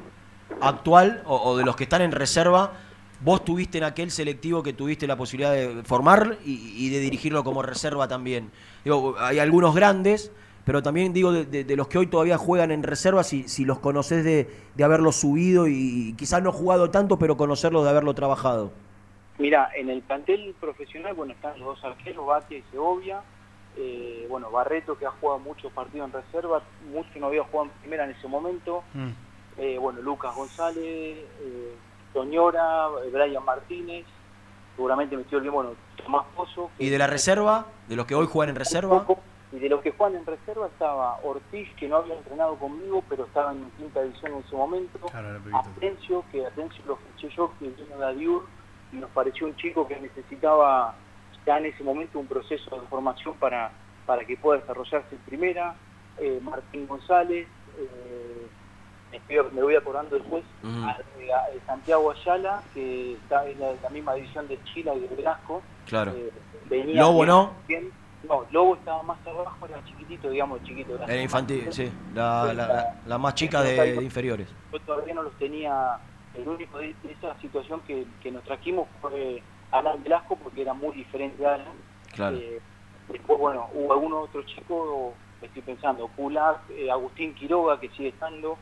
[0.60, 2.74] actual o, o de los que están en reserva
[3.20, 7.44] vos tuviste en aquel selectivo que tuviste la posibilidad de formar y, y de dirigirlo
[7.44, 8.52] como reserva también?
[8.84, 10.32] Digo, hay algunos grandes,
[10.66, 13.66] pero también digo de, de- de los que hoy todavía juegan en reserva, si, si
[13.66, 18.14] los conoces de, de haberlos subido y, quizás no jugado tanto, pero conocerlos de haberlo
[18.14, 18.72] trabajado.
[19.40, 23.22] Mira, en el plantel profesional, bueno, están los dos arqueros, Batia y Segovia.
[23.76, 26.62] eh, bueno, Barreto que ha jugado muchos partidos en reserva,
[26.94, 29.10] mucho no había jugado en primera en ese momento, Mm.
[29.58, 31.76] eh, bueno, Lucas González, eh,
[32.14, 34.06] Toñora, eh, Brian Martínez,
[34.76, 36.70] seguramente metió el bien, bueno, Tomás Pozo.
[36.78, 37.66] ¿Y de la reserva?
[37.90, 39.06] ¿De los que hoy juegan en reserva?
[39.54, 43.26] Y de los que juegan en reserva estaba Ortiz, que no había entrenado conmigo, pero
[43.26, 45.00] estaba en quinta división en ese momento.
[45.78, 48.50] Atencio, que Atencio lo fiché yo, que vino de Adiur,
[48.92, 50.98] y nos pareció un chico que necesitaba
[51.46, 53.78] ya en ese momento un proceso de formación para,
[54.08, 55.78] para que pueda desarrollarse en primera.
[56.18, 57.48] Eh, Martín González,
[57.78, 58.50] eh,
[59.12, 60.84] me, estoy- me voy acordando después, Ujú.
[60.84, 65.08] a- a- a Santiago Ayala, que está en la, la misma división de Chile y
[65.08, 65.64] de Velasco.
[65.86, 66.14] Claro.
[66.16, 66.34] Eh,
[66.66, 67.64] venía Lobo, bien- ¿no?
[67.68, 67.94] bien-
[68.28, 70.96] no, Lobo estaba más abajo, era chiquitito, digamos, chiquito.
[71.04, 71.92] Era infantil, sí.
[72.14, 74.48] La, la- la- la más chica de, de inferiores.
[74.72, 75.98] Yo todavía no los tenía.
[76.34, 80.96] El único de, esa situación que, que nos trajimos fue Alan Velasco, porque era muy
[80.96, 81.74] diferente a Alan.
[82.12, 82.38] Claro.
[82.38, 82.60] Eh,
[83.10, 88.58] después, bueno, hubo algunos otros chicos, estoy pensando, Kulak, eh, Agustín Quiroga, que sigue estando,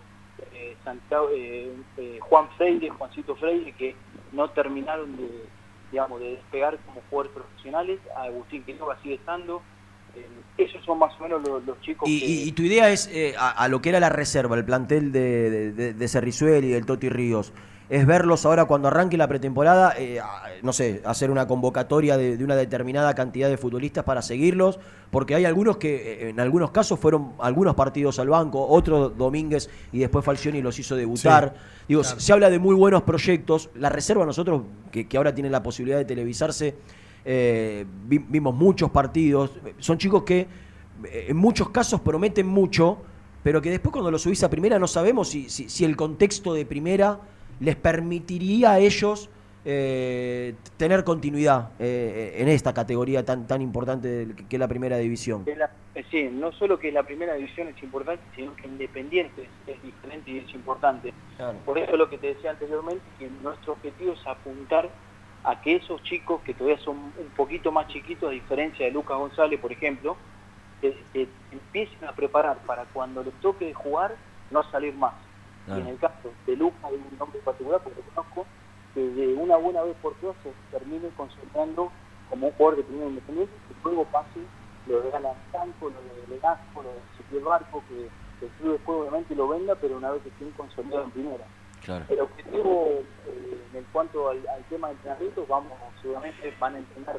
[0.52, 3.96] eh, Santiago, eh, eh, Juan Freire, Juancito Freire, que
[4.34, 5.46] no terminaron de,
[5.92, 8.00] digamos, de despegar como jugadores profesionales.
[8.16, 9.62] Agustín Quiroga sigue estando.
[10.16, 10.26] Eh,
[10.58, 12.26] esos son más o menos los, los chicos Y, que...
[12.26, 15.12] y- y tu idea es, eh, a, a lo que era la reserva, el plantel
[15.12, 17.54] de, de, de- de Cerrizuel y del Toti Ríos,
[17.92, 20.22] es verlos ahora cuando arranque la pretemporada, eh,
[20.64, 24.80] no sé, hacer una convocatoria de, de una determinada cantidad de futbolistas para seguirlos,
[25.12, 25.96] porque hay algunos que
[26.28, 30.80] eh, en algunos casos fueron algunos partidos al banco, otros Domínguez y después Falcioni los
[30.80, 31.54] hizo debutar.
[31.54, 32.20] Sí, Digo, claro.
[32.20, 33.70] se, se habla de muy buenos proyectos.
[33.76, 36.76] La reserva nosotros, que, que ahora tienen la posibilidad de televisarse,
[37.26, 39.52] eh, vi- vimos muchos partidos.
[39.80, 40.48] Son chicos que
[41.04, 43.00] en muchos casos prometen mucho,
[43.44, 46.54] pero que después cuando lo subís a primera no sabemos si, si, si el contexto
[46.54, 47.20] de primera
[47.62, 49.30] les permitiría a ellos
[49.64, 55.46] eh, tener continuidad eh, en esta categoría tan, tan importante que es la primera división.
[55.46, 60.32] Eh, sí, no solo que la primera división es importante, sino que Independiente es, diferente
[60.32, 61.14] y es importante.
[61.66, 64.90] Por eso lo que te decía anteriormente, que nuestro objetivo es apuntar
[65.44, 69.18] a que esos chicos que todavía son un poquito más chiquitos, a diferencia de Lucas
[69.18, 70.18] González, por ejemplo,
[70.82, 74.16] que, que empiecen a preparar para cuando les toque jugar,
[74.50, 75.14] no salir más.
[75.72, 75.86] Claro.
[75.86, 78.46] Y en el caso de Lucas, hay un nombre particular, porque conozco,
[78.94, 81.92] que de una buena vez por todas se termine consolidando
[82.30, 84.40] como un jugador de primera independiente, que luego pase
[84.88, 88.10] lo de Alan Franco, lo de Legasco, lo de Ezequiel Barco, que
[88.46, 91.46] el club después obviamente lo venda, pero una vez que estén consolidados en primera.
[91.84, 92.06] Claro.
[92.10, 92.88] El objetivo
[93.28, 97.18] eh, en cuanto al, al tema de entrenamiento, vamos, seguramente van a entrenar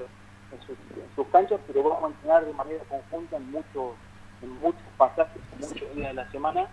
[0.52, 3.94] en sus, en sus canchas, pero vamos a entrenar de manera conjunta en muchos,
[4.42, 6.68] en muchos pasajes, en muchos días de la semana,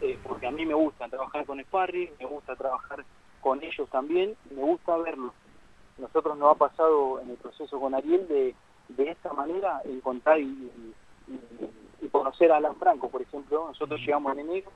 [0.00, 3.04] eh, porque a mí me gusta trabajar con Sparring, me gusta trabajar
[3.40, 5.32] con ellos también, me gusta verlos.
[5.98, 8.54] Nosotros nos ha pasado en el proceso con Ariel de,
[8.88, 10.70] de esta manera encontrar y,
[12.10, 13.68] conocer a Alan Franco, por ejemplo.
[13.68, 14.70] Nosotros llegamos en enero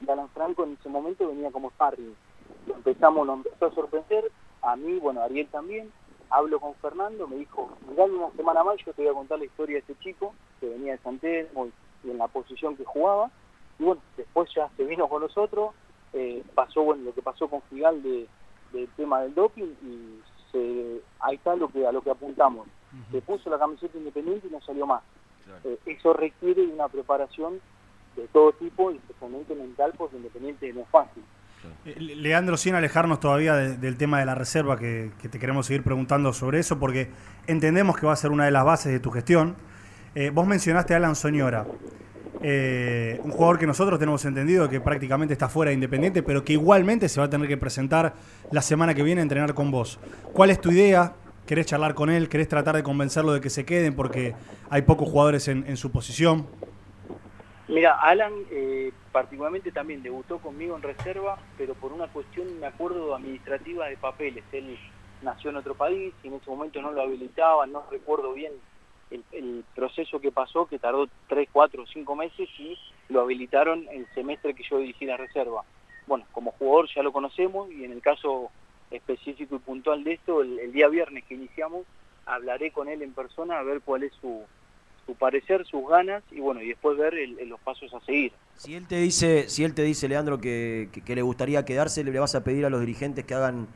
[0.00, 2.14] y Alan Franco en ese momento venía como sparring.
[2.66, 4.30] Lo empezamos, lo empezó a sorprender,
[4.62, 5.92] a mí, bueno, Ariel también.
[6.30, 9.46] Hablo con Fernando, me dijo, mirá una semana más, yo te voy a contar la
[9.46, 11.72] historia de este chico que venía de San Telmo y,
[12.04, 13.30] y en la posición que jugaba.
[13.78, 15.74] Y bueno, después ya se vino con nosotros,
[16.12, 18.26] eh, pasó bueno lo que pasó con Figal de,
[18.72, 20.20] del tema del doping y
[20.50, 22.66] se, ahí está lo que, a lo que apuntamos.
[23.12, 25.02] Se puso la camiseta independiente y no salió más.
[25.64, 27.60] Eh, eso requiere una preparación
[28.16, 31.22] de todo tipo, y especialmente mental, porque independiente no es fácil.
[31.84, 35.38] Eh, Le- Leandro, sin alejarnos todavía de- del tema de la reserva, que, que te
[35.38, 37.10] queremos seguir preguntando sobre eso, porque
[37.46, 39.54] entendemos que va a ser una de las bases de tu gestión.
[40.14, 41.66] Eh, vos mencionaste a Alan Soñora,
[42.40, 46.52] eh, un jugador que nosotros tenemos entendido que prácticamente está fuera de Independiente, pero que
[46.52, 48.14] igualmente se va a tener que presentar
[48.52, 49.98] la semana que viene a entrenar con vos.
[50.32, 51.14] ¿Cuál es tu idea?
[51.46, 52.28] ¿Querés charlar con él?
[52.28, 54.34] ¿Querés tratar de convencerlo de que se queden porque
[54.70, 56.46] hay pocos jugadores en, su posición?
[57.66, 63.14] Mira, Alan eh, particularmente también debutó conmigo en reserva, pero por una cuestión, me acuerdo,
[63.14, 64.44] administrativa de papeles.
[64.52, 64.78] Él
[65.22, 68.52] nació en otro país y en ese momento no lo habilitaban, no recuerdo bien
[69.10, 72.76] el, proceso que pasó, que tardó 3, 4, 5 meses y
[73.08, 75.62] lo habilitaron el semestre que yo dirigí la reserva.
[76.06, 78.50] Bueno, como jugador ya lo conocemos y en el caso
[78.90, 81.84] específico y puntual de esto, el, día viernes que iniciamos,
[82.26, 84.42] hablaré con él en persona a ver cuál es su,
[85.06, 88.32] su parecer, sus ganas y bueno, y después ver el- los pasos a seguir.
[88.56, 92.02] Si él te dice, si él te dice, Leandro, que, que- que le gustaría quedarse,
[92.02, 93.68] ¿le vas a pedir a los dirigentes que hagan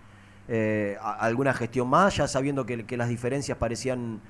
[0.48, 4.20] eh, alguna gestión más, ya sabiendo que las diferencias parecían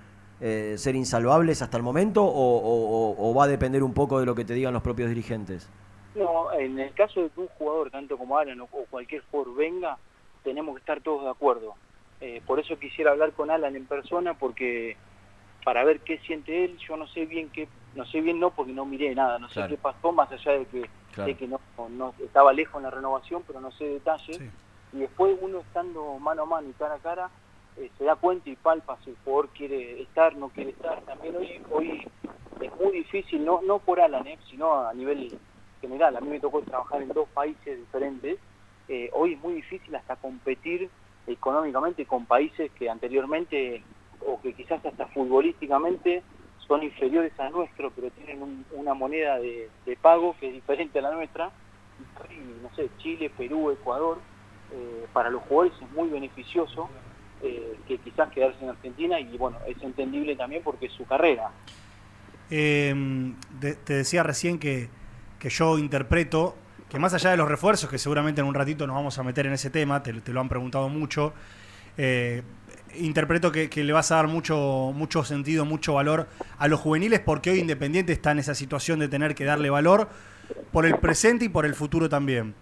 [0.44, 4.18] eh, ser insalvables hasta el momento, o, o- o- o va a depender un poco
[4.18, 5.68] de lo que te digan los propios dirigentes?
[6.16, 9.96] No, en el caso de que un jugador, tanto como Alan o, cualquier jugador venga,
[10.42, 11.74] tenemos que estar todos de acuerdo.
[12.20, 14.96] Eh, por eso quisiera hablar con Alan en persona, porque
[15.64, 16.76] para ver qué siente él.
[16.88, 19.64] Yo no sé bien qué, no sé bien no porque no miré nada, no sé
[19.68, 21.28] qué pasó más allá de que, Claro.
[21.28, 24.40] de que no, no- estaba lejos en la renovación, pero no sé detalles.
[24.92, 27.30] Y después uno estando mano a mano y cara a cara,
[27.76, 31.00] eh, se da cuenta y palpa si el jugador quiere estar, no quiere estar.
[31.04, 32.06] También hoy, hoy
[32.60, 35.38] es muy difícil, no, no por Alan, eh, sino a nivel
[35.80, 36.16] general.
[36.16, 38.38] A mí me tocó trabajar en dos países diferentes.
[38.88, 40.90] Eh, hoy es muy difícil hasta competir
[41.26, 43.84] económicamente con países que anteriormente,
[44.26, 46.22] o que quizás hasta futbolísticamente,
[46.66, 49.70] son inferiores a nuestro, pero tienen un- una moneda de,
[50.00, 51.52] pago que es diferente a la nuestra.
[52.60, 54.20] No sé, Chile, Perú, Ecuador,
[54.70, 56.90] eh, para los jugadores es muy beneficioso
[57.42, 61.50] eh, que quizás quedarse en Argentina y bueno, es entendible también porque es su carrera.
[62.48, 64.88] De- te decía recién que,
[65.38, 66.56] que yo interpreto
[66.90, 69.46] que más allá de los refuerzos, que seguramente en un ratito nos vamos a meter
[69.46, 71.32] en ese tema, te, lo han preguntado mucho,
[71.96, 72.42] eh,
[72.98, 76.28] interpreto que, que le vas a dar mucho, mucho sentido, mucho valor
[76.58, 80.10] a los juveniles porque hoy Independiente está en esa situación de tener que darle valor
[80.70, 82.54] por el presente y por el futuro también.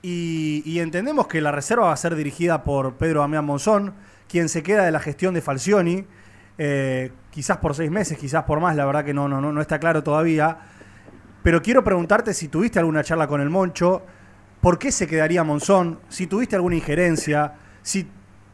[0.00, 3.92] Y, y entendemos que la reserva va a ser dirigida por Pedro Damián Monzón,
[4.34, 6.04] quien se queda de la gestión de Falcioni,
[6.58, 9.78] eh, quizás por seis meses, quizás por más, la verdad que no, no, no, está
[9.78, 10.58] claro todavía.
[11.44, 14.02] Pero quiero preguntarte si tuviste alguna charla con el Moncho,
[14.60, 18.08] por qué se quedaría Monzón, si tuviste alguna injerencia, si,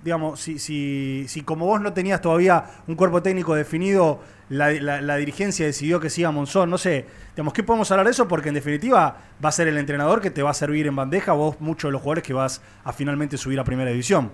[0.05, 4.21] digamos, si, si, si como vos no tenías todavía un cuerpo técnico definido,
[4.51, 8.13] la, la- la dirigencia decidió que siga Monzón, no sé, digamos, ¿qué podemos hablar de
[8.13, 8.29] eso?
[8.29, 11.33] Porque en definitiva va a ser el entrenador que te va a servir en bandeja,
[11.33, 14.31] vos muchos de los jugadores que vas a finalmente subir a primera división.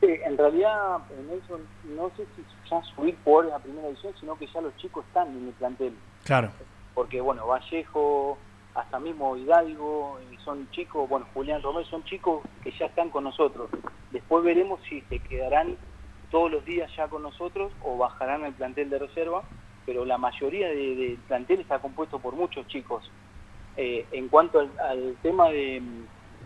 [0.00, 4.36] Sí, en realidad, eh, Nelson, no sé si ya subir jugadores a primera división, sino
[4.36, 5.94] que ya los chicos están en el plantel.
[6.24, 6.50] Claro.
[6.94, 8.38] Porque, bueno, Vallejo,
[8.74, 13.70] hasta mismo Hidalgo, son chicos, bueno, Julián Romero, son chicos que ya están con nosotros.
[14.12, 15.76] Después veremos si se quedarán
[16.30, 19.44] todos los días ya con nosotros o bajarán al plantel de reserva,
[19.86, 23.10] pero la mayoría de- del plantel está compuesto por muchos chicos.
[23.76, 25.82] Eh, en cuanto al, al tema de,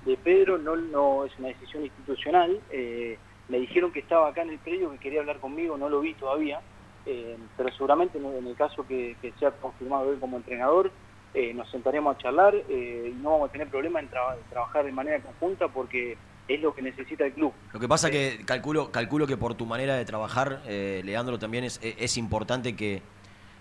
[0.05, 2.61] de Pedro, no, no es una decisión institucional.
[2.71, 3.19] eh,
[3.51, 6.15] me dijeron que estaba acá en el predio, que quería hablar conmigo, no lo vi
[6.15, 6.61] todavía,
[7.07, 10.91] eh, pero seguramente en, el caso que, que sea confirmado él como entrenador,
[11.35, 14.85] eh, nos sentaremos a charlar eh, y no vamos a tener problema en traba- trabajar
[14.85, 16.17] de manera conjunta porque
[16.49, 17.53] es lo que necesita el club.
[17.73, 21.65] Lo que pasa que calculo, calculo que por tu manera de trabajar, eh, Leandro, también
[21.65, 23.03] es, es importante que,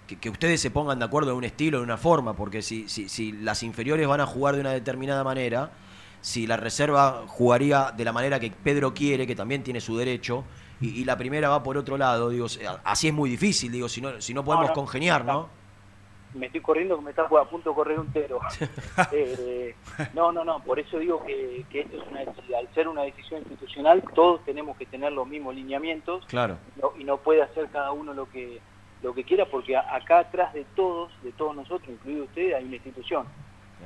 [0.07, 2.89] que, que ustedes se pongan de acuerdo en un estilo, en una forma, porque si,
[2.89, 5.71] si, si las inferiores van a jugar de una determinada manera,
[6.21, 10.43] si la reserva jugaría de la manera que Pedro quiere, que también tiene su derecho,
[10.81, 12.47] y, y la primera va por otro lado, digo,
[12.83, 14.73] así es muy difícil, digo, si no, si no podemos No, no.
[14.75, 15.49] congeniar, ¿no?
[16.35, 18.39] me estoy corriendo que me está a punto de correr un tero.
[19.11, 19.73] Eh,
[20.13, 23.39] no, no, no, por eso digo que, que esto es una al ser una decisión
[23.41, 26.57] institucional, todos tenemos que tener los mismos lineamientos Claro.
[26.79, 28.59] no- y no puede hacer cada uno lo que
[29.01, 32.75] lo que quiera porque acá atrás de todos, de todos nosotros, incluido ustedes, hay una
[32.75, 33.25] institución.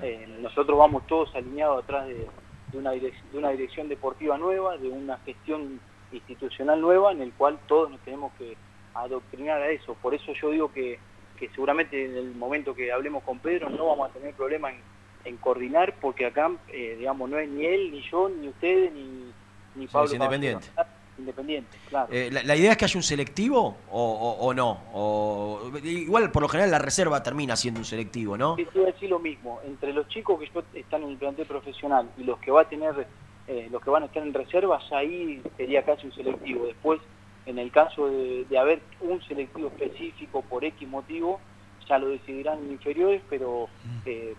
[0.02, 2.28] Eh, nosotros vamos todos alineados atrás de,
[2.72, 5.80] de una direc- de una dirección deportiva nueva, de una gestión
[6.12, 8.56] institucional nueva en el cual todos nos tenemos que
[8.96, 9.96] adoctrinar a eso.
[9.96, 11.00] Por eso yo digo que,
[11.38, 14.78] que seguramente en el momento que hablemos con Pedro no vamos a tener problema en,
[15.26, 19.32] en coordinar porque acá, eh, digamos, no es ni él, ni yo, ni ustedes, ni,
[19.76, 20.08] ni Sí, Pablo.
[20.08, 20.68] es independiente.
[20.76, 21.03] Caballero.
[21.18, 22.12] Independiente, claro.
[22.12, 23.60] Eh, la, la idea es que haya un selectivo
[23.92, 24.82] o, o- o no?
[24.94, 28.56] O, igual, por lo general, la reserva termina siendo un selectivo, ¿no?
[28.56, 29.60] Sí, te iba a decir lo mismo.
[29.64, 32.70] Entre los chicos que yo- están en el plantel profesional y los que va a
[32.70, 33.08] tener,
[33.48, 36.66] eh, los que van a estar en reservas, ahí sería casi un selectivo.
[36.66, 37.00] Después,
[37.46, 41.40] en el caso de, de haber un selectivo específico por X motivo,
[41.88, 43.68] ya lo decidirán en inferiores, pero
[44.06, 44.34] eh,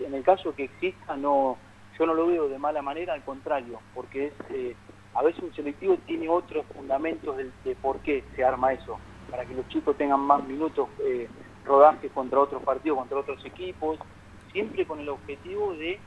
[0.00, 1.56] en el caso que exista, no,
[1.98, 4.74] yo no lo veo de mala manera, al contrario, porque es eh,
[5.14, 8.98] a veces un selectivo tiene otros fundamentos de, de por qué se arma eso,
[9.30, 11.28] para que los chicos tengan más minutos eh,
[11.64, 13.98] rodajes contra otros partidos, contra otros equipos,
[14.52, 16.00] siempre con el objetivo de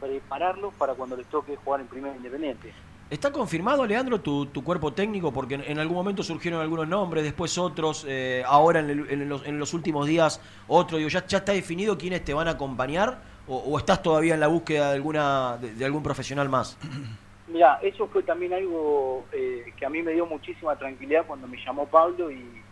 [0.00, 2.72] prepararlos para cuando les toque jugar en Primera Independiente.
[3.10, 5.32] ¿Está confirmado, Leandro, tu, tu cuerpo técnico?
[5.32, 9.28] Porque en, en algún momento surgieron algunos nombres, después otros, eh, ahora en, el- en
[9.28, 10.98] los, en los últimos días otro.
[10.98, 13.22] Digo, ¿ya, ¿Ya está definido quiénes te van a acompañar?
[13.46, 16.76] ¿O, o estás todavía en la búsqueda de, alguna, de, de algún profesional más?
[17.48, 21.56] Mira, eso fue también algo eh, que a mí me dio muchísima tranquilidad cuando me
[21.64, 22.64] llamó Pablo y,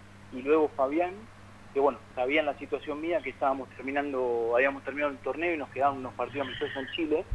[0.42, 1.26] luego Fabián,
[1.72, 5.70] que bueno, sabían la situación mía, que estábamos terminando, habíamos terminado el torneo y nos
[5.70, 7.26] quedaban unos partidos amistosos en Chile.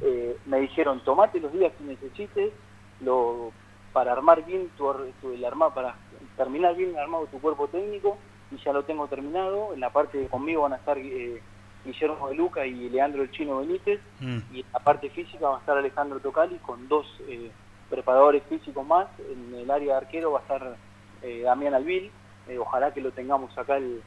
[0.00, 2.54] Eh, me dijeron, tomate los días que necesites
[3.00, 3.54] lo,
[3.92, 4.84] para armar bien tu,
[5.20, 5.44] tu- el
[5.74, 5.98] para
[6.36, 9.74] terminar bien el armado tu cuerpo técnico y ya lo tengo terminado.
[9.74, 11.42] En la parte de conmigo van a estar eh,
[11.84, 15.60] Guillermo de Luca y Leandro el Chino Benítez y en la parte física va a
[15.60, 17.50] estar Alejandro Tocali con dos eh,
[17.90, 19.06] preparadores físicos más.
[19.18, 20.76] En el área de arquero va a estar
[21.22, 22.10] eh, Damián Albil.
[22.48, 24.02] eh, ojalá que lo tengamos acá el,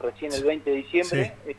[0.00, 1.36] recién el 20 de diciembre.
[1.44, 1.50] Sí.
[1.50, 1.56] Eh,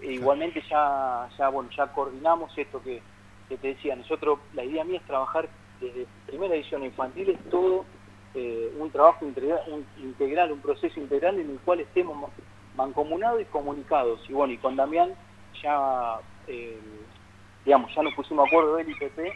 [0.00, 3.02] e igualmente ya, ya, bueno, ya coordinamos esto que,
[3.48, 3.96] que te decía.
[3.96, 5.48] Nosotros, la idea mía es trabajar
[5.80, 7.84] desde primera edición infantil, es todo
[8.78, 12.30] un trabajo integral un, integral, un proceso integral en el cual estemos
[12.78, 14.20] ma- mancomunados y comunicados.
[14.28, 15.10] Y bueno, y con Damián
[15.62, 16.80] ya, eh,
[17.64, 19.32] digamos, ya nos pusimos de acuerdo él y Pepe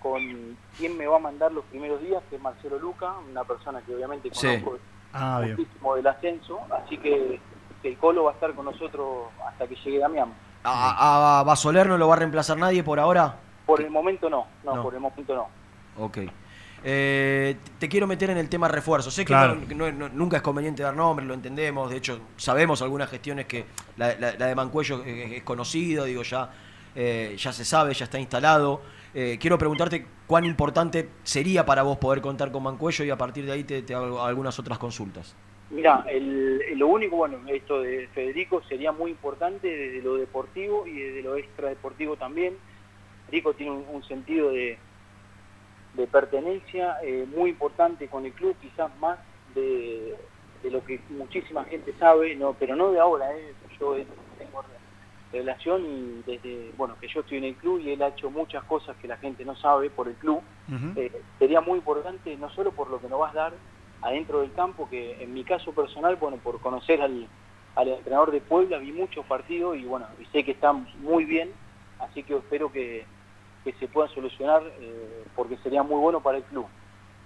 [0.00, 3.80] con quién me va a mandar los primeros días, que es Marcelo Luca, una persona
[3.82, 4.46] que obviamente Sí.
[4.62, 4.78] conozco
[5.12, 5.56] Ah, bien.
[5.56, 7.38] muchísimo del ascenso, así que,
[7.82, 10.32] que el Colo va a estar con nosotros hasta que llegue Damián.
[10.64, 13.34] ¿A, a Basoler no lo va a reemplazar nadie por ahora?
[13.66, 14.82] Por el momento no, no, No.
[14.82, 15.48] por el momento no.
[16.04, 16.18] Ok.
[16.82, 19.10] Eh, te quiero meter en el tema refuerzo.
[19.10, 19.54] Sé que, Claro.
[19.56, 21.90] no- que no- no- nunca es conveniente dar nombres, lo entendemos.
[21.90, 23.64] De hecho, sabemos algunas gestiones que
[23.96, 26.50] la, la- la de Mancuello es, es conocido, digo, ya,
[26.94, 28.80] eh, ya se sabe, ya está instalado.
[29.12, 33.44] Eh, quiero preguntarte cuán importante sería para vos poder contar con Mancuello y a partir
[33.44, 35.34] de ahí te, te hago algunas otras consultas.
[35.70, 40.86] Mira, el, el- lo único, bueno, esto de Federico sería muy importante desde lo deportivo
[40.86, 42.54] y desde lo extradeportivo también.
[43.26, 44.78] Federico tiene un, un sentido de,
[45.94, 49.18] de pertenencia eh, muy importante con el club, quizás más
[49.54, 50.16] de,
[50.62, 53.54] de lo que muchísima gente sabe, no, pero no de ahora, eh.
[53.78, 54.06] yo eh,
[54.38, 58.08] tengo re- relación y desde, bueno, que yo estoy en el club y él ha
[58.08, 60.42] hecho muchas cosas que la gente no sabe por el club.
[60.96, 63.52] Eh, sería muy importante, no solo por lo que nos vas a dar
[64.02, 67.28] adentro del campo, que en mi caso personal, bueno, por conocer al,
[67.76, 71.52] al entrenador de Puebla, vi muchos partidos y bueno, y sé que está muy bien,
[71.98, 73.06] así que espero que,
[73.64, 76.66] que se puedan solucionar eh, porque sería muy bueno para el club.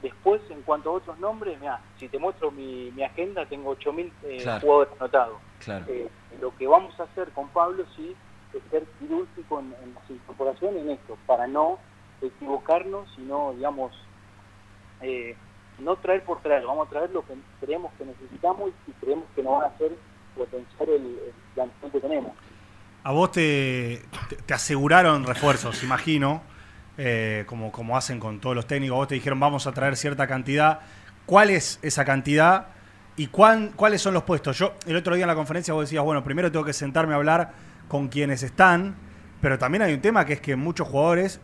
[0.02, 4.12] Después, en cuanto a otros nombres, mira, si te muestro mi, mi agenda, tengo 8.000
[4.24, 4.60] eh, Claro.
[4.60, 5.38] jugadores anotados.
[5.64, 5.84] Claro.
[5.88, 6.08] Eh,
[6.40, 8.14] lo que vamos a hacer con Pablo, sí,
[8.52, 11.78] es ser quirúrgico en, en las incorporaciones en esto, para no
[12.20, 13.92] equivocarnos, sino, digamos,
[15.00, 15.36] eh,
[15.78, 19.42] no traer por traer, vamos a traer lo que creemos que necesitamos y creemos que
[19.42, 19.92] nos van a hacer
[20.36, 22.32] potenciar el, el plantel que tenemos.
[23.04, 24.02] A vos te,
[24.46, 26.42] te, aseguraron refuerzos, imagino,
[26.96, 28.96] eh, como, como hacen con todos los técnicos.
[28.96, 30.80] Vos te dijeron vamos a traer cierta cantidad.
[31.26, 32.68] ¿Cuál es esa cantidad
[33.16, 34.58] y cuán- cuáles son los puestos?
[34.58, 37.16] Yo el otro día en la conferencia vos decías, bueno, primero tengo que sentarme a
[37.16, 37.52] hablar
[37.88, 38.94] con quienes están,
[39.42, 41.40] pero también hay un tema que es que muchos jugadores,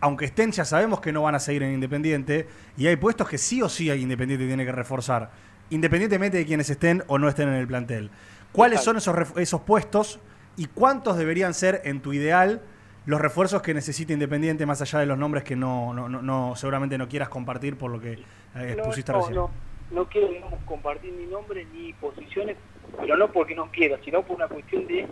[0.00, 3.38] aunque estén, ya sabemos que no van a seguir en Independiente y hay puestos que
[3.38, 5.30] sí o sí hay Independiente tiene que reforzar,
[5.70, 8.10] independientemente de quienes estén o no estén en el plantel.
[8.50, 10.18] ¿Cuáles son esos, esos puestos
[10.56, 12.62] y cuántos deberían ser, en tu ideal,
[13.06, 16.56] los refuerzos que necesita Independiente, más allá de los nombres que no, no, no- no-
[16.56, 19.34] seguramente no quieras compartir por lo que eh, expusiste no, recién?
[19.36, 19.50] no,
[19.90, 22.56] no quiero digamos, compartir ni nombres ni posiciones,
[22.98, 25.06] pero no porque no quiera, sino por una cuestión de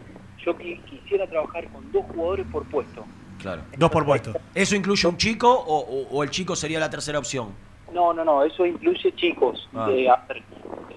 [0.44, 3.04] yo qui- quisiera trabajar con dos jugadores por puesto.
[3.40, 3.62] Claro.
[3.76, 4.32] Dos por puesto.
[4.54, 7.48] ¿Eso incluye un chico o, o- o el chico sería la tercera opción?
[7.92, 9.68] No, no, no, eso incluye chicos.
[9.74, 9.88] Ah.
[9.90, 10.42] Eh, a ver,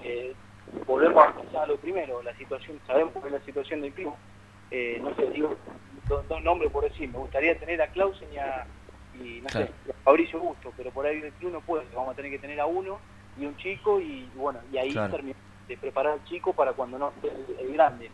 [0.02, 0.32] eh,
[0.86, 4.14] volvemos a pensar a lo primero, la situación, sabemos que es la situación del club.
[4.70, 5.56] Eh, no sé, digo
[6.08, 8.66] dos, nombres por decir, me gustaría tener a Clausen y a,
[9.12, 9.72] y, no Claro.
[9.84, 12.38] sé, a Fabricio Busto, pero por ahí el club no puede, vamos a tener que
[12.38, 13.00] tener a uno
[13.36, 15.12] y un chico y bueno, y ahí Claro.
[15.12, 18.12] terminar de preparar al chico para cuando no esté el, el grande.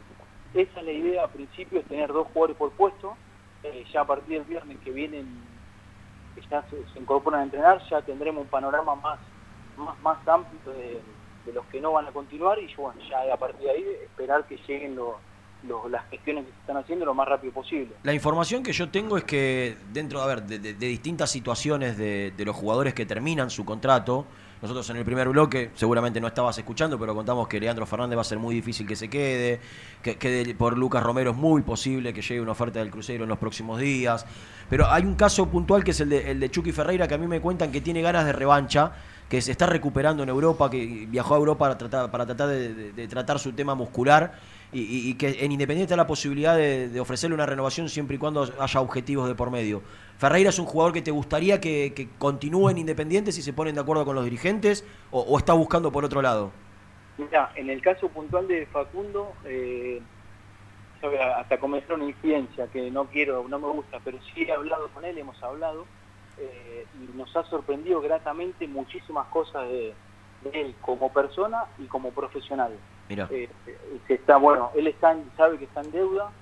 [0.55, 3.19] Esa es la idea al principio, es tener dos jugadores por puesto,
[3.65, 5.61] Eh, ya a partir del viernes que vienen
[6.35, 9.20] que ya se, se incorporan a entrenar, ya tendremos un panorama más,
[9.77, 11.01] más, más amplio de,
[11.45, 14.45] de los que no van a continuar y bueno, ya a partir de ahí esperar
[14.47, 15.20] que lleguen los-
[15.66, 17.89] los- las gestiones que se están haciendo lo más rápido posible.
[18.02, 22.32] La información que yo tengo es que dentro, a ver, de, de- distintas situaciones de,
[22.36, 24.26] de los jugadores que terminan su contrato,
[24.60, 28.20] nosotros en el primer bloque seguramente no estabas escuchando, pero contamos que Leandro Fernández va
[28.20, 29.60] a ser muy difícil que se quede,
[30.02, 33.28] que, que por Lucas Romero es muy posible que llegue una oferta del Cruzeiro en
[33.28, 34.24] los próximos días,
[34.70, 37.18] pero hay un caso puntual que es el de, el de Chucky Ferreira que a
[37.18, 38.93] mí me cuentan que tiene ganas de revancha,
[39.28, 43.09] que se está recuperando en Europa, que viajó a Europa para tratar, para tratar de
[43.09, 44.39] tratar su tema muscular
[44.74, 48.81] y, que en Independiente está la posibilidad de, ofrecerle una renovación siempre y cuando haya
[48.81, 49.82] objetivos de por medio.
[50.16, 53.74] Ferreira es un jugador que te gustaría que, que continúe en Independiente si se ponen
[53.74, 56.53] de acuerdo con los dirigentes o, está buscando por otro lado.
[57.19, 60.01] Mira, en el caso puntual de Facundo, eh,
[61.36, 65.05] hasta comenzar una incidencia que no quiero, no me gusta, pero sí he hablado con
[65.05, 65.85] él, hemos hablado,
[66.39, 69.93] eh, y nos ha sorprendido gratamente muchísimas cosas de
[70.53, 72.73] él como persona y como profesional.
[73.12, 73.28] Mira.
[73.30, 76.32] Eh, eh, está, bueno, él está en- sabe que está en deuda,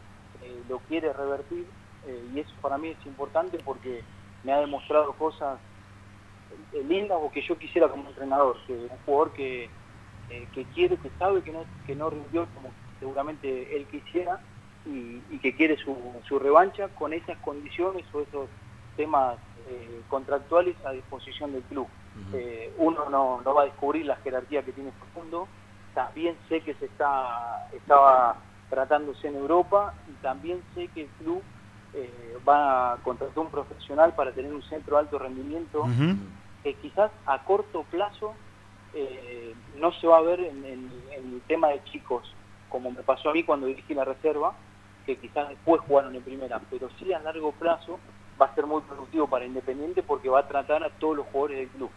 [0.40, 1.68] eh, lo quiere revertir,
[2.04, 4.04] eh, y eso para mí es importante porque
[4.44, 5.60] me ha demostrado cosas
[6.72, 9.72] lindas o que yo quisiera como entrenador, que un jugador que,
[10.52, 14.40] que quiere, que sabe que no, que no rindió como seguramente él quisiera
[14.84, 18.50] y, y que quiere su, su revancha con esas condiciones o esos
[18.96, 19.40] temas
[20.08, 21.88] contractuales a disposición del club.
[22.78, 25.48] Uno no, no va a descubrir la jerarquía que tiene Facundo,
[25.94, 28.38] también sé que se está estaba
[28.68, 31.42] tratándose en Europa y también sé que el club
[31.92, 35.82] eh, va a contratar un profesional para tener un centro de alto rendimiento
[36.62, 38.36] que quizás a corto plazo
[38.92, 42.36] eh, no se va a ver en, en- en el tema de chicos,
[42.68, 44.56] como me pasó a mí cuando dirigí la reserva,
[45.04, 48.00] que quizás después jugaron en primera, pero sí a largo plazo
[48.40, 51.58] va a ser muy productivo para Independiente porque va a tratar a todos los jugadores
[51.58, 51.90] del club.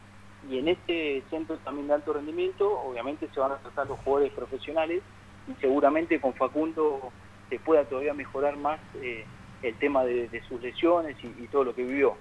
[0.49, 4.33] Y en este centro también de alto rendimiento, obviamente se van a tratar los jugadores
[4.33, 5.01] profesionales
[5.47, 7.11] y seguramente con Facundo
[7.49, 9.25] se pueda todavía mejorar más eh,
[9.61, 12.15] el tema de, sus lesiones y, todo lo que vivió.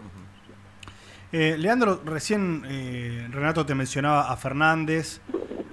[1.33, 5.21] Eh, Leandro, recién eh, Renato te mencionaba a Fernández,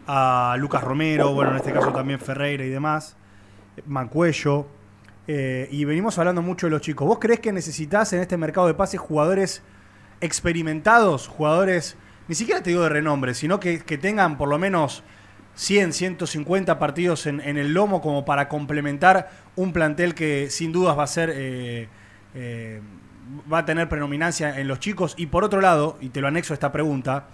[0.08, 3.18] a Lucas Romero, bueno, en este caso también Ferreira y demás,
[3.86, 4.66] Mancuello,
[5.28, 7.08] y venimos hablando mucho de los chicos.
[7.08, 9.62] ¿Vos crees que necesitas en este mercado de pases jugadores
[10.22, 11.96] experimentados, jugadores,
[12.30, 15.04] ni siquiera te digo de renombre, sino que, que tengan por lo menos
[15.56, 21.04] 100, 150 partidos en, el lomo como para complementar un plantel que sin dudas va
[21.04, 21.34] a ser...
[21.36, 21.90] eh,
[22.36, 22.82] eh,
[23.52, 25.14] va a tener predominancia en los chicos.
[25.18, 27.28] Y por otro lado, y te lo anexo a esta pregunta,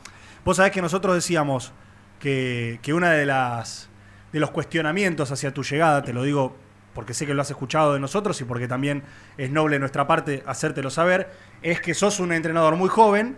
[0.43, 1.71] vos sabés que nosotros decíamos
[2.19, 3.89] que, que una de las
[4.31, 6.57] de los cuestionamientos hacia tu llegada, te lo digo
[6.93, 9.03] porque sé que lo has escuchado de nosotros y porque también
[9.37, 11.31] es noble nuestra parte hacértelo saber,
[11.61, 13.37] es que sos un entrenador muy joven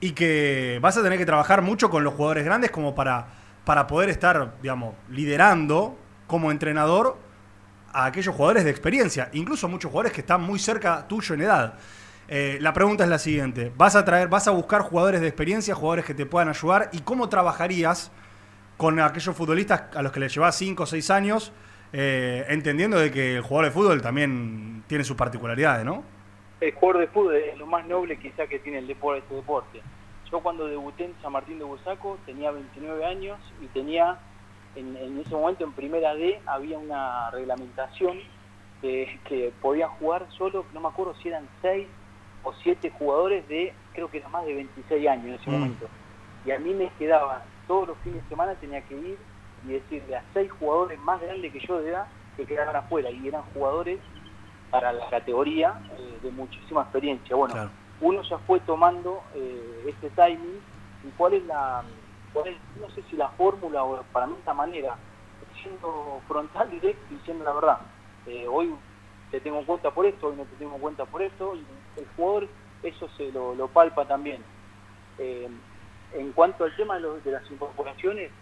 [0.00, 3.26] y que vas a tener que trabajar mucho con los jugadores grandes como para,
[3.64, 7.16] para poder estar, digamos, liderando como entrenador
[7.92, 11.74] a aquellos jugadores de experiencia, incluso muchos jugadores que están muy cerca tuyo en edad.
[12.28, 15.74] Eh, la pregunta es la siguiente: ¿vas a traer, vas a buscar jugadores de experiencia,
[15.74, 16.90] jugadores que te puedan ayudar?
[16.92, 18.10] ¿Y cómo trabajarías
[18.76, 21.52] con aquellos futbolistas a los que les llevas 5 o 6 años,
[21.92, 26.04] eh, entendiendo de que el jugador de fútbol también tiene sus particularidades, ¿no?
[26.60, 29.82] El jugador de fútbol es lo más noble quizá que tiene el deporte, este deporte.
[30.30, 34.18] Yo cuando debuté en San Martín de Bursaco tenía 29 años y tenía,
[34.74, 38.18] en, en ese momento en primera D había una reglamentación
[38.82, 41.88] que, que podían jugar solo, no me acuerdo si eran 6
[42.42, 45.52] o 7 jugadores de, creo que era más de 26 años en ese Mm.
[45.54, 45.88] momento.
[46.44, 49.18] Y a mí me quedaba, todos los fines de semana tenía que ir
[49.64, 53.26] y decirle a 6 jugadores más grandes que yo de edad que quedaban afuera y
[53.28, 53.98] eran jugadores
[54.70, 57.34] para la categoría eh, de muchísima experiencia.
[57.36, 57.54] Bueno,
[58.00, 60.62] uno ya fue tomando eh, este timing
[61.02, 61.84] y cuál es la,
[62.32, 64.98] cuál es, no sé si la fórmula o para mí esta manera,
[65.62, 67.78] siendo frontal, directo y diciendo la verdad.
[68.26, 68.74] Eh, hoy
[69.30, 71.66] te tengo en cuenta por esto, hoy no te tengo en cuenta por esto, y
[71.96, 72.50] el jugador
[72.82, 74.44] eso se lo, lo palpa también.
[75.16, 75.48] Eh,
[76.12, 78.32] en cuanto al tema de, los- de las incorporaciones,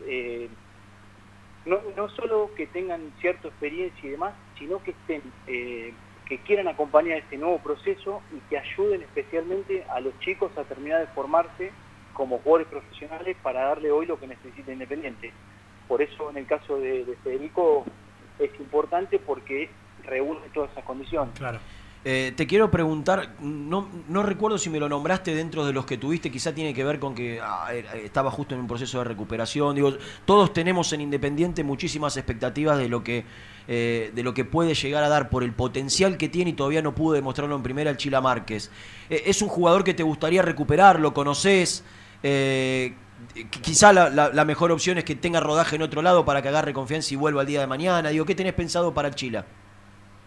[1.65, 6.69] no, no solo que tengan cierta experiencia y demás, sino que estén, eh, que quieran
[6.69, 11.71] acompañar este nuevo proceso y que ayuden especialmente a los chicos a terminar de formarse
[12.13, 15.33] como jugadores profesionales para darle hoy lo que necesita Independiente.
[15.87, 17.85] Por eso en el caso de, de Federico
[18.39, 19.71] es importante porque
[20.05, 21.33] reúne todas esas condiciones.
[21.39, 21.61] Claro.
[22.09, 25.99] Eh, te quiero preguntar, no, no recuerdo si me lo nombraste dentro de los que
[25.99, 29.75] tuviste, quizá tiene que ver con que ah, estaba justo en un proceso de recuperación.
[29.75, 29.93] Digo,
[30.25, 33.25] todos tenemos en Independiente muchísimas expectativas de lo que
[33.69, 36.83] eh, de lo que puede llegar a dar por el potencial que tiene y todavía
[36.83, 38.71] no pudo demostrarlo en primera el Chila Márquez.
[39.11, 41.01] Eh, ¿Es un jugador que te gustaría recuperar?
[41.01, 41.85] ¿Lo conoces?
[42.23, 42.95] Eh,
[43.35, 46.73] qu- quizá la, mejor opción es que tenga rodaje en otro lado para que agarre
[46.73, 48.11] confianza y vuelva al día de mañana.
[48.11, 49.45] Digo, ¿qué tenés pensado para el Chila?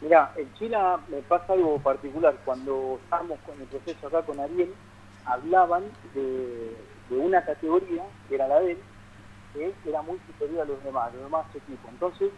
[0.02, 0.78] Mira, en Chile
[1.10, 2.36] me pasa algo particular.
[2.46, 4.74] Cuando estábamos con el proceso acá con Ariel,
[5.26, 5.84] hablaban
[6.14, 6.76] de
[7.10, 8.78] una categoría, que era la de él,
[9.54, 11.90] que era muy superior a los demás, los demás equipos.
[11.92, 12.30] Entonces,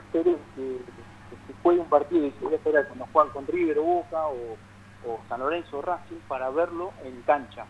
[0.00, 3.46] esperé que, que se juegue un partido y se voy a esperar cuando juegan con
[3.46, 4.56] River o Boca o,
[5.06, 7.66] o San Lorenzo o Racing para verlo en cancha.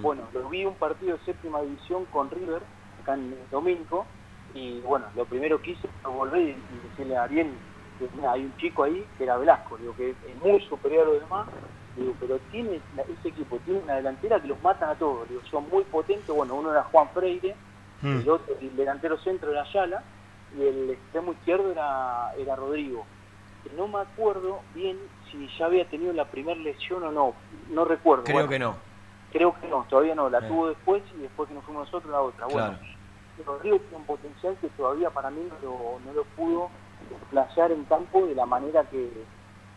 [0.00, 2.62] Bueno, lo vi un partido de séptima división con River,
[3.02, 4.06] acá en Domingo,
[4.54, 6.56] y bueno, lo primero que hice fue volver y,
[6.88, 7.52] decirle a Ariel
[7.98, 11.10] que mira, hay un chico ahí que era Velasco, digo que es muy superior a
[11.10, 11.48] los demás,
[11.96, 15.68] digo, pero tiene ese equipo tiene una delantera que los matan a todos, digo, son
[15.68, 17.56] muy potentes, bueno, uno era Juan Freire,
[18.02, 18.20] Mm.
[18.20, 20.02] el otro, el delantero centro era Ayala,
[20.56, 23.06] y el extremo izquierdo era, era Rodrigo.
[23.64, 24.98] Que No me acuerdo bien
[25.30, 27.34] si ya había tenido la primera lesión o no,
[27.70, 28.24] no recuerdo.
[28.24, 28.76] Creo Bueno, que no.
[29.32, 30.48] Creo que no, todavía no, la Eh.
[30.48, 32.46] tuvo después y después que nos fuimos nosotros la otra.
[32.46, 32.78] Bueno,
[33.46, 36.70] Rodrigo tiene un potencial que todavía para mí no lo, no lo pudo
[37.30, 39.10] playar en campo de la manera que,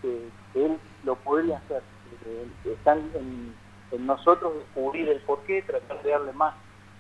[0.02, 1.84] que- que él lo podría hacer.
[2.26, 3.56] Eh, Están en,
[3.92, 6.54] en nosotros descubrir el porqué, tratar de darle más,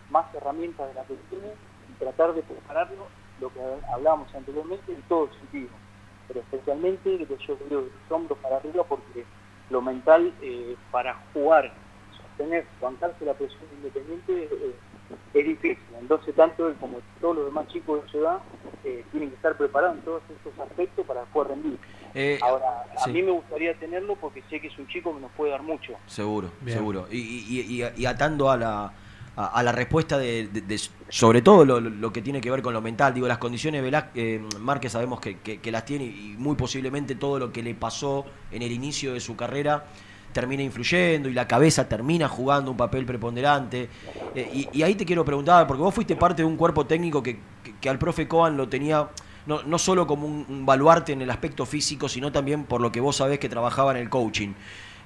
[0.09, 1.47] más herramientas de las que tiene
[1.89, 3.07] y tratar de prepararlo,
[3.39, 3.59] lo que
[3.93, 5.69] hablábamos anteriormente, en todo sentido.
[6.27, 9.25] Pero especialmente, que yo creo, de los hombros para arriba, porque
[9.69, 11.73] lo mental eh, para jugar,
[12.11, 14.75] sostener, bancarse la presión independiente, eh,
[15.33, 15.85] es difícil.
[15.99, 18.39] Entonces, tanto él como todos los demás chicos de su edad
[18.83, 21.79] eh, tienen que estar preparados en todos estos aspectos para poder rendir.
[22.13, 23.11] Eh, Ahora, a sí.
[23.11, 25.93] mí me gustaría tenerlo porque sé que es un chico que nos puede dar mucho.
[26.07, 26.77] Seguro, Bien.
[26.77, 27.07] seguro.
[27.11, 28.93] Y, y- y- y atando a la,
[29.37, 30.79] a, la respuesta de, de- de-
[31.09, 34.41] sobre todo lo, que tiene que ver con lo mental, digo, las condiciones Velaz- eh,
[34.59, 38.25] Márquez sabemos que, que- que las tiene y muy posiblemente todo lo que le pasó
[38.51, 39.85] en el inicio de su carrera
[40.31, 43.87] termina influyendo y la cabeza termina jugando un papel preponderante.
[44.35, 47.39] Eh, y, ahí te quiero preguntar, porque vos fuiste parte de un cuerpo técnico que,
[47.63, 49.09] que- que al profe Coan lo tenía
[49.45, 52.91] no, no solo como un, un baluarte en el aspecto físico, sino también por lo
[52.91, 54.53] que vos sabés que trabajaba en el coaching.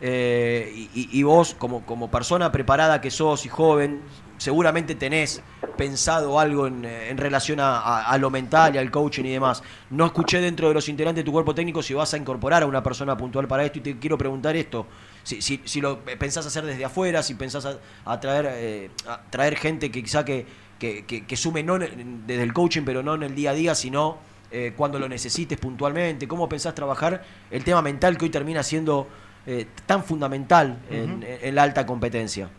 [0.02, 4.02] Eh, y, vos, como, como persona preparada que sos y joven,
[4.38, 5.42] seguramente tenés
[5.78, 9.62] pensado algo en, en relación a, a- lo mental y al coaching y demás.
[9.90, 12.66] No escuché dentro de los integrantes de tu cuerpo técnico si vas a incorporar a
[12.66, 14.88] una persona puntual para esto y te quiero preguntar esto.
[15.24, 19.92] Si, si, si lo pensás hacer desde afuera, si pensás a, a traer, eh, gente
[19.92, 20.46] que quizá que,
[20.80, 24.18] que, que- sume no desde el coaching, pero no en el día a día, sino
[24.52, 26.28] eh, cuando lo necesites puntualmente.
[26.28, 29.08] ¿Cómo pensás trabajar el tema mental que hoy termina siendo
[29.46, 32.50] eh, tan fundamental en, la alta competencia?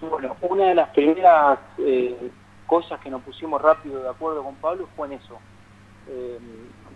[0.00, 2.30] Bueno, una de las primeras eh,
[2.66, 5.38] cosas que nos pusimos rápido de acuerdo con Pablo fue en eso,
[6.08, 6.38] eh,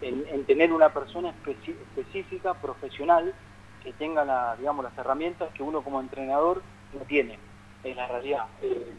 [0.01, 3.33] en, en tener una persona específica, profesional,
[3.83, 6.63] que tenga la, digamos, las herramientas que uno como entrenador
[6.93, 7.39] no tiene,
[7.85, 8.47] es la realidad.
[8.63, 8.93] Eh,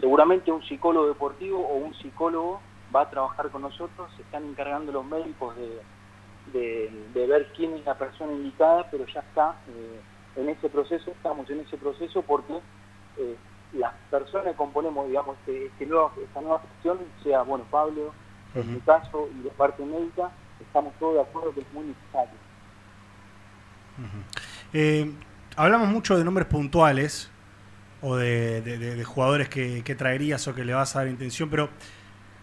[0.00, 2.60] seguramente un psicólogo deportivo o un psicólogo
[2.94, 5.80] va a trabajar con nosotros, se están encargando los médicos de,
[6.56, 10.00] de, de ver quién es la persona indicada, pero ya está eh,
[10.40, 12.54] en ese proceso, estamos en ese proceso porque
[13.18, 13.36] eh,
[13.72, 18.12] las personas que componemos, digamos, este, este nuevo- esta nueva gestión, sea, bueno, Pablo,
[18.54, 20.30] en mi caso, y de parte médica,
[20.60, 22.34] estamos todos de acuerdo que es muy necesario.
[24.72, 25.10] Eh,
[25.56, 27.30] hablamos mucho de nombres puntuales
[28.02, 31.08] o de, de- de- de jugadores que, que traerías o que le vas a dar
[31.08, 31.68] intención, pero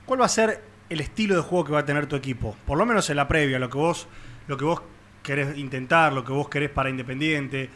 [0.05, 2.55] ¿cuál va a ser el estilo de juego que va a tener tu equipo?
[2.65, 4.07] Por lo menos en la previa, lo que vos,
[4.47, 4.81] lo que vos
[5.23, 7.69] querés intentar, lo que vos querés para Independiente.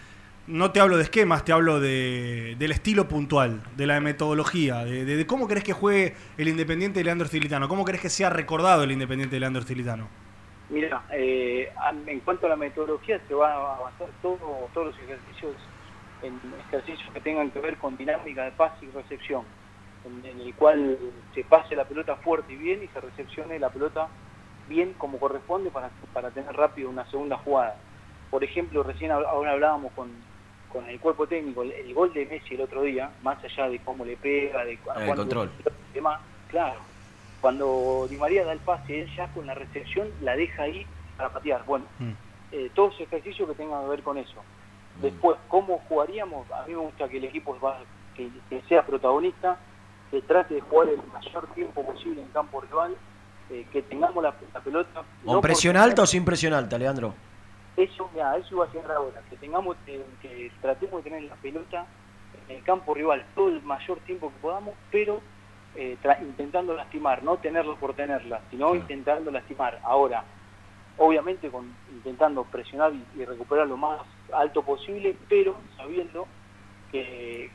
[0.47, 5.25] No te hablo de esquemas, te hablo de, del estilo puntual, de la metodología, de,
[5.25, 8.91] cómo querés que juegue el Independiente de Leandro Stilitano, cómo querés que sea recordado el
[8.91, 10.07] Independiente de Leandro Stilitano.
[10.69, 11.71] Mira, eh,
[12.05, 15.55] en cuanto a la metodología, se va a avanzar todo, todos los ejercicios
[16.23, 19.43] en ejercicios que tengan que ver con dinámica de pase y recepción,
[20.03, 20.99] en, en el cual
[21.33, 24.11] se pase la pelota fuerte y bien y se recepcione la pelota
[24.65, 27.79] bien como corresponde para, para tener rápido una segunda jugada.
[28.29, 30.25] Por ejemplo, recién ahora hablábamos con,
[30.67, 33.79] con el cuerpo técnico, el, el gol de Messi el otro día, más allá de
[33.81, 35.51] cómo le pega, de El cuánto- control.
[35.89, 36.81] y demás, claro,
[37.39, 41.31] cuando Di María da el pase, él ya con la recepción la deja ahí para
[41.31, 41.63] patear.
[41.65, 41.87] Bueno,
[42.51, 44.45] eh, todos los ejercicios que tengan que ver con eso.
[44.95, 46.49] Después, ¿cómo jugaríamos?
[46.51, 49.61] A mí me gusta que el equipo va- que, que sea protagonista,
[50.11, 52.95] que trate de jugar el mayor tiempo posible en campo rival,
[53.49, 55.03] eh, que tengamos la, la pelota.
[55.23, 57.13] ¿Con no presión alta o sin presión alta, Leandro?
[57.75, 61.35] Eso, mira, eso iba a llegar ahora, que tengamos, que, que tratemos de tener la
[61.35, 61.85] pelota
[62.47, 65.21] en el campo rival todo el mayor tiempo que podamos, pero
[65.75, 69.79] eh, intentando lastimar, no tenerlo por tenerla, sino intentando lastimar.
[69.83, 70.23] Ahora,
[70.97, 73.99] obviamente con, intentando presionar y, y recuperar lo más
[74.33, 76.25] alto posible, pero sabiendo
[76.91, 77.51] que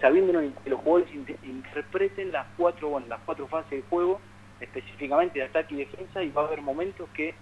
[0.00, 4.20] sabiendo que los jugadores inte- interpreten las cuatro, bueno, las cuatro fases de juego,
[4.60, 7.34] específicamente de ataque y defensa, y va a haber momentos que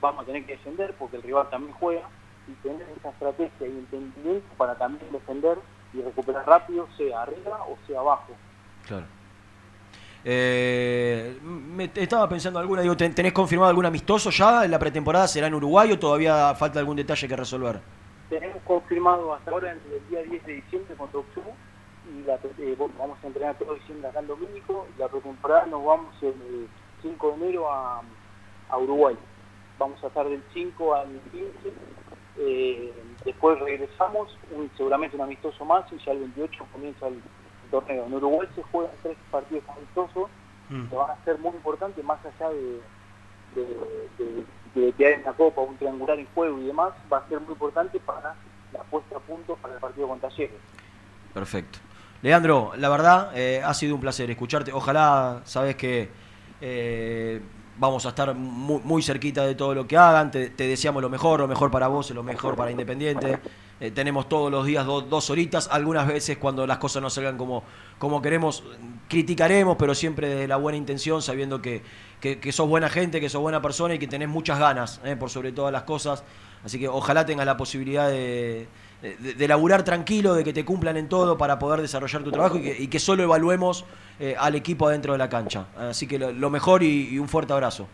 [0.00, 2.02] vamos a tener que defender porque el rival también juega
[2.48, 5.58] y tener esa estrategia y entendimiento para también defender
[5.94, 8.32] y recuperar rápido, sea arriba o sea abajo.
[8.86, 9.04] Claro.
[10.24, 15.26] Eh, me estaba pensando alguna, digo, ¿ten- ¿tenés confirmado algún amistoso ya en la pretemporada?
[15.26, 17.80] ¿Será en Uruguay o todavía falta algún detalle que resolver?
[18.28, 21.22] Tenemos confirmado hasta ahora el día 10 de diciembre contra y
[22.26, 26.14] la, eh, vamos a entrenar todo diciembre acá en Domínico y la pretemporada nos vamos
[26.22, 26.68] el
[27.02, 28.02] 5 de enero a,
[28.68, 29.16] a Uruguay.
[29.78, 31.72] Vamos a estar del 5 al 15,
[32.38, 32.92] eh,
[33.24, 37.20] después regresamos, un- seguramente un amistoso más y ya el 28 comienza el
[37.70, 38.06] torneo.
[38.06, 40.30] En Uruguay se juegan tres partidos amistosos
[40.88, 42.80] que van a ser muy importantes más allá de,
[43.54, 43.66] de,
[44.18, 47.40] de, de quedar en la copa, un triangular en juego y demás, va a ser
[47.40, 48.34] muy importante para
[48.72, 50.56] la puesta a punto para el partido con Talleres.
[51.34, 51.78] Perfecto.
[52.22, 54.72] Leandro, la verdad, eh, ha sido un placer escucharte.
[54.72, 56.08] Ojalá, sabes que
[56.60, 57.40] eh,
[57.78, 60.30] vamos a estar muy, cerquita de todo lo que hagan.
[60.30, 63.40] Te, deseamos lo mejor, lo mejor para vos, lo mejor para Independiente.
[63.80, 65.68] eh, tenemos todos los días do- dos horitas.
[65.72, 67.64] Algunas veces cuando las cosas no salgan como,
[67.98, 68.62] como queremos,
[69.08, 71.82] criticaremos, pero siempre desde la buena intención, sabiendo que,
[72.20, 75.28] que, que sos buena gente, que sos buena persona y que tenés muchas ganas por
[75.28, 76.22] sobre todas las cosas.
[76.64, 78.68] Así que ojalá tengas la posibilidad de,
[79.02, 82.56] de, de laburar tranquilo, de que te cumplan en todo para poder desarrollar tu trabajo
[82.58, 83.84] y que, y que solo evaluemos
[84.20, 85.66] eh, al equipo adentro de la cancha.
[85.76, 87.88] Así que lo, lo mejor y, y un fuerte abrazo.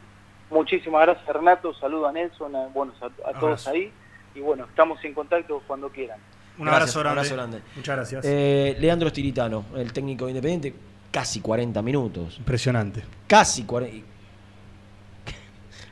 [0.51, 3.93] Muchísimas gracias Renato, saludo a Nelson, a, bueno, a, a todos ahí
[4.35, 6.19] y bueno, estamos en contacto cuando quieran.
[6.59, 7.21] Un Gracias, abrazo grande.
[7.21, 7.63] abrazo grande.
[7.77, 8.25] Muchas gracias.
[8.27, 10.75] Eh, Leandro Stiritano, el técnico independiente,
[11.11, 12.37] casi 40 minutos.
[12.39, 13.03] Impresionante.
[13.27, 14.07] Casi 40.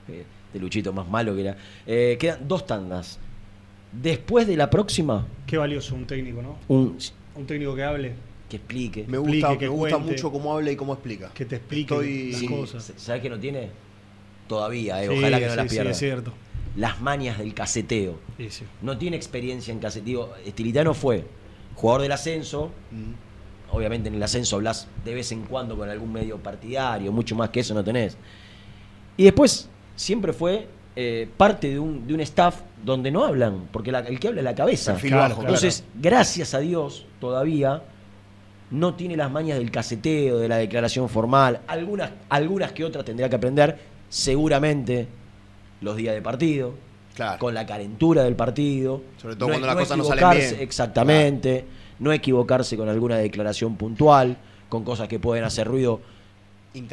[0.08, 1.56] Eh, De Luchito más malo que era.
[1.86, 3.18] Eh, quedan dos tandas.
[4.02, 6.56] Después de la próxima, Qué valioso un técnico, ¿no?
[6.68, 6.98] un,
[7.34, 8.12] Un técnico que hable.
[8.48, 9.04] que explique.
[9.08, 10.12] Me Explique, gusta, que me gusta cuente.
[10.12, 11.30] mucho cómo habla y cómo explica.
[11.34, 12.92] Que te explique Estoy- las Sí, cosas.
[12.96, 13.70] ¿Sabes que no tiene?
[14.48, 15.90] Todavía, eh, Sí, ojalá que no sí, las sí, pierda.
[15.90, 16.32] es cierto.
[16.76, 18.18] Las mañas del caseteo.
[18.36, 18.64] Sí, sí.
[18.82, 20.34] No tiene experiencia en caseteo.
[20.44, 21.24] Estilitano fue
[21.74, 22.70] jugador del ascenso.
[22.92, 23.74] Mm.
[23.74, 27.50] Obviamente en el ascenso hablas de vez en cuando con algún medio partidario, mucho más
[27.50, 28.16] que eso no tenés.
[29.16, 33.92] Y después siempre fue eh, parte de un, de un staff donde no hablan, porque
[33.92, 34.92] la- el que habla es la cabeza.
[35.08, 37.82] Claro, Entonces, gracias a Dios, todavía
[38.70, 41.60] no tiene las mañas del caseteo, de la declaración formal.
[41.66, 43.78] Algunas, algunas que otras tendrá que aprender,
[44.08, 45.06] seguramente
[45.80, 46.74] los días de partido,
[47.38, 49.02] con la calentura del partido.
[49.20, 50.62] Sobre todo cuando las cosas no salen bien.
[50.62, 51.64] Exactamente.
[51.98, 54.36] No equivocarse con alguna declaración puntual,
[54.68, 56.00] con cosas que pueden hacer ruido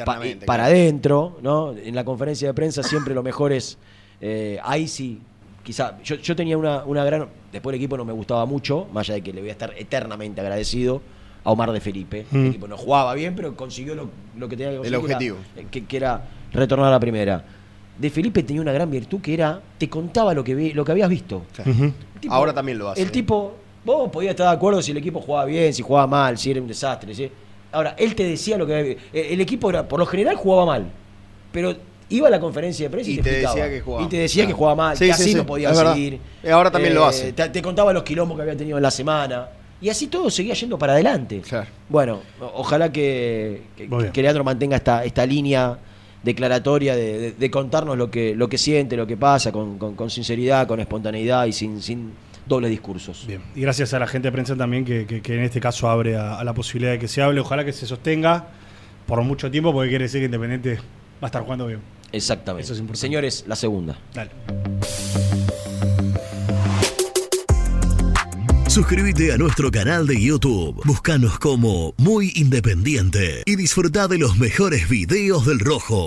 [0.04, 0.14] pa-
[0.46, 1.72] para adentro, ¿no?
[1.76, 3.76] En la conferencia de prensa siempre lo mejor es,
[4.20, 5.20] eh, ahí sí,
[5.62, 9.06] quizá, yo, yo tenía una, una gran, después el equipo no me gustaba mucho, más
[9.08, 11.02] allá de que le voy a estar eternamente agradecido
[11.44, 12.26] a Omar de Felipe.
[12.30, 12.36] Mm.
[12.36, 14.98] El equipo no jugaba bien, pero consiguió lo, lo que tenía que conseguir.
[14.98, 15.36] El objetivo.
[15.54, 17.44] Que era, que- que era retornar a la primera.
[17.98, 20.92] De Felipe tenía una gran virtud que era, te contaba lo que, vi- lo que
[20.92, 21.44] habías visto.
[22.20, 23.02] Tipo- Ahora también lo hace.
[23.02, 23.54] El tipo,
[23.84, 26.60] vos podías estar de acuerdo si el equipo jugaba bien, si jugaba mal, si era
[26.60, 27.14] un desastre.
[27.14, 27.30] ¿sí?
[27.72, 28.92] Ahora, él te decía lo que.
[29.12, 30.86] eh, El equipo era, por lo general jugaba mal,
[31.52, 31.74] pero
[32.10, 33.54] iba a la conferencia de prensa y, Y te, te explicaba.
[33.54, 34.04] decía que jugaba.
[34.04, 34.48] Y te decía Claro.
[34.48, 36.18] que jugaba mal, Sí, que sí, así sí, no podía seguir.
[36.52, 37.32] Ahora también lo Eh, hace.
[37.32, 39.48] Te, te contaba los quilombos que había tenido en la semana.
[39.80, 41.42] Y así todo seguía yendo para adelante.
[41.88, 45.78] Bueno, o- ojalá que, que, Leandro mantenga esta, esta línea
[46.22, 49.94] declaratoria de, de- de contarnos lo que, lo que siente, lo que pasa, con, con-
[49.94, 52.12] con sinceridad, con espontaneidad y sin, sin
[52.46, 53.24] dobles discursos.
[53.26, 53.42] Bien.
[53.54, 56.16] Y gracias a la gente de prensa también que, que- que en este caso abre
[56.16, 57.40] a, a la posibilidad de que se hable.
[57.40, 58.46] Ojalá que se sostenga
[59.06, 60.82] por mucho tiempo porque quiere decir que Independiente va
[61.22, 61.80] a estar jugando bien.
[62.14, 62.64] Exactamente.
[62.64, 63.00] Eso es importante.
[63.00, 63.98] Señores, la segunda.
[64.14, 64.30] Dale.
[68.68, 70.80] Suscríbete a nuestro canal de YouTube.
[70.84, 76.06] Búscanos como Muy Independiente y disfruta de los mejores videos del Rojo.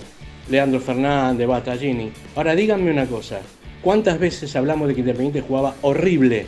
[0.49, 2.11] Leandro Fernández, Battaglini.
[2.35, 3.41] Ahora díganme una cosa,
[3.83, 6.47] ¿cuántas veces hablamos de que Independiente jugaba horrible?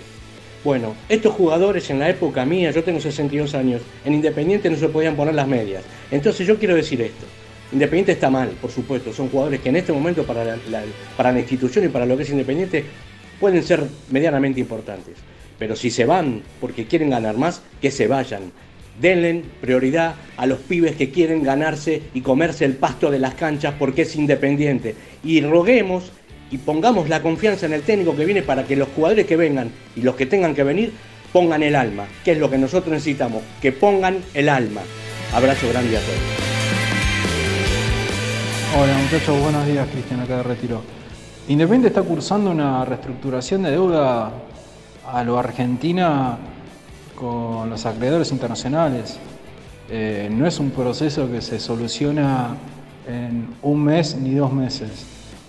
[0.65, 4.89] Bueno, estos jugadores en la época mía, yo tengo 62 años, en Independiente no se
[4.89, 5.85] podían poner las medias.
[6.11, 7.27] Entonces yo quiero decir esto.
[7.71, 10.57] Independiente está mal, por supuesto, son jugadores que en este momento para la,
[11.19, 12.83] para la institución y para lo que es Independiente
[13.39, 15.17] pueden ser medianamente importantes.
[15.59, 18.53] Pero si se van porque quieren ganar más, que se vayan.
[19.01, 23.75] Denle prioridad a los pibes que quieren ganarse y comerse el pasto de las canchas
[23.79, 24.95] porque es independiente.
[25.23, 26.13] Y roguemos
[26.51, 29.71] y pongamos la confianza en el técnico que viene para que los jugadores que vengan
[29.97, 30.93] y los que tengan que venir
[31.33, 34.83] pongan el alma, que es lo que nosotros necesitamos, que pongan el alma.
[35.33, 36.45] Abrazo grande a todos.
[38.77, 40.83] Hola muchachos, buenos días, Cristian acá de Retiro.
[41.49, 44.33] Independiente está cursando una reestructuración de deuda
[45.07, 46.39] a lo Argentina
[47.25, 49.19] con los acreedores internacionales.
[49.89, 52.55] Eh, no es un proceso que se soluciona
[53.09, 55.07] en un mes ni dos meses.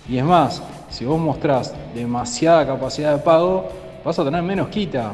[0.08, 3.68] Y es más, si vos mostrás demasiada capacidad de pago,
[4.04, 5.12] vas a tener menos quita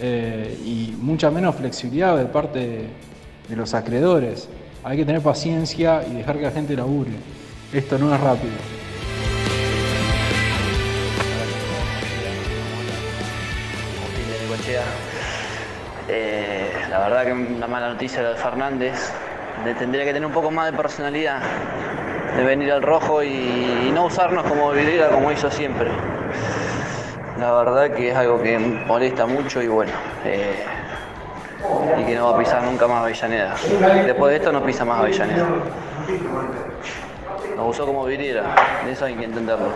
[0.00, 2.88] eh, y mucha menos flexibilidad de parte
[3.48, 4.48] de los acreedores.
[4.82, 7.12] Hay que tener paciencia y dejar que la gente labure.
[7.72, 8.73] Esto no es rápido.
[17.04, 19.12] La verdad que una mala noticia de Fernández.
[19.78, 21.40] Tendría que tener un poco más de personalidad,
[22.34, 25.90] de venir al rojo y, no usarnos como vidriera como hizo siempre.
[27.38, 29.92] La verdad que es algo que molesta mucho y bueno,
[30.24, 30.64] eh,
[32.00, 33.54] y que no va a pisar nunca más Avellaneda.
[34.06, 35.46] Después de esto no pisa más Avellaneda.
[37.54, 38.44] Nos usó como vidriera,
[38.90, 39.68] eso hay que entenderlo.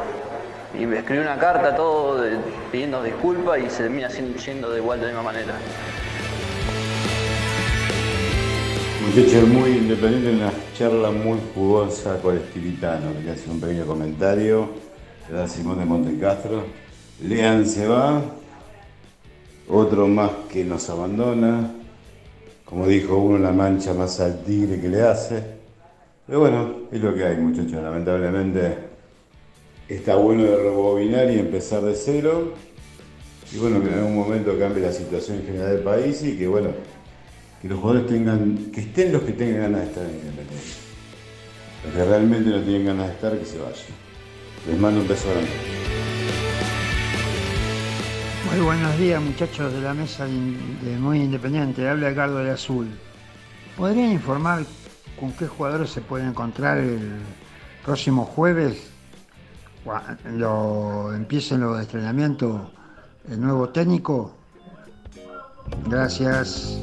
[0.79, 2.25] Y me escribió una carta todo
[2.73, 5.53] pidiendo disculpas y se termina yendo de igual de la misma manera.
[9.19, 13.13] Muchachos muy independiente, una charla muy jugosa con Estilitano.
[13.15, 14.69] Quería hacer un pequeño comentario.
[15.29, 16.63] Le da Simón de Montecastro.
[17.25, 18.23] Lean se va.
[19.69, 21.69] Otro más que nos abandona.
[22.65, 25.43] Como dijo uno, la mancha más al tigre que le hace.
[26.25, 27.83] Pero bueno, es lo que hay, muchachos.
[27.83, 28.79] Lamentablemente
[29.89, 32.53] está bueno de rebobinar y empezar de cero.
[33.53, 36.47] Y bueno, que en algún momento cambie la situación en general del país y que
[36.47, 36.69] bueno,
[37.61, 40.65] que los jugadores tengan, que estén los que tengan ganas de estar en Independiente.
[41.85, 44.09] Los que realmente no tienen ganas de estar, que se vayan.
[44.67, 45.51] Les mando un beso grande.
[48.51, 52.89] Muy buenos días muchachos de la mesa de, Muy Independiente, habla Edgardo de Azul.
[53.77, 54.65] ¿Podrían informar
[55.19, 57.19] con qué jugadores se puede encontrar el
[57.85, 58.91] próximo jueves?
[59.85, 62.61] Cuando empiecen los entrenamientos,
[63.29, 64.35] el nuevo técnico.
[65.87, 66.81] Gracias.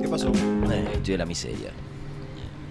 [0.00, 0.28] ¿Qué pasó?
[0.28, 1.70] Eh, estoy de la miseria.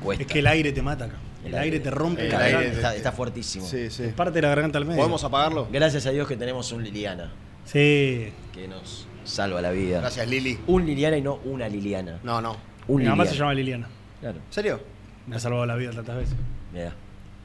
[0.04, 0.24] Cuesta.
[0.24, 1.16] Es que el aire te mata acá.
[1.44, 2.78] El, aire te rompe El la aire garganta.
[2.78, 3.66] está, está fuertísimo.
[3.66, 4.12] Sí, sí.
[4.16, 4.98] Parte de la garganta al medio.
[4.98, 5.68] ¿Podemos apagarlo?
[5.72, 7.32] Gracias a Dios que tenemos un Liliana.
[7.66, 8.32] Sí.
[8.54, 10.00] Que nos salva la vida.
[10.02, 10.60] Gracias, Lili.
[10.68, 12.20] Un Liliana y no una Liliana.
[12.24, 12.58] No, no.
[12.88, 13.88] Un Mi mamá se llama Liliana.
[14.20, 14.38] Claro.
[14.38, 14.82] ¿En serio?
[15.28, 16.36] Me ha salvado la vida tantas veces.
[16.74, 16.94] Mira.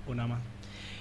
[0.06, 0.40] Una más.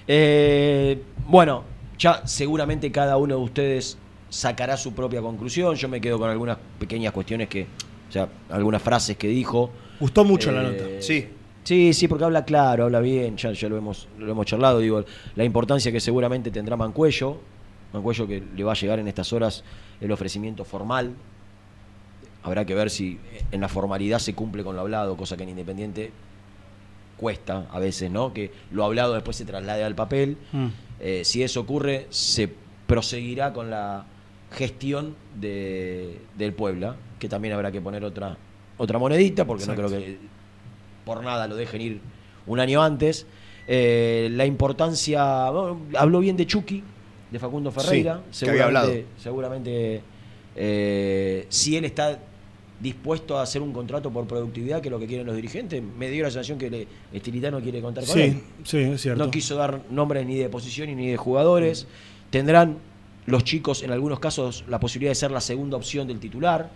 [0.07, 1.63] Eh, bueno,
[1.97, 3.97] ya seguramente cada uno de ustedes
[4.30, 5.75] sacará su propia conclusión.
[5.75, 7.67] Yo me quedo con algunas pequeñas cuestiones que,
[8.09, 9.69] o sea, algunas frases que dijo.
[9.99, 11.01] Gustó mucho la Eh, nota.
[11.01, 11.27] Sí.
[11.63, 15.05] Sí, sí, porque habla claro, habla bien, ya, ya lo, hemos, lo hemos charlado, digo,
[15.38, 17.38] la importancia que seguramente tendrá Mancuello,
[17.93, 19.63] Mancuello que le va a llegar en estas horas
[20.01, 21.13] el ofrecimiento formal,
[22.43, 23.17] habrá que ver si
[23.49, 26.11] en la formalidad se cumple con lo hablado, cosa que en Independiente
[27.23, 28.33] cuesta a veces, ¿no?
[28.33, 30.35] Que lo hablado después se traslade al papel.
[30.51, 30.67] Mm.
[30.99, 32.49] Eh, si eso ocurre, se
[32.85, 34.05] proseguirá con la
[34.51, 38.35] gestión de, del Puebla, que también habrá que poner otra,
[38.77, 40.17] otra monedita, porque no creo que
[41.05, 42.01] por nada lo dejen ir
[42.45, 43.25] un año antes.
[43.69, 46.83] Eh, la importancia, bueno, habló bien de Chucky,
[47.31, 48.87] de Facundo Ferreira, que había hablado.
[48.87, 50.01] seguramente, seguramente
[50.57, 52.19] eh, si él está
[52.84, 56.10] dispuesto a hacer un contrato por productividad, que es lo que quieren los dirigentes, me
[56.10, 58.41] dio la sensación que le, Estilitano quiere contar con Sí, él.
[58.64, 59.23] sí, es cierto.
[59.26, 61.88] No quiso dar nombres ni de posición ni de jugadores.
[62.30, 62.77] Tendrán
[63.26, 66.69] los chicos, en algunos casos, la posibilidad de ser la segunda opción del titular.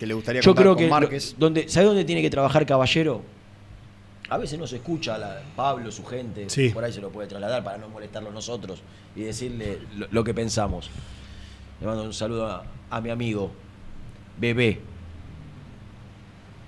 [0.00, 1.36] Que le gustaría Yo contar creo con que lo- Márquez.
[1.38, 3.20] donde, ¿sabe dónde tiene que trabajar Caballero?
[4.30, 6.70] A veces no se escucha a la- Pablo, su gente, Sí.
[6.70, 8.80] por ahí se lo puede trasladar para no molestarlo nosotros
[9.14, 10.88] y decirle lo, lo que pensamos.
[11.80, 13.50] Le mando un saludo a, a mi amigo,
[14.40, 14.80] Bebé.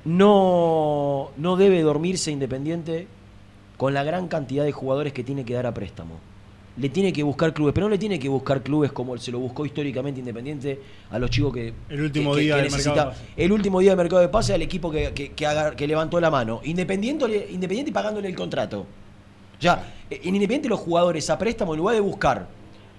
[0.05, 3.07] No, no debe dormirse Independiente
[3.77, 6.19] con la gran cantidad de jugadores que tiene que dar a préstamo.
[6.77, 9.39] Le tiene que buscar clubes, pero no le tiene que buscar clubes como se lo
[9.39, 11.73] buscó históricamente Independiente a los chicos que.
[11.89, 13.25] El último que- día que del mercado de pase.
[13.37, 16.61] El último día del mercado de pase al equipo que, levantó la mano.
[16.65, 18.87] Independiente, Independiente pagándole el contrato.
[19.59, 22.49] Sea, en Independiente los jugadores a préstamo, en lugar de buscar,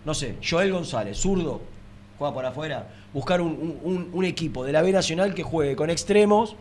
[0.06, 1.62] no sé, Joel González, zurdo,
[2.18, 6.56] juega por afuera, buscar un- un equipo de la B Nacional que juegue con extremos,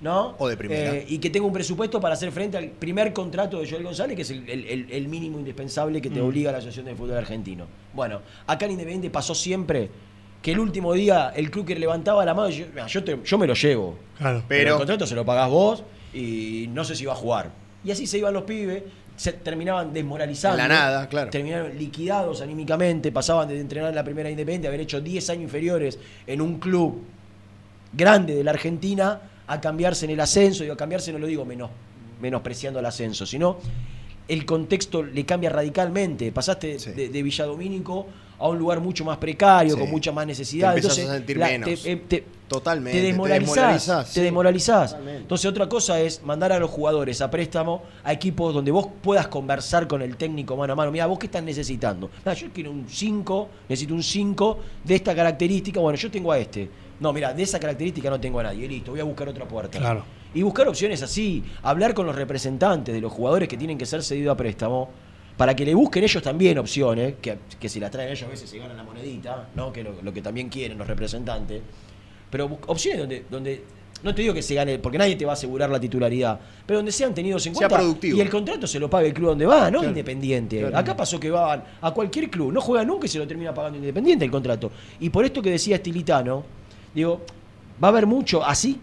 [0.00, 0.34] ¿no?
[0.38, 0.94] O de primera.
[0.96, 4.16] Eh, y que tenga un presupuesto para hacer frente al primer contrato de Joel González,
[4.16, 6.26] que es el, el- el- el mínimo indispensable que te Mm.
[6.26, 7.66] obliga a la Asociación de Fútbol Argentino.
[7.94, 9.88] Bueno, acá en Independiente pasó siempre
[10.42, 13.38] que el último día el club que levantaba la mano, yo, "Mira, yo, te- yo
[13.38, 13.96] me lo llevo.
[14.18, 14.42] Claro.
[14.46, 17.50] Pero, Pero- el contrato se lo pagás vos y no sé si va a jugar.
[17.82, 18.82] Y así se iban los pibes,
[19.16, 20.56] se terminaban desmoralizando.
[20.58, 21.30] La nada, claro.
[21.30, 25.98] Terminaron liquidados anímicamente, pasaban de entrenar en la primera Independiente, haber hecho 10 años inferiores
[26.26, 27.02] en un club
[27.92, 30.64] grande de la Argentina, a cambiarse en el ascenso.
[30.64, 31.70] Y a cambiarse no lo digo menos,
[32.20, 33.58] menospreciando el ascenso, sino
[34.26, 36.32] el contexto le cambia radicalmente.
[36.32, 38.06] Pasaste de, de Villadomínico
[38.38, 39.80] a un lugar mucho más precario, Sí.
[39.80, 40.72] con mucha más necesidad.
[40.72, 41.82] Te Entonces, a sentir la- menos.
[41.82, 42.98] te- eh, te- Totalmente.
[43.00, 44.12] te desmoralizás.
[44.12, 44.96] Te desmoralizás.
[45.06, 49.28] Entonces, otra cosa es mandar a los jugadores a préstamo a equipos donde vos puedas
[49.28, 50.90] conversar con el técnico mano a mano.
[50.90, 52.10] Mira, vos qué estás necesitando.
[52.24, 55.80] "Ah, yo quiero un 5, necesito un 5 de esta característica.
[55.80, 56.68] Bueno, yo tengo a este.
[57.00, 58.66] No, mira, de esa característica no tengo a nadie.
[58.68, 59.78] Listo, voy a buscar otra puerta.
[59.78, 60.04] Claro.
[60.34, 61.42] Y buscar opciones así.
[61.62, 64.90] Hablar con los representantes de los jugadores que tienen que ser cedidos a préstamo.
[65.36, 68.48] Para que le busquen ellos también opciones, que, que si las traen ellos a veces
[68.48, 69.72] se ganan la monedita, ¿no?
[69.72, 71.60] que lo, lo que también quieren los representantes.
[72.30, 73.64] Pero opciones donde, donde
[74.04, 76.78] no te digo que se gane, porque nadie te va a asegurar la titularidad, pero
[76.78, 78.18] donde sean tenidos en Sea cuenta productivo.
[78.18, 79.88] y el contrato se lo pague el club donde va, no Claro.
[79.88, 80.60] Independiente.
[80.60, 80.76] Claro.
[80.78, 83.78] Acá pasó que van a cualquier club, no juega nunca y se lo termina pagando
[83.78, 84.70] Independiente el contrato.
[85.00, 86.44] Y por esto que decía Estilitano,
[86.94, 87.20] digo,
[87.82, 88.80] va a haber mucho así,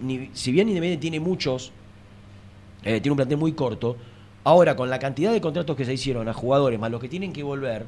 [0.00, 1.72] ni- si bien Independiente tiene muchos,
[2.82, 3.96] eh, tiene un plantel muy corto,
[4.44, 7.32] ahora con la cantidad de contratos que se hicieron a jugadores, más los que tienen
[7.32, 7.86] que volver,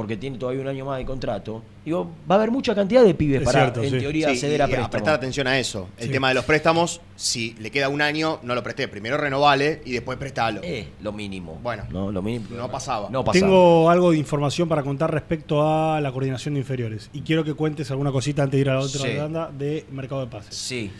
[0.00, 3.12] porque tiene todavía un año más de contrato, digo, va a haber mucha cantidad de
[3.12, 3.98] pibes Es para, cierto, en sí.
[3.98, 4.90] teoría, Sí, acceder y a a préstamo.
[4.90, 5.88] prestar atención a eso.
[5.98, 6.12] El Sí.
[6.12, 8.88] tema de los préstamos, si le queda un año, no lo presté.
[8.88, 10.62] Primero renovale y después prestalo.
[10.64, 11.58] Eh, lo mínimo.
[11.62, 12.46] Bueno, no, lo mínimo.
[12.56, 13.10] No pasaba.
[13.10, 13.44] No pasaba.
[13.46, 17.10] Tengo algo de información para contar respecto a la coordinación de inferiores.
[17.12, 19.16] Y quiero que cuentes alguna cosita antes de ir a la otra Sí.
[19.18, 20.56] ronda de mercado de pases.
[20.56, 20.90] Sí.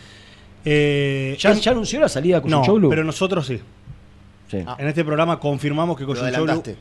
[0.63, 2.89] Eh, ¿Ya, anunció la salida de No, Cuchuchoglu?
[2.89, 3.59] pero nosotros sí.
[4.49, 4.57] Sí.
[4.77, 6.75] En este programa confirmamos que adelantaste.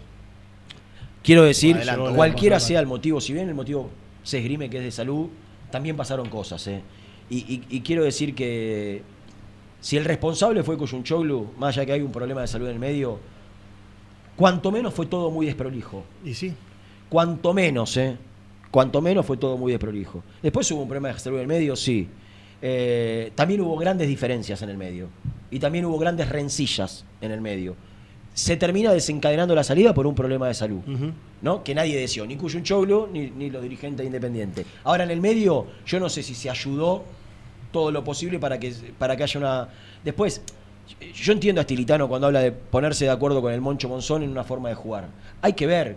[1.23, 1.77] Quiero decir,
[2.17, 3.91] cualquiera sea el motivo, si bien el motivo
[4.23, 5.29] se esgrime que es de salud,
[5.71, 6.67] también pasaron cosas.
[6.67, 6.81] ¿eh?
[7.29, 9.03] Y, y- y quiero decir que
[9.81, 12.79] si el responsable fue Coyunchoglu, más allá que hay un problema de salud en el
[12.79, 13.19] medio,
[14.37, 16.05] cuanto menos fue todo muy desprolijo.
[16.25, 16.53] Y sí.
[17.09, 18.17] Cuanto menos, ¿eh?
[18.71, 20.23] Cuanto menos fue todo muy desprolijo.
[20.43, 22.09] Después hubo un problema de salud en el medio, sí.
[22.63, 25.09] Eh, también hubo grandes diferencias en el medio.
[25.51, 27.75] Y también hubo grandes rencillas en el medio.
[28.35, 30.81] Se termina desencadenando la salida por un problema de salud.
[31.43, 31.65] ¿no?
[31.65, 34.67] Que nadie deseó, ni Cuyunchoglu ni, ni los dirigentes independientes.
[34.85, 37.03] Ahora en el medio, yo no sé si se ayudó
[37.73, 39.69] todo lo posible para que, para que haya una.
[40.05, 40.43] Después,
[41.15, 44.31] yo entiendo a Stilitano cuando habla de ponerse de acuerdo con el Moncho Monzón en
[44.31, 45.09] una forma de jugar.
[45.43, 45.97] Hay que ver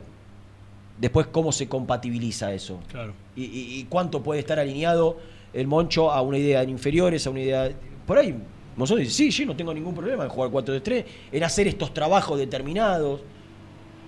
[1.00, 2.80] después cómo se compatibiliza eso.
[2.90, 3.14] Claro.
[3.36, 5.18] Y, y- y cuánto puede estar alineado
[5.54, 7.70] el Moncho a una idea en inferiores, a una idea.
[8.08, 8.36] Por ahí,
[8.76, 12.38] Monzón dice: Sí, yo no tengo ningún problema en jugar 4-3, en hacer estos trabajos
[12.40, 13.22] determinados.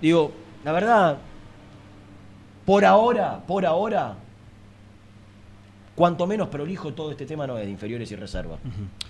[0.00, 0.32] Digo,
[0.64, 1.18] la verdad,
[2.64, 4.16] por ahora, por ahora,
[5.94, 8.58] cuanto menos prolijo todo este tema no es de inferiores y reserva.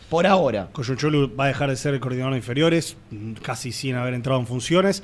[0.08, 0.68] Por ahora.
[0.72, 2.96] Coyuncholu va a dejar de ser el coordinador de inferiores,
[3.42, 5.02] casi sin haber entrado en funciones.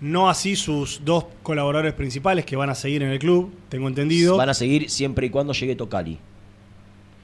[0.00, 4.38] No así sus dos colaboradores principales que van a seguir en el club, tengo entendido.
[4.38, 6.18] Van a seguir siempre y cuando llegue Tocali.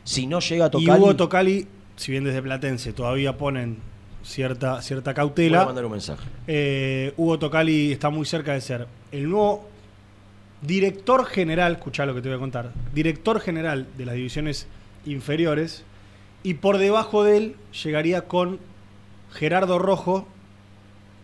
[0.04, 1.66] Si no llega Y Tocali, Hugo Tocali,
[1.96, 3.78] si bien desde Platense todavía ponen
[4.22, 6.28] cierta, cierta voy cautela, a mandar un mensaje.
[6.46, 9.68] eh, Hugo Tocali está muy cerca de ser el nuevo
[10.62, 14.66] director general, escuchá lo que te voy a contar, director general de las divisiones
[15.04, 15.84] inferiores,
[16.42, 18.58] y por debajo de él llegaría con
[19.32, 20.26] Gerardo Rojo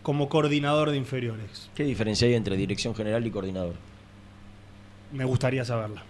[0.03, 1.71] como coordinador de inferiores.
[1.75, 3.75] ¿Qué diferencia hay entre dirección general y coordinador?
[5.13, 6.03] Me gustaría saberla.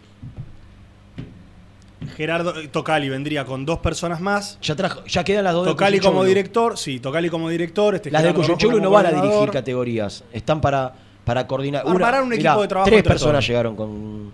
[2.22, 4.56] Gerardo eh, Tocali vendría con dos personas más.
[4.62, 6.28] Ya, trajo, ya quedan las dos de Tocali como Cuyuchoglu.
[6.28, 7.96] director, sí, Tocali como director.
[7.96, 10.22] Este Las de Gerardo Cuyuchoglu como no van a dirigir categorías.
[10.32, 10.94] Están para,
[11.24, 11.82] para coordinar.
[11.84, 13.48] Armarán un mirá, equipo de trabajo Tres personas todos.
[13.48, 14.30] llegaron con,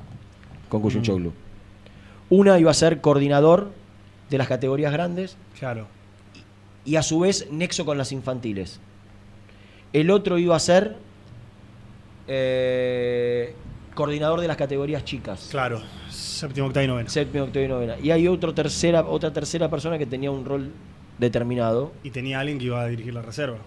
[0.69, 1.33] con Cuyuchoglu.
[2.29, 3.71] Una iba a ser coordinador
[4.29, 5.39] de las categorías grandes.
[5.59, 5.87] Claro.
[6.85, 8.81] Y a su vez nexo con las infantiles.
[9.95, 10.97] El otro iba a ser
[12.27, 13.55] eh,
[13.99, 15.49] coordinador de las categorías chicas.
[15.51, 17.11] Claro, séptimo, octavo y novena.
[17.11, 17.97] Séptimo, octavo y novena.
[18.01, 20.71] Y hay otro tercera, otra tercera persona que tenía un rol
[21.19, 21.91] determinado.
[22.05, 23.59] Y tenía alguien que iba a dirigir la reserva.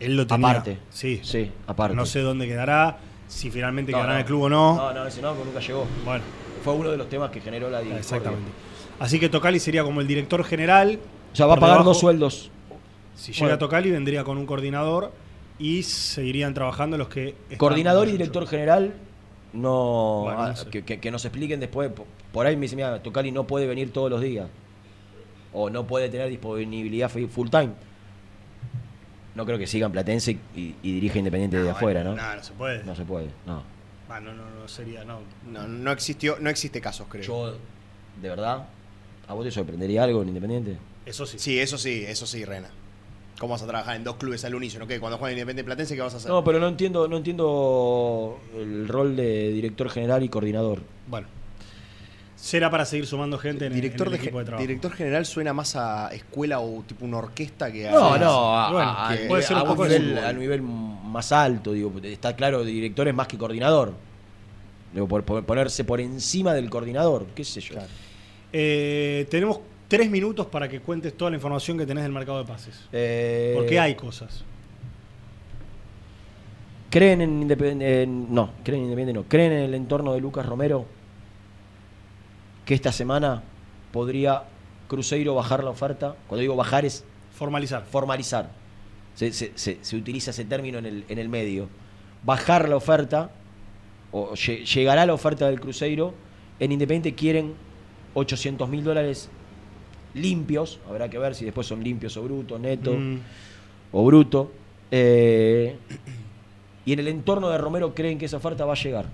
[0.00, 0.48] Él lo tenía.
[0.50, 0.78] Aparte.
[0.90, 1.20] Sí.
[1.22, 1.94] Sí, aparte.
[1.94, 4.74] No sé dónde quedará, si finalmente No, quedará en el club o no.
[4.74, 5.86] No, no, ese no, porque nunca llegó.
[6.04, 6.24] Bueno.
[6.64, 8.00] Fue uno de los temas que generó la discordia.
[8.00, 8.50] Exactamente.
[8.98, 10.98] Así que Tocali sería como el director general.
[11.32, 12.50] O sea, va a pagar debajo, dos sueldos.
[13.14, 13.58] Si llega Bueno.
[13.58, 15.12] Tocali, vendría con un coordinador
[15.56, 17.36] y seguirían trabajando los que.
[17.58, 18.94] Coordinador y director general,
[19.54, 20.22] no.
[20.24, 21.90] Bueno, ah, que, que- que nos expliquen después.
[22.32, 24.48] Por- ahí me dice, mira, Tocali no puede venir todos los días.
[25.52, 27.70] O no puede tener disponibilidad full time.
[29.34, 32.14] No creo que sigan Platense y, y dirija Independiente de afuera, ¿no?
[32.14, 32.84] No, no se puede.
[32.84, 33.62] No se puede, no.
[34.08, 35.20] Ah, no, no, no sería, no.
[35.50, 37.22] No, no existió, no existe casos, creo.
[37.24, 37.52] Yo,
[38.22, 38.66] de verdad,
[39.26, 40.76] ¿a vos te sorprendería algo en Independiente?
[41.06, 41.38] Eso sí.
[41.38, 42.68] Sí, eso sí, eso sí, Rena.
[43.38, 44.86] ¿Cómo vas a trabajar en dos clubes al unísono?
[44.86, 45.00] ¿Qué?
[45.00, 46.30] Cuando juegan Independiente Platense, ¿qué vas a hacer?
[46.30, 50.80] No, pero no entiendo, no entiendo el rol de director general y coordinador.
[51.08, 51.26] Bueno.
[52.36, 54.66] Será para seguir sumando gente en, el- director, en el de, equipo de trabajo.
[54.66, 57.92] director general suena más a escuela o tipo una orquesta que a.
[57.92, 60.62] No, no, a, Bueno, a- que- puede ser a un un poco nivel, a nivel
[60.62, 63.94] más alto, digo, está claro, director es más que coordinador.
[64.92, 67.74] Digo, por, por ponerse por encima del coordinador, qué sé yo.
[68.52, 69.58] Eh, tenemos
[69.96, 72.86] tres minutos para que cuentes toda la información que tenés del mercado de pases.
[72.92, 74.44] Eh, Porque hay cosas.
[76.90, 78.06] ¿Creen en Independiente?
[78.06, 79.28] no, creen en Independiente no.
[79.28, 80.86] ¿Creen en el entorno de Lucas Romero?
[82.64, 83.42] Que esta semana
[83.92, 84.44] podría
[84.88, 86.14] Cruzeiro bajar la oferta.
[86.28, 87.04] Cuando digo bajar es
[87.34, 87.84] Formalizar.
[87.84, 88.50] formalizar.
[89.16, 91.68] Se, se- se- se utiliza ese término en el, en el medio.
[92.22, 93.30] Bajar la oferta,
[94.12, 96.14] o lle- llegará la oferta del Cruzeiro.
[96.60, 97.54] En Independiente quieren
[98.14, 99.28] 800 mil dólares
[100.14, 100.80] limpios.
[100.88, 103.18] Habrá que ver si después son limpios o bruto, neto Mm.
[103.92, 104.52] o bruto.
[104.90, 105.76] Eh,
[106.86, 109.06] y en el entorno de Romero creen que esa oferta va a llegar.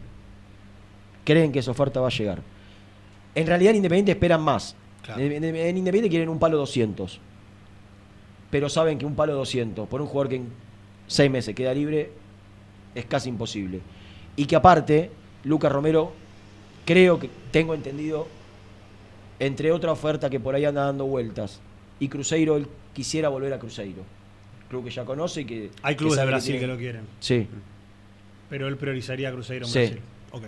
[1.25, 2.43] Creen que esa oferta va a llegar.
[3.35, 4.75] En realidad en Independiente esperan más.
[5.17, 7.21] En, en- en Independiente quieren un palo 200.
[8.51, 10.49] Pero saben que un palo 200 por un jugador que en
[11.07, 12.11] seis meses queda libre
[12.95, 13.81] es casi imposible.
[14.37, 15.11] Y que aparte,
[15.45, 16.13] Lucas Romero,
[16.85, 18.27] creo que tengo entendido,
[19.41, 21.61] entre otra oferta que por ahí anda dando vueltas,
[21.99, 24.03] y Cruzeiro, él quisiera volver a Cruzeiro.
[24.69, 25.71] Club que ya conoce y que...
[25.83, 27.03] Hay clubes de Brasil que lo quieren.
[27.19, 27.49] Sí.
[28.49, 29.79] Pero él priorizaría a Cruzeiro en Sí.
[29.81, 30.01] Brasil.
[30.31, 30.45] Ok.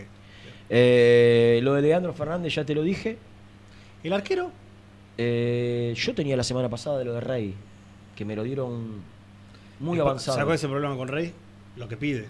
[0.71, 3.19] Eh, lo de Leandro Fernández ya te lo dije.
[4.05, 4.51] ¿El arquero?
[5.19, 7.55] Eh, yo tenía la semana pasada de lo de Rey,
[8.15, 9.01] que me lo dieron
[9.81, 10.39] muy avanzado.
[10.39, 11.33] ¿Sacó ese problema con Rey?
[11.77, 12.29] Lo que pide.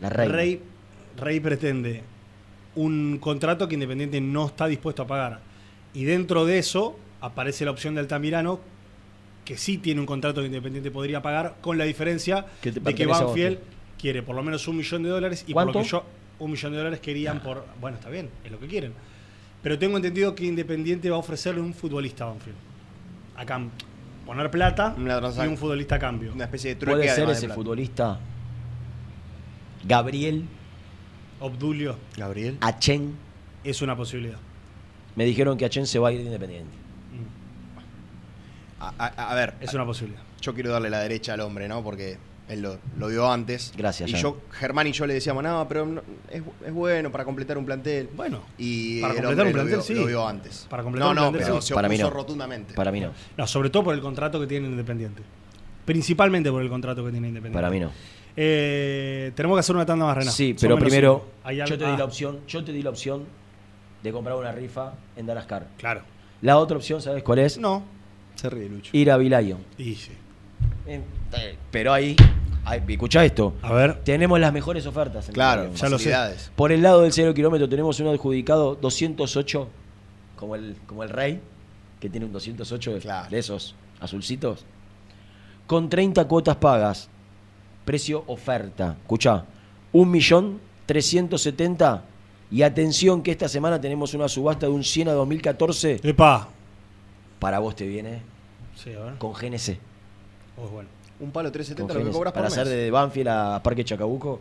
[0.00, 0.28] La Rey.
[0.28, 0.60] Rey,
[1.16, 2.02] Rey pretende
[2.74, 5.40] un contrato que Independiente no está dispuesto a pagar.
[5.94, 8.60] Y dentro de eso aparece la opción de Altamirano,
[9.44, 13.58] que sí tiene un contrato que Independiente podría pagar, con la diferencia de que Banfield
[13.98, 15.78] quiere por lo menos un millón de dólares y por ¿Cuánto?
[15.80, 16.04] lo que yo
[16.38, 18.92] un millón de dólares querían por bueno está bien es lo que quieren.
[19.62, 22.56] Pero tengo entendido que Independiente va a ofrecerle un futbolista a Banfield.
[23.36, 23.68] A cam-
[24.24, 26.32] poner plata y un futbolista a cambio.
[26.32, 28.18] Una especie de Puede ser ese futbolista
[29.84, 30.44] Gabriel
[31.40, 31.96] Obdulio.
[32.16, 33.14] Gabriel Achen.
[33.64, 34.38] es una posibilidad
[35.16, 36.70] Me dijeron que Achen se va a ir de Independiente.
[38.80, 39.54] A, a- a ver.
[39.60, 40.22] Es una posibilidad.
[40.40, 41.82] Yo quiero darle la derecha al hombre, ¿no?
[41.82, 42.16] Porque
[42.48, 43.72] él lo, lo vio antes.
[43.76, 44.22] Gracias, Y Jan.
[44.22, 47.66] yo, Germán y yo le decíamos, no, pero no- es, es bueno para completar un
[47.66, 48.08] plantel.
[48.16, 48.40] Bueno.
[48.56, 49.94] Y Para completar un lo plantel, vio- sí.
[49.94, 50.66] Lo vio antes.
[50.70, 51.68] Para completar no, un no, plantel, pero sí.
[51.68, 52.14] se Para mí opuso no.
[52.16, 52.74] rotundamente.
[52.74, 53.10] Para mí no.
[53.36, 55.22] No, sobre todo por el contrato que tiene Independiente.
[55.84, 57.56] Principalmente por el contrato que tiene Independiente.
[57.58, 57.90] Para mí no.
[58.36, 60.32] Eh, tenemos que hacer una tanda más, Renan.
[60.32, 63.24] Sí, pero primero, yo te di ah, la opción, yo te di la opción
[64.02, 65.66] de comprar una rifa en Darascar.
[65.76, 66.02] Claro.
[66.42, 67.58] La otra opción, ¿sabes cuál es?
[67.58, 67.82] No.
[68.34, 68.96] Se ríe, Lucho.
[68.96, 69.58] Ir a Vilayon.
[69.76, 70.12] Y sí.
[70.86, 71.02] Eh,
[71.70, 72.16] Pero ahí,
[72.64, 73.54] ahí, escucha esto.
[73.62, 74.02] A ver.
[74.02, 75.28] Tenemos las mejores ofertas.
[75.28, 76.14] en Claro, ya lo sé.
[76.56, 79.68] Por el lado del cero kilómetro tenemos un adjudicado 208,
[80.36, 81.40] como el, como el rey,
[82.00, 83.00] que tiene un 208 de,
[83.30, 84.64] de esos azulcitos,
[85.66, 87.08] con 30 cuotas pagas.
[87.84, 88.96] Precio oferta.
[89.02, 89.44] Escucha,
[89.92, 92.00] 1.370.000
[92.50, 96.00] y atención que esta semana tenemos una subasta de un 100 a 2014.
[96.02, 96.48] Epa.
[97.38, 98.22] Para vos te viene
[98.76, 99.14] Sí, a ver.
[99.18, 99.78] con GNC.
[100.56, 100.88] Oh, bueno.
[101.20, 102.58] Un palo Con 370 lo que cobras por para mes.
[102.58, 104.40] hacer de Banfield a Parque Chacabuco.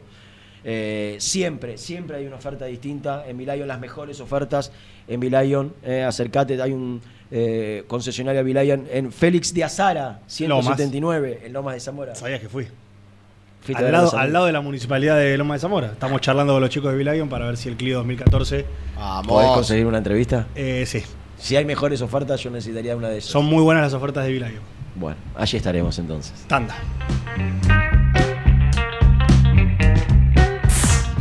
[0.63, 3.25] Eh, siempre, siempre hay una oferta distinta.
[3.27, 4.71] En Vilayon las mejores ofertas.
[5.07, 11.53] En Vilayon, eh, acercate, hay un eh, concesionario Vilayon en Félix de Azara, 179, en
[11.53, 12.15] Lomas de Zamora.
[12.15, 12.67] Sabías que fui.
[13.75, 15.87] Al lado, al lado de la municipalidad de Loma de Zamora.
[15.87, 18.65] Estamos charlando con los chicos de Vilayon para ver si el Clio 2014.
[19.27, 20.47] ¿Podés conseguir una entrevista?
[20.55, 21.03] Eh, sí.
[21.37, 23.31] Si hay mejores ofertas, yo necesitaría una de esas.
[23.31, 24.61] Son muy buenas las ofertas de Vilayon.
[24.95, 26.33] Bueno, allí estaremos entonces.
[26.47, 26.75] Tanda.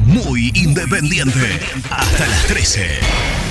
[0.06, 1.60] Muy independiente.
[1.90, 3.47] Hasta las 13.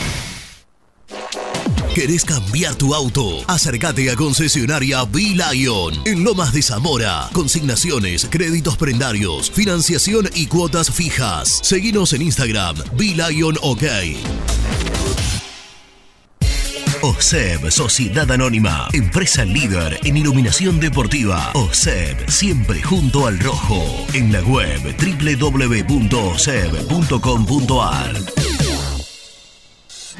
[1.97, 3.43] ¿Querés cambiar tu auto?
[3.47, 7.27] Acércate a concesionaria B-Lion en Lomas de Zamora.
[7.33, 11.59] Consignaciones, créditos prendarios, financiación y cuotas fijas.
[11.63, 13.81] Seguinos en Instagram, B-Lion OK.
[17.01, 21.49] OSEB, Sociedad Anónima, empresa líder en iluminación deportiva.
[21.55, 23.83] OSEB, siempre junto al rojo.
[24.13, 26.07] En la web www.oseb.com.ar.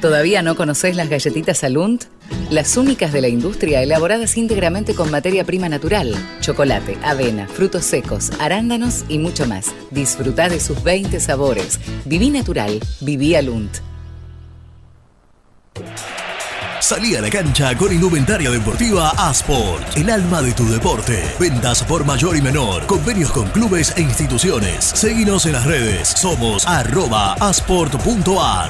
[0.02, 2.06] ¿Todavía no conocés las galletitas Alunt?
[2.52, 8.30] Las únicas de la industria elaboradas íntegramente con materia prima natural, chocolate, avena, frutos secos,
[8.40, 9.74] arándanos y mucho más.
[9.90, 11.80] Disfruta de sus 20 sabores.
[12.06, 13.78] Viví natural, viví Alunt.
[16.80, 21.22] Salí a la cancha con indumentaria deportiva Asport, el alma de tu deporte.
[21.40, 24.86] Ventas por mayor y menor, convenios con clubes e instituciones.
[24.86, 28.70] Seguinos en las redes, somos arroba asport.ar.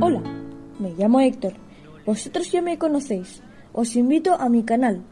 [0.00, 0.22] Hola,
[0.78, 1.52] me llamo Héctor.
[2.06, 3.42] Vosotros ya me conocéis.
[3.74, 5.02] Os invito a mi canal.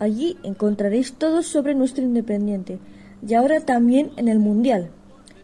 [0.00, 2.80] Allí encontraréis todo sobre nuestro Independiente
[3.26, 4.90] y ahora también en el Mundial.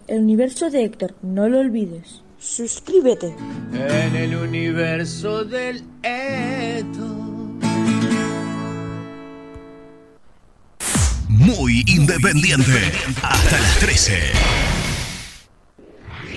[0.07, 2.23] El universo de Héctor, no lo olvides.
[2.39, 3.35] Suscríbete.
[3.73, 7.07] En el universo del Eto.
[11.29, 12.93] Muy independiente.
[13.23, 14.19] Hasta las 13.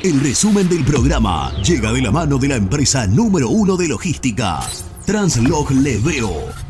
[0.03, 4.59] El resumen del programa llega de la mano de la empresa número uno de logística,
[5.05, 6.62] Translog Leveo.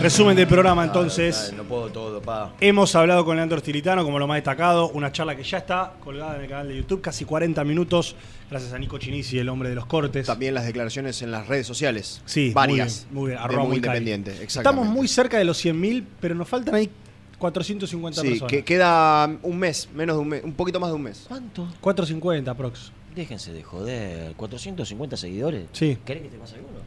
[0.00, 1.52] Resumen del programa entonces.
[1.56, 2.52] No puedo todo, pa.
[2.60, 6.36] Hemos hablado con Leandro Stilitano como lo más destacado, una charla que ya está colgada
[6.36, 8.14] en el canal de YouTube, casi 40 minutos,
[8.48, 10.26] gracias a Nico Chinisi, el hombre de los cortes.
[10.26, 12.22] También las declaraciones en las redes sociales.
[12.26, 13.06] Sí, varias.
[13.10, 13.38] Muy bien, muy bien.
[13.42, 14.42] arroba muy independiente.
[14.44, 16.88] Estamos muy cerca de los 100.000, pero nos faltan ahí
[17.38, 18.50] 450 Sí, personas.
[18.52, 21.24] que queda un mes, menos de un mes, un poquito más de un mes.
[21.26, 21.66] ¿Cuánto?
[21.80, 22.92] 450 prox.
[23.16, 24.36] Déjense de joder.
[24.36, 25.66] ¿450 seguidores?
[25.72, 25.98] Sí.
[26.04, 26.78] ¿Querés que te pase alguno?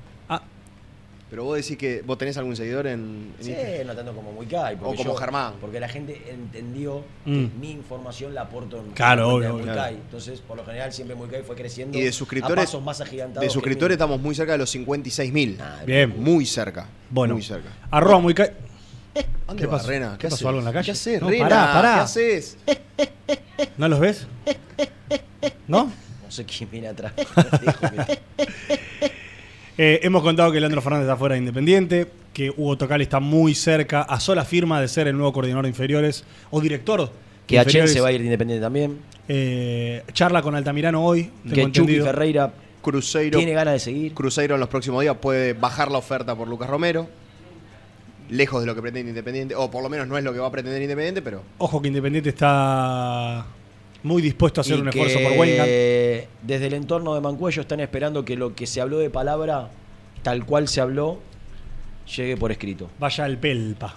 [1.32, 3.88] Pero vos decís que vos tenés algún seguidor en, en Sí, Instagram?
[3.88, 4.78] no tanto como muy Kai.
[4.82, 5.54] O como Germán.
[5.62, 7.46] Porque la gente entendió Mm.
[7.46, 9.54] que mi información la aporto en Claro, obvio, de.
[9.54, 9.74] Muicay.
[9.74, 9.96] Claro.
[9.96, 13.44] Entonces, por lo general, siempre Muicay fue creciendo Y de a suscriptores, pasos más agigantados.
[13.44, 15.58] de suscriptores estamos muy cerca de los 56.000.
[15.86, 16.14] Bien.
[16.22, 16.88] Muy cerca.
[17.10, 17.70] Bueno, Muy cerca.
[17.90, 18.52] Arroba muy ca-
[19.48, 19.88] ¿Dónde ¿Qué pasó?
[19.88, 20.18] Rena?
[20.20, 20.36] ¿Qué pasó?
[20.36, 20.48] haces?
[20.48, 20.86] ¿Algo en la calle?
[20.86, 21.50] ¿Qué haces, No, Rena?
[21.50, 21.94] pará, pará.
[21.96, 22.58] ¿Qué haces?
[23.78, 24.28] ¿No los ves?
[25.68, 25.86] ¿No?
[25.86, 27.14] No sé quién viene atrás.
[29.84, 33.56] Eh, hemos contado que Leandro Fernández está fuera de Independiente, que Hugo Tocal está muy
[33.56, 37.06] cerca, a sola firma de ser el nuevo coordinador de inferiores o director.
[37.06, 37.10] de
[37.48, 39.00] Que Achen se va a ir de Independiente también.
[39.28, 41.32] Eh, charla con Altamirano hoy.
[41.52, 42.00] Que Chucky.
[42.00, 42.54] Ferreira
[42.84, 43.40] Cruzeiro.
[43.40, 44.14] tiene ganas de seguir.
[44.14, 47.08] Cruzeiro en los próximos días puede bajar la oferta por Lucas Romero.
[48.30, 49.56] Lejos de lo que pretende Independiente.
[49.56, 51.42] O por lo menos no es lo que va a pretender Independiente, pero.
[51.58, 53.48] Ojo que Independiente está
[54.04, 55.70] muy dispuesto a hacer Y un que esfuerzo por Weingart.
[56.42, 59.70] Desde el entorno de Mancuello están esperando que lo que se habló de palabra,
[60.24, 61.20] tal cual se habló,
[62.16, 62.90] llegue por escrito.
[63.00, 63.96] Vaya al Pelpa.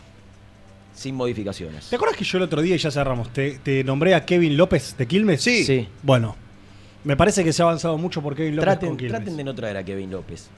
[0.95, 1.89] Sin modificaciones.
[1.91, 4.57] ¿Te acuerdas que yo el otro día, y ya cerramos, te, te nombré a Kevin
[4.57, 5.43] López de Quilmes?
[5.43, 5.65] Sí.
[5.65, 5.89] Sí.
[6.03, 6.37] Bueno,
[7.03, 9.19] me parece que se ha avanzado mucho por Kevin López Traten, con Quilmes.
[9.19, 10.49] traten de no traer a Kevin López.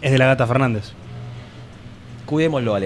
[0.00, 0.92] Es de la Gata Fernández.
[2.24, 2.80] Cuidémoslo, a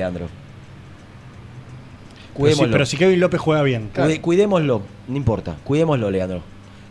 [2.34, 2.44] Leandro.
[2.44, 2.72] Pero si, Cuidémoslo.
[2.72, 3.90] pero si Kevin López juega bien.
[3.94, 5.56] Cuide- Cuidémoslo, no importa.
[5.64, 6.42] Cuidémoslo, Leandro.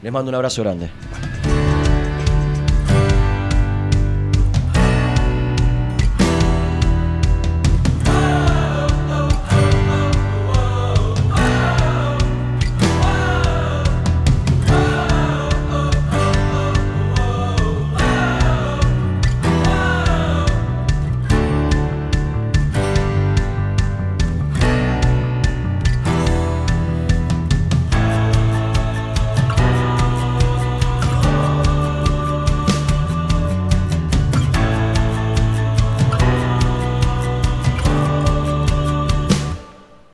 [0.02, 0.90] Les mando un abrazo grande.